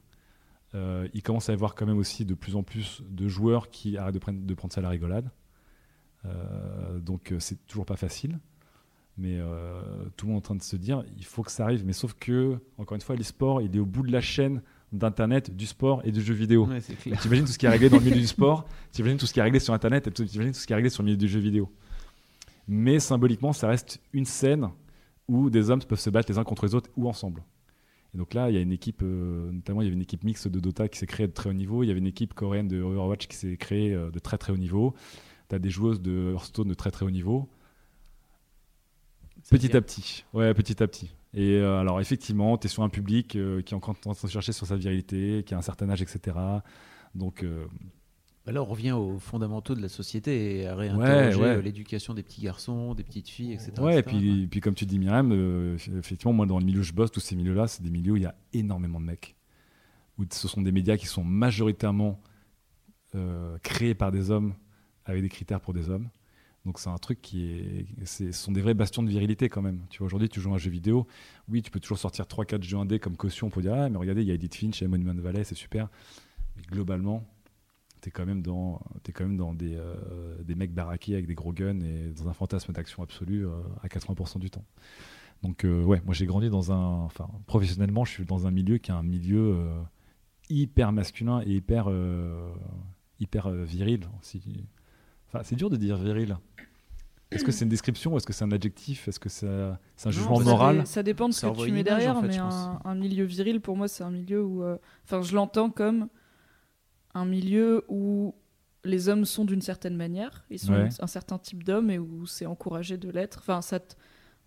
[0.76, 3.70] Euh, il commence à y avoir quand même aussi de plus en plus de joueurs
[3.70, 5.30] qui arrêtent de prendre, de prendre ça à la rigolade.
[6.26, 8.40] Euh, donc euh, c'est toujours pas facile.
[9.18, 9.82] Mais euh,
[10.16, 11.86] tout le monde est en train de se dire, il faut que ça arrive.
[11.86, 14.62] Mais sauf que, encore une fois, l'e-sport, il est au bout de la chaîne
[14.94, 16.66] d'Internet, du sport et du jeu vidéo.
[16.68, 16.80] Ouais.
[17.20, 19.40] T'imagines tout ce qui est réglé dans le milieu du sport, t'imagines tout ce qui
[19.40, 21.28] est réglé sur Internet, et t'imagines tout ce qui est réglé sur le milieu du
[21.28, 21.70] jeu vidéo?
[22.68, 24.70] Mais symboliquement, ça reste une scène
[25.28, 27.44] où des hommes peuvent se battre les uns contre les autres ou ensemble.
[28.14, 30.24] Et donc là, il y a une équipe, euh, notamment il y avait une équipe
[30.24, 32.34] mixte de Dota qui s'est créée de très haut niveau, il y avait une équipe
[32.34, 34.96] coréenne de Overwatch qui s'est créée euh, de très très haut niveau,
[35.48, 37.50] tu as des joueuses de Hearthstone de très très haut niveau.
[39.50, 41.12] Petit à petit, ouais, petit à petit.
[41.34, 44.32] Et euh, alors effectivement, tu es sur un public qui est encore en train de
[44.32, 46.36] chercher sur sa virilité, qui a un certain âge, etc.
[47.14, 47.46] Donc
[48.46, 51.58] là, on revient aux fondamentaux de la société et à réinterroger Ouais, ouais.
[51.58, 53.74] euh, l'éducation des petits garçons, des petites filles, etc.
[53.80, 56.84] Ouais, et puis, puis comme tu dis, Myriam, euh, effectivement, moi, dans le milieu où
[56.84, 59.36] je bosse, tous ces milieux-là, c'est des milieux où il y a énormément de mecs.
[60.18, 62.20] Où ce sont des médias qui sont majoritairement
[63.16, 64.54] euh, créés par des hommes
[65.06, 66.10] avec des critères pour des hommes.
[66.66, 69.86] Donc c'est un truc qui est, ce sont des vrais bastions de virilité quand même.
[69.90, 71.08] Tu vois, aujourd'hui, tu joues à un jeu vidéo,
[71.48, 74.22] oui, tu peux toujours sortir 3-4 jeux indés comme caution pour dire ah mais regardez,
[74.22, 75.88] il y a Edith Finch, il y a Monument Valley, c'est super.
[76.58, 77.26] Mais globalement,
[78.02, 81.36] t'es quand même dans, es quand même dans des, euh, des mecs baraqués avec des
[81.36, 83.52] gros guns et dans un fantasme d'action absolue euh,
[83.84, 84.66] à 80% du temps.
[85.44, 88.78] Donc euh, ouais, moi j'ai grandi dans un, enfin professionnellement, je suis dans un milieu
[88.78, 89.82] qui est un milieu euh,
[90.50, 92.52] hyper masculin et hyper euh,
[93.20, 94.08] hyper euh, viril.
[95.28, 96.38] Enfin, c'est dur de dire viril.
[97.32, 99.08] Est-ce que c'est une description Est-ce que c'est un adjectif?
[99.08, 100.88] Est-ce que c'est un Non, jugement Ça moral?
[100.88, 103.24] Ça dépend de ce que tu mets image, derrière, en fait, mais un, un milieu
[103.24, 104.64] viril, pour moi, c'est un milieu où.
[104.64, 106.08] euh, Enfin, je l'entends comme
[107.14, 108.36] un milieu où
[108.84, 110.90] les hommes sont d'une certaine manière, ils sont Ouais.
[111.00, 113.40] un certain type d'homme et où c'est encouragé de l'être.
[113.40, 113.96] Enfin, ça te-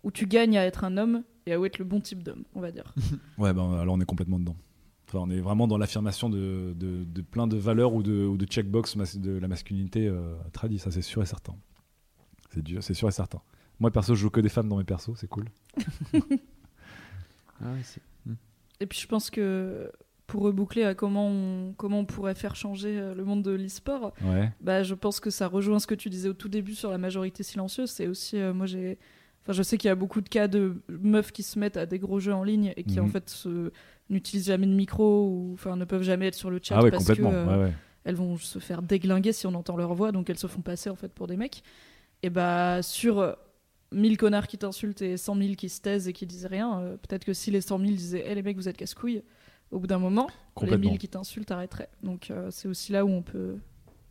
[0.03, 2.61] où tu gagnes à être un homme et à être le bon type d'homme, on
[2.61, 2.93] va dire.
[3.37, 4.55] Ouais, ben, alors on est complètement dedans.
[5.07, 8.37] Enfin, on est vraiment dans l'affirmation de, de, de plein de valeurs ou de, ou
[8.37, 11.55] de checkbox de la masculinité euh, tradie, ça c'est sûr et certain.
[12.51, 13.41] C'est dur, c'est sûr et certain.
[13.79, 15.45] Moi perso, je joue que des femmes dans mes persos, c'est cool.
[17.61, 18.01] Ah ouais, c'est-
[18.79, 19.91] Et puis je pense que
[20.27, 24.13] pour reboucler à comment on, comment on pourrait faire changer euh, le monde de l'e-sport,
[24.23, 24.51] Ouais.
[24.61, 26.97] bah, je pense que ça rejoint ce que tu disais au tout début sur la
[26.97, 27.89] majorité silencieuse.
[27.91, 28.97] C'est aussi, euh, moi j'ai.
[29.43, 31.85] Enfin, je sais qu'il y a beaucoup de cas de meufs qui se mettent à
[31.85, 33.11] des gros jeux en ligne et qui en Mhm.
[33.11, 33.71] fait se-
[34.09, 36.91] n'utilisent jamais de micro ou enfin ne peuvent jamais être sur le chat Ah ouais,
[36.91, 37.73] parce que euh, ouais, ouais.
[38.05, 40.89] elles vont se faire déglinguer si on entend leur voix, donc elles se font passer
[40.89, 41.61] en fait pour des mecs.
[42.21, 43.33] Et bah sur euh,
[43.91, 46.95] 1000 connards qui t'insultent et 100 000 qui se taisent et qui disent rien, euh,
[46.95, 49.23] peut-être que si les 100 000 disaient Eh les mecs vous êtes casse-couilles,
[49.73, 50.27] au bout d'un moment,
[50.61, 50.77] les.
[50.91, 51.89] 1000 qui t'insultent arrêteraient.
[52.03, 53.57] Donc euh, c'est aussi là où on peut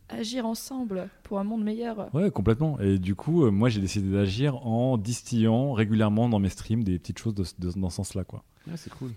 [0.09, 2.13] agir ensemble pour un monde meilleur.
[2.13, 2.79] Ouais, complètement.
[2.79, 6.99] Et du coup, euh, moi j'ai décidé d'agir en distillant régulièrement dans mes streams des
[6.99, 8.23] petites choses de- de- dans ce sens-là.
[8.23, 8.43] Quoi.
[8.71, 9.11] ah, c'est cool.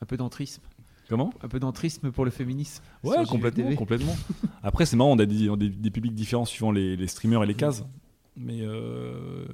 [0.00, 0.62] Un peu d'entrisme.
[1.08, 1.32] Comment?
[1.42, 2.82] Un peu d'entrisme pour le féminisme.
[3.04, 4.16] Ouais, complètement, complètement.
[4.62, 7.06] Après, c'est marrant, on a des, on a des, des publics différents suivant les, les
[7.06, 7.84] streamers et les cases.
[8.34, 9.44] Mais euh,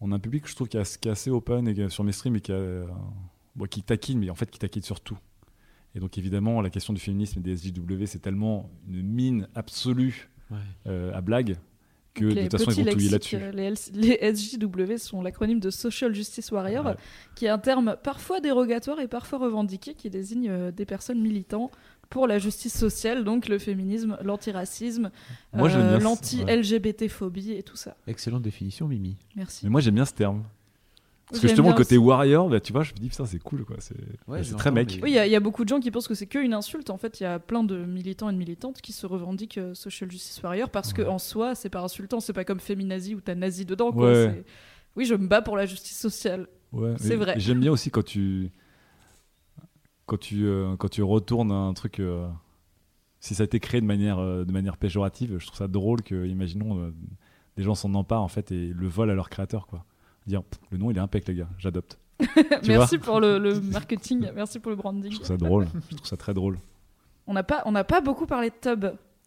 [0.00, 2.40] on a un public, je trouve, qui est, assez- open et sur mes streams et
[2.40, 2.86] qui, a, euh,
[3.56, 5.16] bon, qui taquine, mais en fait qui taquine sur tout.
[5.94, 10.28] Et donc, évidemment, la question du féminisme et des SJW, c'est tellement une mine absolue
[10.50, 10.56] Ouais.
[10.86, 11.56] euh, à blague
[12.14, 13.36] que de toute façon, ils vont lexiques, là-dessus.
[13.36, 13.52] euh,
[13.94, 16.94] Les, SJW sont l'acronyme de Social Justice Warrior, Ouais.
[17.36, 21.70] qui est un terme parfois dérogatoire et parfois revendiqué qui désigne euh, des personnes militant
[22.10, 25.10] pour la justice sociale, donc le féminisme, l'antiracisme,
[25.54, 27.96] euh, l'anti-LGBT-phobie et tout ça.
[28.06, 29.16] Excellente définition, Mimi.
[29.36, 29.64] Merci.
[29.66, 30.42] Mais moi, j'aime bien ce terme.
[31.30, 32.06] Parce que justement, le côté aussi.
[32.06, 33.76] warrior, bah, tu vois, je me dis, putain, c'est cool, quoi.
[33.80, 33.94] C'est
[34.26, 34.96] Ouais, très mec.
[34.96, 36.26] mais- Oui, il y, a- il y a beaucoup de gens qui pensent que c'est
[36.26, 36.88] qu'une insulte.
[36.90, 39.74] En fait, il y a plein de militants et de militantes qui se revendiquent euh,
[39.74, 42.20] Social Justice Warrior parce que en soi, c'est pas insultant.
[42.20, 43.92] C'est pas comme féminazi où t'as nazi dedans.
[43.92, 44.06] Quoi.
[44.10, 44.32] Ouais.
[44.34, 44.44] C'est-
[44.96, 46.48] Oui, je me bats pour la justice sociale.
[46.72, 47.34] Ouais, C'est vrai.
[47.38, 48.50] J'aime bien aussi quand tu
[50.06, 52.26] quand tu euh, quand tu retournes un truc euh,
[53.20, 56.02] si ça a été créé de manière euh, de manière péjorative, je trouve ça drôle
[56.02, 56.94] que imaginons euh,
[57.56, 59.84] des gens s'en emparent en fait et le volent à leur créateur quoi.
[60.28, 61.98] Dire le nom il est impec les gars, j'adopte.
[62.66, 64.28] Merci pour le, le marketing.
[64.34, 65.10] Merci pour le branding.
[65.10, 66.58] Je trouve ça drôle, je trouve ça très drôle.
[67.26, 68.86] On n'a pas, on n'a pas beaucoup parlé de tub.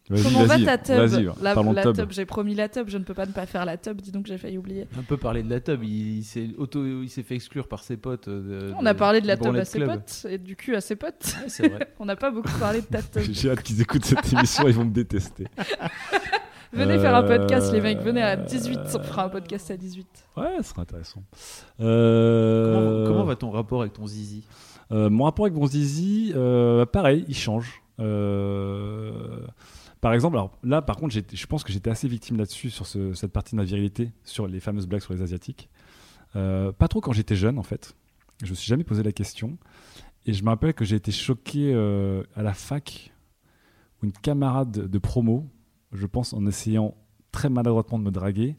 [0.09, 1.95] Comment va ta tub La, parlons de la tub.
[1.95, 2.89] tub, j'ai promis la tub.
[2.89, 4.01] Je ne peux pas ne pas faire la tub.
[4.01, 4.87] Dis donc, j'ai failli oublier.
[4.99, 7.81] Un peu parler de la tub, il, il s'est auto, il s'est fait exclure par
[7.83, 8.27] ses potes.
[8.27, 9.89] euh, de- On a parlé de la tub à ses Club.
[9.91, 11.35] potes et du cul à ses potes.
[11.41, 11.87] Ouais, c'est vrai.
[11.99, 13.21] On n'a pas beaucoup parlé de ta tub.
[13.31, 15.45] J'ai hâte qu'ils écoutent cette émission, ils vont me détester.
[16.73, 17.99] Venez faire un Euh, podcast, les mecs.
[17.99, 18.79] Venez à 18.
[18.95, 20.07] On fera un podcast à 18.
[20.37, 21.23] Ouais, ce serait intéressant.
[21.79, 24.45] Euh, Comment, comment va ton rapport avec ton zizi?
[24.91, 27.81] Euh, mon rapport avec mon zizi, euh, pareil, il change.
[27.99, 29.45] Euh,
[29.99, 33.13] par exemple, alors là, par contre, je pense que j'étais assez victime là-dessus, sur ce-
[33.13, 35.69] cette partie de ma virilité, sur les fameuses blagues sur les Asiatiques.
[36.35, 37.93] Euh, pas trop quand j'étais jeune, en fait.
[38.43, 39.57] Je me suis jamais posé la question.
[40.25, 43.11] Et je me rappelle que j'ai été choqué euh, à la fac,
[44.01, 45.45] où une camarade de promo,
[45.93, 46.95] je pense en essayant
[47.31, 48.55] très maladroitement de me draguer,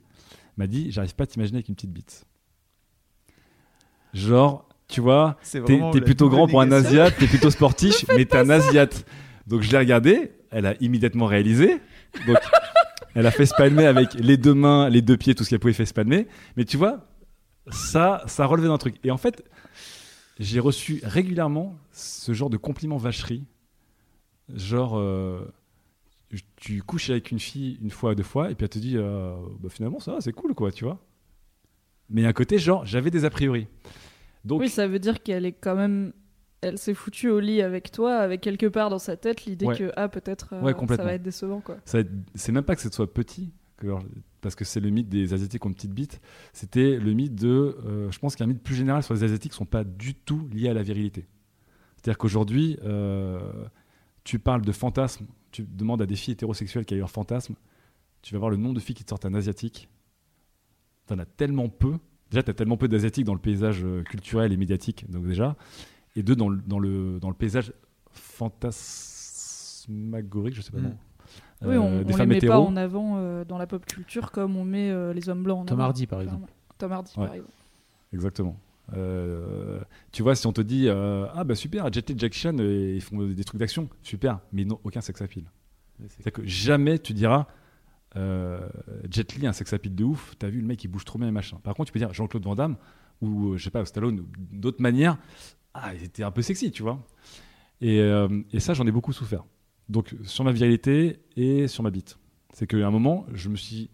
[0.57, 2.27] m'a dit J'arrive pas à t'imaginer avec une petite bite.
[4.15, 6.71] Genre, tu vois, T'es la plutôt grand pour un.
[6.71, 9.07] Asiate, t'es plutôt sportif, mais t'es un Asiate.
[9.47, 11.81] Donc je l'ai regardé, elle a immédiatement réalisé.
[12.27, 12.39] Donc
[13.15, 15.73] elle a fait spalmer avec les deux mains, les deux pieds, tout ce qu'elle pouvait
[15.73, 16.29] faire spalmer.
[16.57, 17.07] Mais tu vois,
[17.71, 18.97] ça, ça relevait d'un truc.
[19.05, 19.43] Et en fait,
[20.39, 23.45] j'ai reçu régulièrement ce genre de compliments vacherie.
[24.55, 25.41] Genre, euh,
[26.57, 29.35] tu couches avec une fille une fois, deux fois, et puis elle te dit, euh,
[29.61, 30.99] bah, finalement, ça va, c'est cool, quoi, tu vois.
[32.09, 33.67] Mais à côté, genre, j'avais des a priori.
[34.45, 36.13] Donc, Oui, ça veut dire qu'elle est quand même.
[36.61, 39.77] Elle s'est foutue au lit avec toi, avec quelque part dans sa tête l'idée Ouais.
[39.77, 41.77] que ah peut-être euh, Ouais, ça va être décevant quoi.
[41.93, 44.05] Être- c'est même pas que ce soit petit, que leur-
[44.41, 46.21] parce que c'est le mythe des Asiatiques ont petite bite.
[46.53, 47.77] C'était le mythe de.
[47.85, 50.69] euh, je pense qu'un mythe plus général sur les Asiatiques sont pas du tout liés
[50.69, 51.27] à la virilité.
[51.97, 53.41] C'est-à-dire qu'aujourd'hui, euh,
[54.23, 57.55] tu parles de fantasmes, tu demandes à des filles hétérosexuelles quel est leur fantasme,
[58.23, 59.89] tu vas voir le nombre de filles qui te sortent un Asiatique.
[61.07, 61.95] T'en as tellement peu.
[62.31, 65.57] Déjà, t'as tellement peu d'Asiatiques dans le paysage euh, culturel et médiatique, donc déjà.
[66.17, 67.73] Et deux, dans le, dans le, dans le paysage
[68.13, 70.79] fantasmagorique, je sais pas.
[70.79, 70.83] Mm.
[70.83, 70.97] non.
[71.63, 74.31] oui, on, Euh, des on les met pas en avant euh, dans la pop culture
[74.33, 75.89] comme on met euh, les hommes blancs en Tom avant.
[75.89, 76.51] Hardy, par exemple.
[76.79, 77.27] Tom Hardy Ouais.
[77.27, 77.53] par exemple.
[78.13, 78.57] Exactement.
[78.95, 79.81] Euh,
[80.11, 82.57] tu vois, si on te dit euh, Ah bah super, Jet Li et Jackie Chan,
[82.59, 85.45] euh, ils font des trucs d'action, super, mais non, aucun sex appeal.
[86.09, 87.47] C'est-à-dire que jamais tu diras
[88.17, 88.69] euh,
[89.09, 91.29] Jet Li, un sex appeal de ouf, t'as vu le mec il bouge trop bien
[91.29, 91.59] et machin.
[91.63, 92.77] Par contre, tu peux dire Jean-Claude Van Damme
[93.21, 95.17] ou je sais pas, Stallone ou d'autres manières,
[95.75, 96.99] ah, il était un peu sexy, tu vois.
[97.81, 97.99] Et,
[98.53, 99.45] et ça, j'en ai beaucoup souffert.
[99.89, 102.19] Donc sur ma virilité et sur ma bite.
[102.53, 103.91] C'est qu'à un moment, je me suis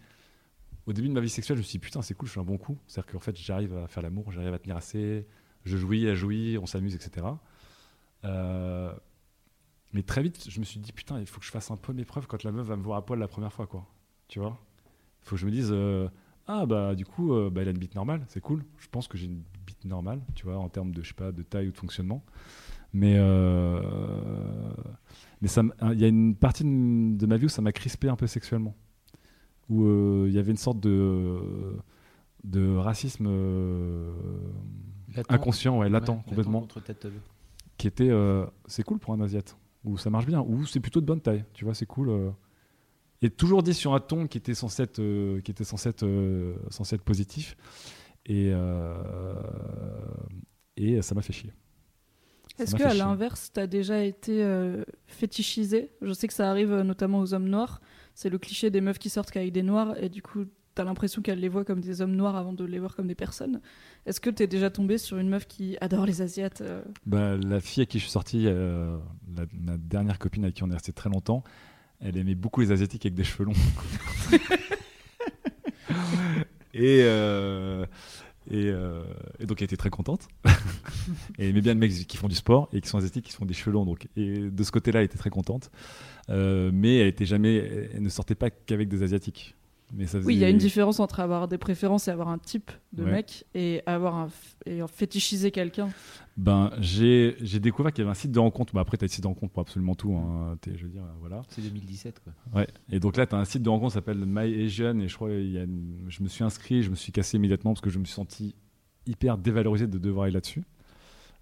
[0.88, 2.40] au début de ma vie sexuelle, je me suis dit putain, c'est cool, je fais
[2.40, 2.78] un bon coup.
[2.86, 5.26] C'est-à-dire qu'en fait, j'arrive à faire l'amour, j'arrive à tenir assez,
[5.64, 7.26] je jouis, elle jouit, on s'amuse, etc.
[8.24, 8.92] Euh,
[9.92, 11.92] mais très vite, je me suis dit putain, il faut que je fasse un peu
[11.92, 13.86] mes preuves quand la meuf va me voir à poil la première fois, quoi.
[14.28, 14.58] Tu vois?
[15.22, 16.08] Il faut que je me dise euh,
[16.46, 18.64] ah bah du coup, euh, bah, elle a une bite normale, c'est cool.
[18.78, 21.32] Je pense que j'ai une bite normale, tu vois, en termes de je sais pas
[21.32, 22.24] de taille ou de fonctionnement.
[22.94, 23.82] Mais euh,
[25.42, 25.48] mais
[25.92, 28.74] il y a une partie de ma vie où ça m'a crispé un peu sexuellement
[29.68, 31.38] où euh, il y avait une sorte de,
[32.44, 34.12] de racisme euh,
[35.14, 35.32] Latent.
[35.32, 36.66] inconscient, ouais, latent Ouais, complètement,
[37.76, 41.00] qui était euh, c'est cool pour un asiate, où ça marche bien, ou c'est plutôt
[41.00, 42.08] de bonne taille, tu vois, c'est cool.
[42.10, 42.30] euh.
[43.20, 46.04] Et toujours dit sur un ton qui était censé être, euh, qui était censé être,
[46.04, 47.56] euh, censé être positif,
[48.26, 48.94] et, euh,
[50.76, 51.52] et ça m'a fait chier.
[52.58, 55.90] Est-ce que à l'inverse, t'as déjà été euh, fétichisé?
[56.02, 57.80] Je sais que ça arrive euh, notamment aux hommes noirs.
[58.20, 61.22] C'est le cliché des meufs qui sortent qu'avec des noirs et du coup, t'as l'impression
[61.22, 63.60] qu'elle les voit comme des hommes noirs avant de les voir comme des personnes.
[64.06, 67.60] Est-ce que t'es déjà tombé sur une meuf qui adore les Asiates euh Bah, la
[67.60, 68.98] fille à qui je suis sorti, euh,
[69.36, 71.44] la- ma dernière copine avec qui on est resté très longtemps,
[72.00, 73.52] elle aimait beaucoup les asiatiques avec des cheveux longs.
[76.74, 77.86] et, euh,
[78.50, 79.02] et, euh,
[79.38, 80.28] et donc elle était très contente.
[80.46, 80.50] et
[81.38, 83.44] elle aimait bien les mecs qui font du sport et qui sont asiatiques qui font
[83.44, 83.84] des cheveux longs.
[83.84, 85.70] Donc, et de ce côté-là, elle était très contente.
[86.30, 89.54] Euh, mais elle était jamais, elle ne sortait pas qu'avec des asiatiques.
[89.94, 92.38] Mais ça Oui, il y a une différence entre avoir des préférences et avoir un
[92.38, 93.10] type de Ouais.
[93.10, 95.88] mec et avoir un f- et fétichiser quelqu'un.
[96.36, 98.74] Ben, j'ai j'ai découvert qu'il y avait un site de rencontre.
[98.74, 100.12] Bah, après, tu as des sites de rencontre pour absolument tout.
[100.14, 100.58] hein.
[100.60, 101.40] T'es- Je veux dire, voilà.
[101.48, 102.32] C'est 2017 quoi.
[102.54, 102.68] Ouais.
[102.90, 104.98] Et donc là, tu as un site de rencontre qui s'appelle My Asian.
[105.00, 107.38] Et je crois il y a une- je me suis inscrit, je me suis cassé
[107.38, 108.54] immédiatement parce que je me suis senti
[109.06, 110.64] hyper dévalorisé de devoir aller là-dessus.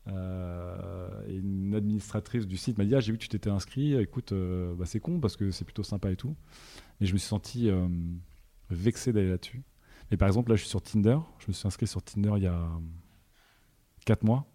[0.09, 3.95] Euh, et une administratrice du site m'a dit Ah, j'ai vu que tu t'étais inscrit.
[3.95, 6.37] Écoute, euh, bah, c'est con parce que c'est plutôt sympa et tout.
[7.01, 7.89] Mais je me suis senti euh,
[8.71, 9.63] vexé d'aller là-dessus.
[10.11, 11.19] Mais par exemple, là, je suis sur Tinder.
[11.39, 12.69] Je me suis inscrit sur Tinder il y a
[14.05, 14.47] 4 mois.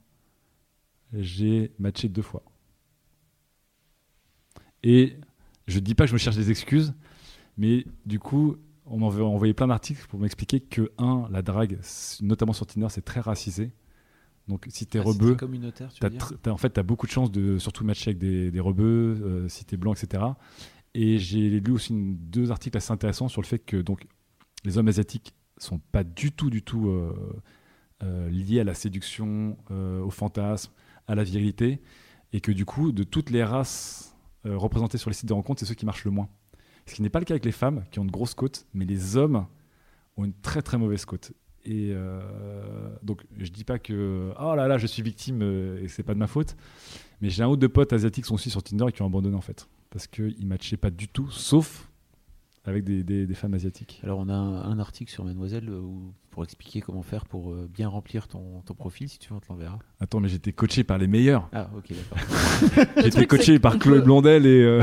[1.14, 2.44] J'ai matché deux fois.
[4.84, 5.18] Et
[5.68, 6.94] je dis pas que je me cherche des excuses,
[7.58, 8.56] mais du coup,
[8.86, 11.80] on m'a envoyé- plein d'articles pour m'expliquer que, un, la drague,
[12.22, 13.72] notamment sur Tinder, c'est très racisé.
[14.48, 15.36] Donc si t'es Ah, rebeu,
[16.00, 16.10] T'as
[16.42, 19.20] t'as- en fait, tu as beaucoup de chances de surtout matcher avec des, des rebeux,
[19.22, 20.24] euh, si tu es blanc, etc.
[20.94, 24.08] Et j'ai lu aussi deux articles assez intéressants sur le fait que donc,
[24.64, 27.42] les hommes asiatiques sont pas du tout, du tout euh,
[28.04, 30.72] euh, liés à la séduction, euh, au fantasme,
[31.08, 31.82] à la virilité.
[32.34, 35.66] Et que du coup, de toutes les races représentées sur les sites de rencontres, c'est
[35.66, 36.30] ceux qui marchent le moins.
[36.88, 38.86] Ce qui n'est pas le cas avec les femmes, qui ont de grosses côtes, mais
[38.86, 39.46] les hommes
[40.18, 41.34] ont une très très mauvaise côte.
[41.64, 41.94] Et
[43.04, 46.20] donc, je dis pas que oh là là, je suis victime et c'est pas de
[46.20, 46.56] ma faute.
[47.20, 49.08] Mais j'ai un ou deux potes asiatiques qui sont aussi sur Tinder et qui ont
[49.08, 49.68] abandonné en fait.
[49.92, 51.88] Parce qu'ils matchaient pas du tout, sauf
[52.64, 54.00] avec des femmes asiatiques.
[54.04, 57.52] Alors on a un, un article sur Mademoiselle euh, où- pour expliquer comment faire pour
[57.52, 59.10] euh, bien remplir ton, ton profil.
[59.10, 59.78] Si tu veux, on te l'enverra.
[60.00, 61.50] Attends, mais j'étais coaché par les meilleurs.
[61.54, 62.88] Ah ok d'accord.
[63.04, 64.64] J'étais coaché par Chloé peut- Blondel et.
[64.64, 64.82] euh,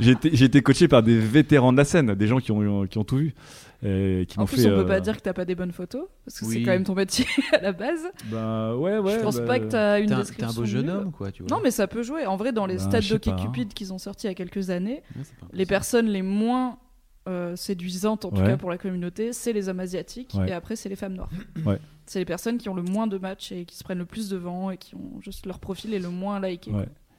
[0.00, 2.86] j'ai été- j'ai été coaché par des vétérans de la scène, des gens qui ont,
[2.86, 3.34] qui ont tout vu.
[3.82, 4.70] et qui En plus, fait.
[4.70, 6.70] on peut euh, pas dire que t'as pas des bonnes photos parce que c'est quand
[6.70, 8.00] même ton métier à la base.
[8.26, 9.14] Bah ouais, ouais.
[9.18, 10.48] je pense bah, pas que t'as une T'es un, t'es description.
[10.50, 10.90] un beau jeune nulle.
[10.94, 11.50] homme quoi, tu vois.
[11.56, 12.26] Non, mais ça peut jouer.
[12.26, 15.02] En vrai, dans les Bah, pas, d'OkCupid qu'ils ont sortis il y a quelques années,
[15.16, 15.22] Ouais,
[15.52, 16.78] les personnes les moins
[17.28, 18.46] euh, séduisantes, en tout Ouais.
[18.46, 20.48] cas pour la communauté, c'est les hommes asiatiques Ouais.
[20.48, 21.30] et après c'est les femmes noires.
[21.66, 21.78] Ouais.
[22.06, 24.28] C'est les personnes qui ont le moins de matchs et qui se prennent le plus
[24.28, 26.70] de vent et qui ont juste leur profil est le moins liké.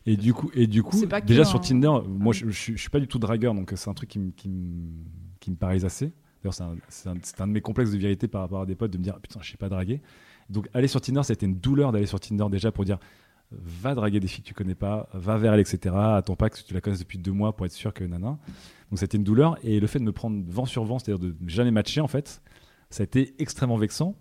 [0.06, 2.38] Et du coup, et du coup pas déjà un- sur Tinder, moi Ah.
[2.40, 4.32] je, je, suis- je suis pas du tout dragueur, donc c'est un truc qui, me-
[4.32, 5.04] qui, me-
[5.42, 6.14] qui paralyse assez.
[6.42, 6.54] D'ailleurs,
[6.88, 9.04] c'est un, un- de mes complexes de vérité par rapport à des potes de me
[9.04, 10.02] dire Ah, putain, je sais pas draguer.
[10.50, 13.00] Donc aller sur Tinder, ça a été une douleur d'aller sur Tinder déjà pour dire
[13.52, 15.94] va draguer des filles que tu connais pas, va vers elle, etc.
[15.98, 18.38] Attends pas que tu la connaisses depuis deux mois pour être sûr que nana.
[18.90, 21.36] Donc c'était une douleur et le fait de me prendre vent sur vent, c'est-à-dire de
[21.48, 22.42] jamais matcher en fait,
[22.90, 24.16] ça a été extrêmement vexant.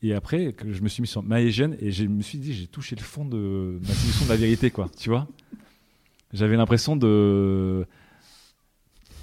[0.00, 2.68] Et après, que je me suis mis sur Maëgen et je me suis dit, j'ai
[2.68, 4.88] touché le fond de ma séduction de la vérité, quoi.
[4.96, 5.26] Tu vois
[6.32, 7.84] J'avais l'impression de.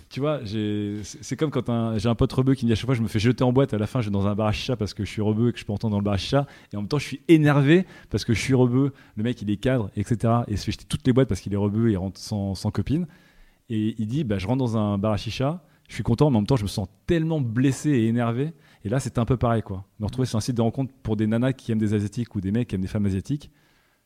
[0.10, 2.96] Tu vois, c'est comme quand j'ai un pote rebeu qui me dit à chaque fois
[2.96, 4.52] je me fais jeter en boîte, à la fin je vais dans un bar à
[4.54, 6.18] chicha parce que je suis rebeu et que je peux entendre dans le bar à
[6.18, 9.42] chicha, et en même temps je suis énervé parce que je suis rebeu, le mec
[9.42, 10.34] il est cadre, etc.
[10.48, 12.20] Et il se fait jeter toutes les boîtes parce qu'il est rebeu et il rentre
[12.20, 13.08] sans copine.
[13.70, 16.38] Et il dit bah, je rentre dans un bar à chicha, je suis content, mais
[16.38, 18.54] en même temps je me sens tellement blessé et énervé.
[18.84, 19.86] Et là c'était un peu pareil quoi.
[20.00, 22.42] Me retrouver sur un site de rencontre pour des nanas qui aiment des asiatiques ou
[22.42, 23.52] des mecs qui aiment des femmes asiatiques.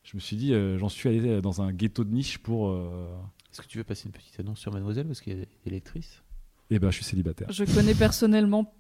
[0.04, 2.70] Je me suis dit, euh, j'en suis allé dans un ghetto de niche pour.
[2.70, 3.10] euh,
[3.52, 6.24] Est-ce que tu veux passer une petite annonce sur Mademoiselle parce qu'elle est lectrice
[6.70, 7.52] Eh ben, je suis célibataire.
[7.52, 8.74] Je connais personnellement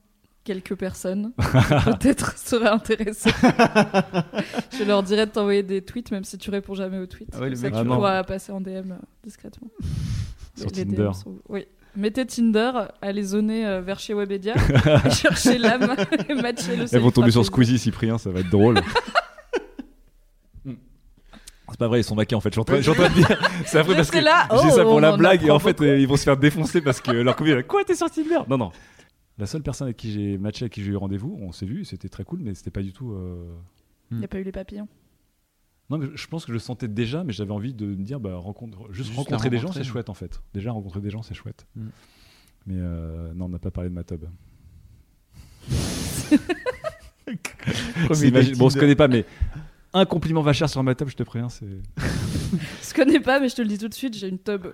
[0.43, 3.29] quelques personnes peut-être seraient intéressées.
[4.77, 7.29] je leur dirais de t'envoyer des tweets, même si tu réponds jamais aux tweets.
[7.33, 9.69] Ah ouais, ça, mec, tu pourras passer en DM euh, discrètement.
[10.55, 11.11] Sur Les- Tinder.
[11.13, 11.65] Sont- Oui.
[11.95, 12.71] Mettez Tinder,
[13.01, 14.53] allez zoner euh, vers chez Webedia,
[15.11, 15.95] cherchez l'âme
[16.29, 17.43] et matchez le Elles vont tomber sur.
[17.43, 18.79] Squeezie, Cyprien, ça va être drôle.
[21.71, 22.49] C'est pas vrai, ils sont maqués en fait.
[22.49, 23.27] Je suis en train, de dire.
[23.65, 24.47] C'est affreux parce que là.
[24.51, 25.83] je dis ça Oh, pour on la blague et en fait beaucoup.
[25.85, 28.39] ils vont se faire défoncer parce que leur copine elle, Quoi, t'es sur Tinder?
[28.49, 28.71] Non, non.
[29.39, 31.85] La seule personne avec qui j'ai matché, avec qui j'ai eu rendez-vous, on s'est vu,
[31.85, 33.13] c'était très cool, mais c'était pas du tout.
[33.13, 33.51] euh,
[34.11, 34.87] Il n'y a pas eu les papillons.
[35.89, 38.19] Non, mais je pense que je le sentais déjà, mais j'avais envie de me dire,
[38.19, 40.41] bah, rencontre, juste, Juste rencontrer des gens, c'est chouette en fait.
[40.53, 41.65] Déjà, rencontrer des gens, c'est chouette.
[41.75, 41.87] Mm.
[42.67, 44.25] Mais euh, non, on n'a pas parlé de ma tub.
[48.13, 49.25] C'est imagi- bon, on se connaît pas, mais
[49.93, 51.65] un compliment vachère sur ma tub, je te préviens, c'est.
[52.81, 54.67] Je connais pas, mais je te le dis tout de suite, j'ai une tub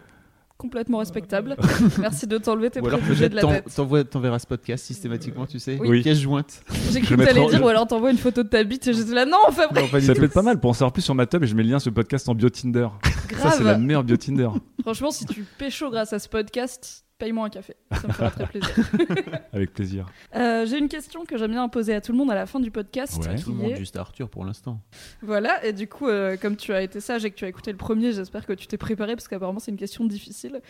[0.57, 1.56] complètement respectable.
[1.99, 4.10] Merci de t'enlever tes Ou alors préjugés de la t'en- tête.
[4.10, 5.77] t'enverras ce podcast systématiquement, tu sais.
[5.80, 6.02] Oui.
[6.02, 6.61] Pièce jointe.
[6.91, 8.48] J'ai Je cru que vais t'allais en- dire, je- ou alors t'envoies une photo de
[8.49, 10.73] ta bite et j'étais là, non, Fabrice, Non, Ça peut être pas mal pour en
[10.73, 12.49] savoir plus sur ma tub et je mets le lien sur le podcast en bio
[12.49, 12.88] Tinder.
[13.38, 14.49] Ça, c'est la meilleure bio Tinder.
[14.82, 18.46] Franchement, si tu pécho grâce à ce podcast, Paye-moi un café, ça me fera très
[18.46, 18.76] plaisir.
[19.54, 20.06] Avec plaisir.
[20.36, 22.60] Euh, J'ai une question que j'aime bien poser à tout le monde à la fin
[22.60, 23.18] du podcast.
[23.26, 23.36] Ouais.
[23.36, 24.82] qui Tout le monde est- juste à Arthur pour l'instant.
[25.22, 27.72] Voilà, et du coup, euh, comme tu as été sage et que tu as écouté
[27.72, 30.62] le premier, j'espère que tu t'es préparé parce qu'apparemment c'est une question difficile.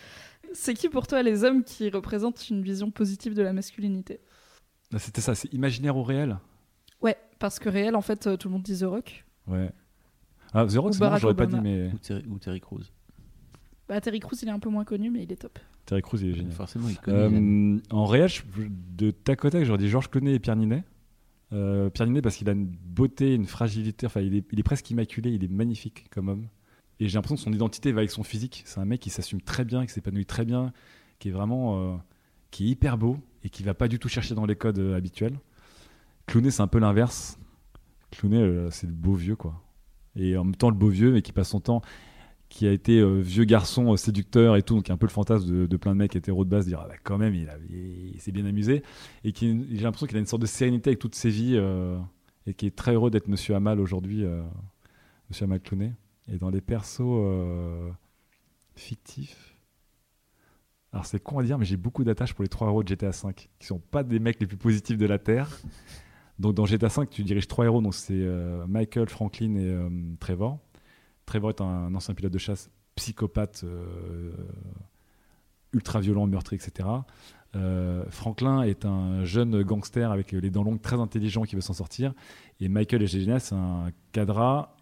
[0.52, 4.20] C'est qui pour toi les hommes qui représentent une vision positive de la masculinité?
[4.94, 6.38] Ah, C'était ça, c'est imaginaire ou réel?
[7.02, 9.24] Ouais, parce que réel, en fait, euh, tout le monde dit The Rock.
[9.48, 9.72] Ouais.
[10.54, 12.84] Ah, The Rock, c'est j'aurais pas dit, mais Ou Terry, ou Terry Crews.
[13.88, 15.58] Bah, Terry Crews, il est un peu moins connu, mais il est top.
[15.86, 16.52] Terry Crews, il est génial.
[16.52, 17.16] Forcément, il connaît.
[17.18, 20.84] Euh, en réel, je- de tac au tac, j'aurais dit Georges Clooney et Pierre Ninet.
[21.52, 24.64] Euh, Pierre Ninet parce qu'il a une beauté, une fragilité, enfin il est, il est
[24.64, 26.48] presque immaculé, il est magnifique comme homme.
[26.98, 28.62] Et j'ai l'impression que son identité va avec son physique.
[28.66, 30.72] C'est un mec qui s'assume très bien, qui s'épanouit très bien,
[31.20, 31.96] qui est vraiment, euh,
[32.50, 34.96] qui est hyper beau et qui va pas du tout chercher dans les codes euh,
[34.96, 35.38] habituels.
[36.26, 37.38] Clooney, c'est un peu l'inverse.
[38.10, 39.62] Clooney, c'est le beau vieux quoi.
[40.16, 41.82] Et en même temps le beau vieux, mais qui passe son temps
[42.48, 45.66] qui a été euh, vieux garçon euh, séducteur et tout, donc un peu le fantasme
[45.66, 48.46] de, plein de mecs hétéros de base, dire ah bah, quand même il, s'est bien
[48.46, 48.82] amusé,
[49.24, 51.98] et j'ai l'impression qu'il a une sorte de sérénité avec toute ses vies, euh,
[52.46, 54.24] et qui est très heureux d'être Monsieur Hamal aujourd'hui,
[55.28, 55.92] Monsieur Hamal Clooney.
[56.32, 57.24] Et dans les persos
[58.76, 59.56] fictifs,
[60.92, 63.10] alors c'est con à dire, mais j'ai beaucoup d'attaches pour les trois héros de GTA
[63.10, 65.50] V, qui sont pas des mecs les plus positifs de la Terre.
[66.38, 68.24] Donc dans GTA V, tu diriges trois héros, donc c'est
[68.68, 70.60] Michael, Franklin et Trevor.
[71.26, 74.32] Trevor est un ancien pilote de chasse psychopathe, euh,
[75.72, 76.88] ultra violent, meurtrier, etc.
[77.54, 81.74] Euh, Franklin est un jeune gangster avec les dents longues, très intelligent qui veut s'en
[81.74, 82.14] sortir.
[82.60, 84.76] Et Michael est génial, c'est un cadra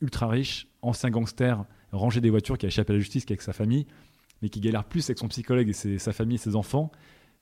[0.00, 3.34] ultra riche, ancien gangster, rangé des voitures, qui a échappé à la justice, qui est
[3.34, 3.86] avec sa famille,
[4.42, 6.92] mais qui galère plus avec son psychologue et sa famille et ses enfants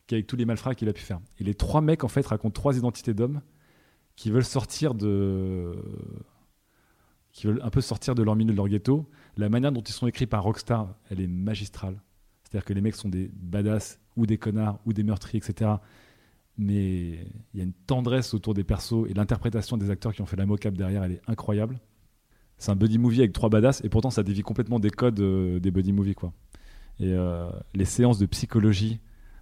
[0.07, 1.21] qu'avec tous les malfrats qu'il a pu faire.
[1.39, 3.41] Et les trois mecs, en fait, racontent trois identités d'hommes
[4.17, 5.73] qui veulent sortir de
[7.35, 9.07] qui veulent un peu sortir de leur milieu, de leur ghetto.
[9.37, 12.01] La manière dont ils sont écrits par Rockstar, elle est magistrale.
[12.45, 15.73] C'est-à-dire que les mecs sont des badass ou des connards ou des meurtriers, etc.
[16.57, 20.27] Mais il y a une tendresse autour des persos et l'interprétation des acteurs qui ont
[20.27, 21.81] fait la mocap derrière, elle est incroyable.
[22.57, 25.59] C'est un buddy movie avec trois badass et pourtant ça dévie complètement des codes euh,
[25.59, 26.33] des buddy movies quoi.
[27.01, 29.01] Et euh, les séances de psychologie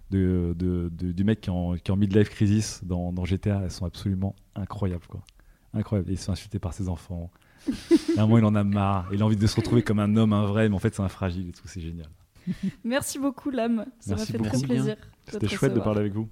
[0.09, 4.35] du mec qui est en, qui est en midlife crisis dans, GTA, elles sont absolument
[4.55, 5.21] incroyables quoi.
[5.75, 6.09] Incroyable.
[6.09, 7.29] Et il se fait insulter par ses enfants.
[7.67, 9.07] Et à un moment, il en a marre.
[9.13, 11.01] Il a envie de se retrouver comme un homme, un vrai, mais en fait, c'est
[11.01, 11.67] un fragile et tout.
[11.67, 12.07] C'est génial.
[12.83, 13.85] Merci beaucoup, l'âme.
[13.99, 14.49] Ça m'a Merci fait beaucoup.
[14.57, 14.95] très plaisir.
[15.27, 16.27] C'était te chouette de parler avec vous.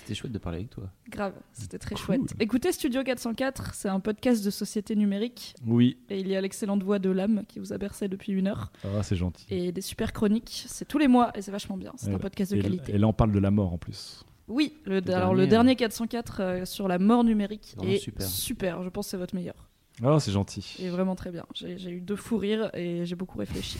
[0.00, 0.90] C'était chouette de parler avec toi.
[1.08, 2.04] Grave, c'était très Cool.
[2.04, 2.34] chouette.
[2.40, 5.98] Écoutez Studio 404, c'est un podcast de société numérique Oui.
[6.08, 8.72] et il y a l'excellente voix de l'âme qui vous a bercé depuis une heure
[8.84, 9.46] Ah, c'est gentil.
[9.50, 10.64] et des super chroniques.
[10.68, 11.92] C'est tous les mois et c'est vachement bien.
[11.96, 12.94] C'est un podcast de et, qualité.
[12.94, 14.24] et là, on parle de la mort en plus.
[14.48, 17.98] Oui, le, Le alors le dernier, dernier 404 euh, sur la mort numérique Vraiment est
[17.98, 18.26] super.
[18.26, 18.82] super.
[18.82, 19.69] Je pense que c'est votre meilleur.
[20.02, 20.76] Ah, c'est gentil.
[20.78, 21.44] Et vraiment très bien.
[21.54, 23.78] J'ai eu deux fous rires et j'ai beaucoup réfléchi.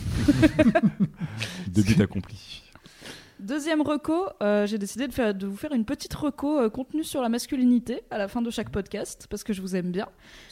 [1.68, 2.62] Deux buts accomplis.
[3.40, 7.04] Deuxième reco, euh, j'ai décidé de, faire- de vous faire une petite reco euh, contenue
[7.04, 10.08] sur la masculinité à la fin de chaque podcast parce que je vous aime bien.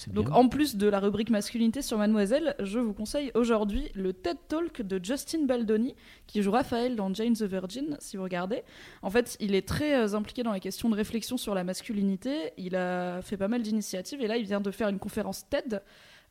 [0.06, 0.35] Donc bien.
[0.35, 4.81] en plus de la rubrique masculinité sur Mademoiselle, je vous conseille aujourd'hui le TED Talk
[4.81, 5.97] de Justin Baldoni
[6.27, 8.62] qui joue Raphaël dans Jane the Virgin si vous regardez.
[9.02, 12.52] En fait, il est très euh, impliqué dans les questions de réflexion sur la masculinité,
[12.56, 15.82] il a fait pas mal d'initiatives et là il vient de faire une conférence TED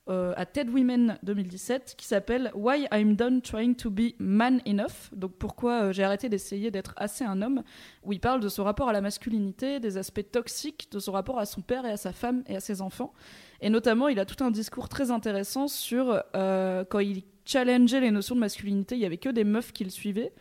[0.09, 5.11] euh, à TED Women 2017 qui s'appelle Why I'm Done Trying to Be Man Enough.
[5.13, 7.63] Donc pourquoi euh, j'ai arrêté d'essayer d'être assez un homme,
[8.03, 11.39] où il parle de son rapport à la masculinité, des aspects toxiques, de son rapport
[11.39, 13.13] à son père et à sa femme et à ses enfants.
[13.61, 18.11] Et notamment, il a tout un discours très intéressant sur euh, quand il challengeait les
[18.11, 20.33] notions de masculinité, il y avait que des meufs qui le suivaient.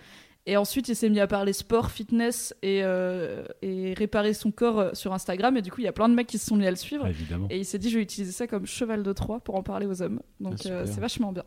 [0.48, 4.78] Et ensuite, il s'est mis à parler sport, fitness et, euh, et réparer son corps
[4.78, 5.56] euh, sur Instagram.
[5.56, 6.76] Et du coup, il y a plein de mecs qui se sont mis à le
[6.76, 7.02] suivre.
[7.04, 7.48] Ah, évidemment.
[7.50, 9.86] Et il s'est dit, je vais utiliser ça comme cheval de Troie pour en parler
[9.86, 10.20] aux hommes.
[10.38, 11.42] Donc Ah, euh, c'est vachement bien.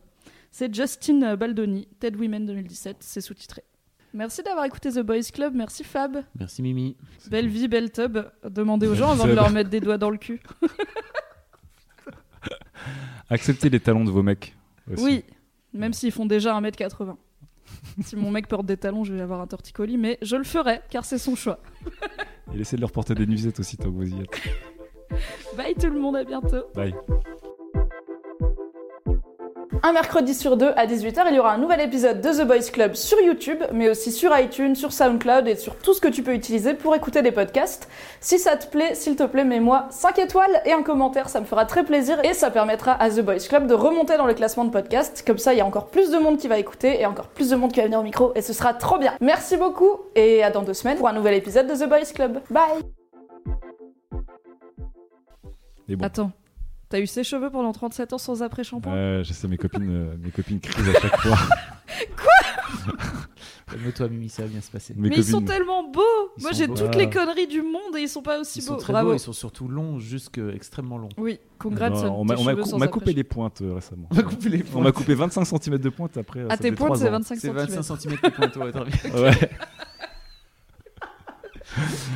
[0.52, 3.64] C'est Justin Baldoni, TED Women 2017, c'est sous-titré.
[4.14, 6.24] Merci d'avoir écouté The Boys Club, merci Fab.
[6.38, 6.98] Merci Mimi.
[7.30, 8.18] Belle vie, belle tub.
[8.44, 10.42] Demandez aux gens avant de leur mettre des doigts dans le cul.
[13.30, 14.56] Acceptez les talons de vos mecs.
[14.92, 15.04] aussi.
[15.04, 15.24] Oui,
[15.74, 17.16] même s'ils font déjà 1m80.
[18.04, 20.82] si mon mec porte des talons, je vais avoir un torticolis, mais je le ferai
[20.90, 21.60] car c'est son choix.
[22.54, 24.50] Et laissez de leur porter des nuisettes aussi tant que vous y êtes.
[25.58, 26.66] Bye tout le monde, à bientôt.
[26.76, 26.94] Bye.
[29.82, 32.70] Un mercredi sur deux à 18h, il y aura un nouvel épisode de The Boys
[32.72, 36.22] Club sur YouTube, mais aussi sur iTunes, sur SoundCloud et sur tout ce que tu
[36.22, 37.88] peux utiliser pour écouter des podcasts.
[38.20, 41.46] Si ça te plaît, s'il te plaît, mets-moi 5 étoiles et un commentaire, ça me
[41.46, 44.66] fera très plaisir et ça permettra à The Boys Club de remonter dans le classement
[44.66, 45.24] de podcasts.
[45.26, 47.50] Comme ça, il y a encore plus de monde qui va écouter et encore plus
[47.50, 49.14] de monde qui va venir au micro et ce sera trop bien.
[49.22, 52.42] Merci beaucoup et à dans deux semaines pour un nouvel épisode de The Boys Club.
[52.50, 52.84] Bye
[55.96, 56.06] bon.
[56.06, 56.32] Attends,
[56.90, 60.16] t'as eu ses cheveux pendant 37 ans sans après-shampoing Euh, je sais, mes copines, euh,
[60.22, 61.38] mes copines crient à chaque fois.
[62.18, 62.96] Quoi?
[63.72, 64.94] Calme-toi, Mimi, ça va bien se passer.
[64.96, 66.02] Mes Mais ils sont tellement beaux
[66.38, 66.74] Ils Moi j'ai beaux.
[66.76, 66.98] toutes Ah.
[66.98, 68.80] les conneries du monde et ils sont pas aussi Ils sont beaux.
[68.80, 69.10] très Bravo.
[69.10, 71.10] beaux, ils sont surtout longs, jusque extrêmement longs.
[71.18, 71.90] Oui, congrats.
[71.92, 74.08] Non, on m'a on m'a sans on m'a coupé les pointes euh, récemment.
[74.12, 76.42] On m'a coupé les On m'a coupé 25 cm de pointe après.
[76.46, 77.12] À ça tes pointes, c'est ans.
[77.12, 77.56] 25 C'est cm.
[77.58, 79.22] 25 cm de pointe, ouais, très bien.
[79.22, 79.50] Ouais.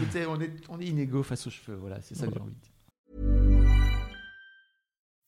[0.02, 2.52] Écoutez, on est, on est inégaux face aux cheveux, voilà, c'est ça que j'ai envie
[2.54, 2.72] de dire.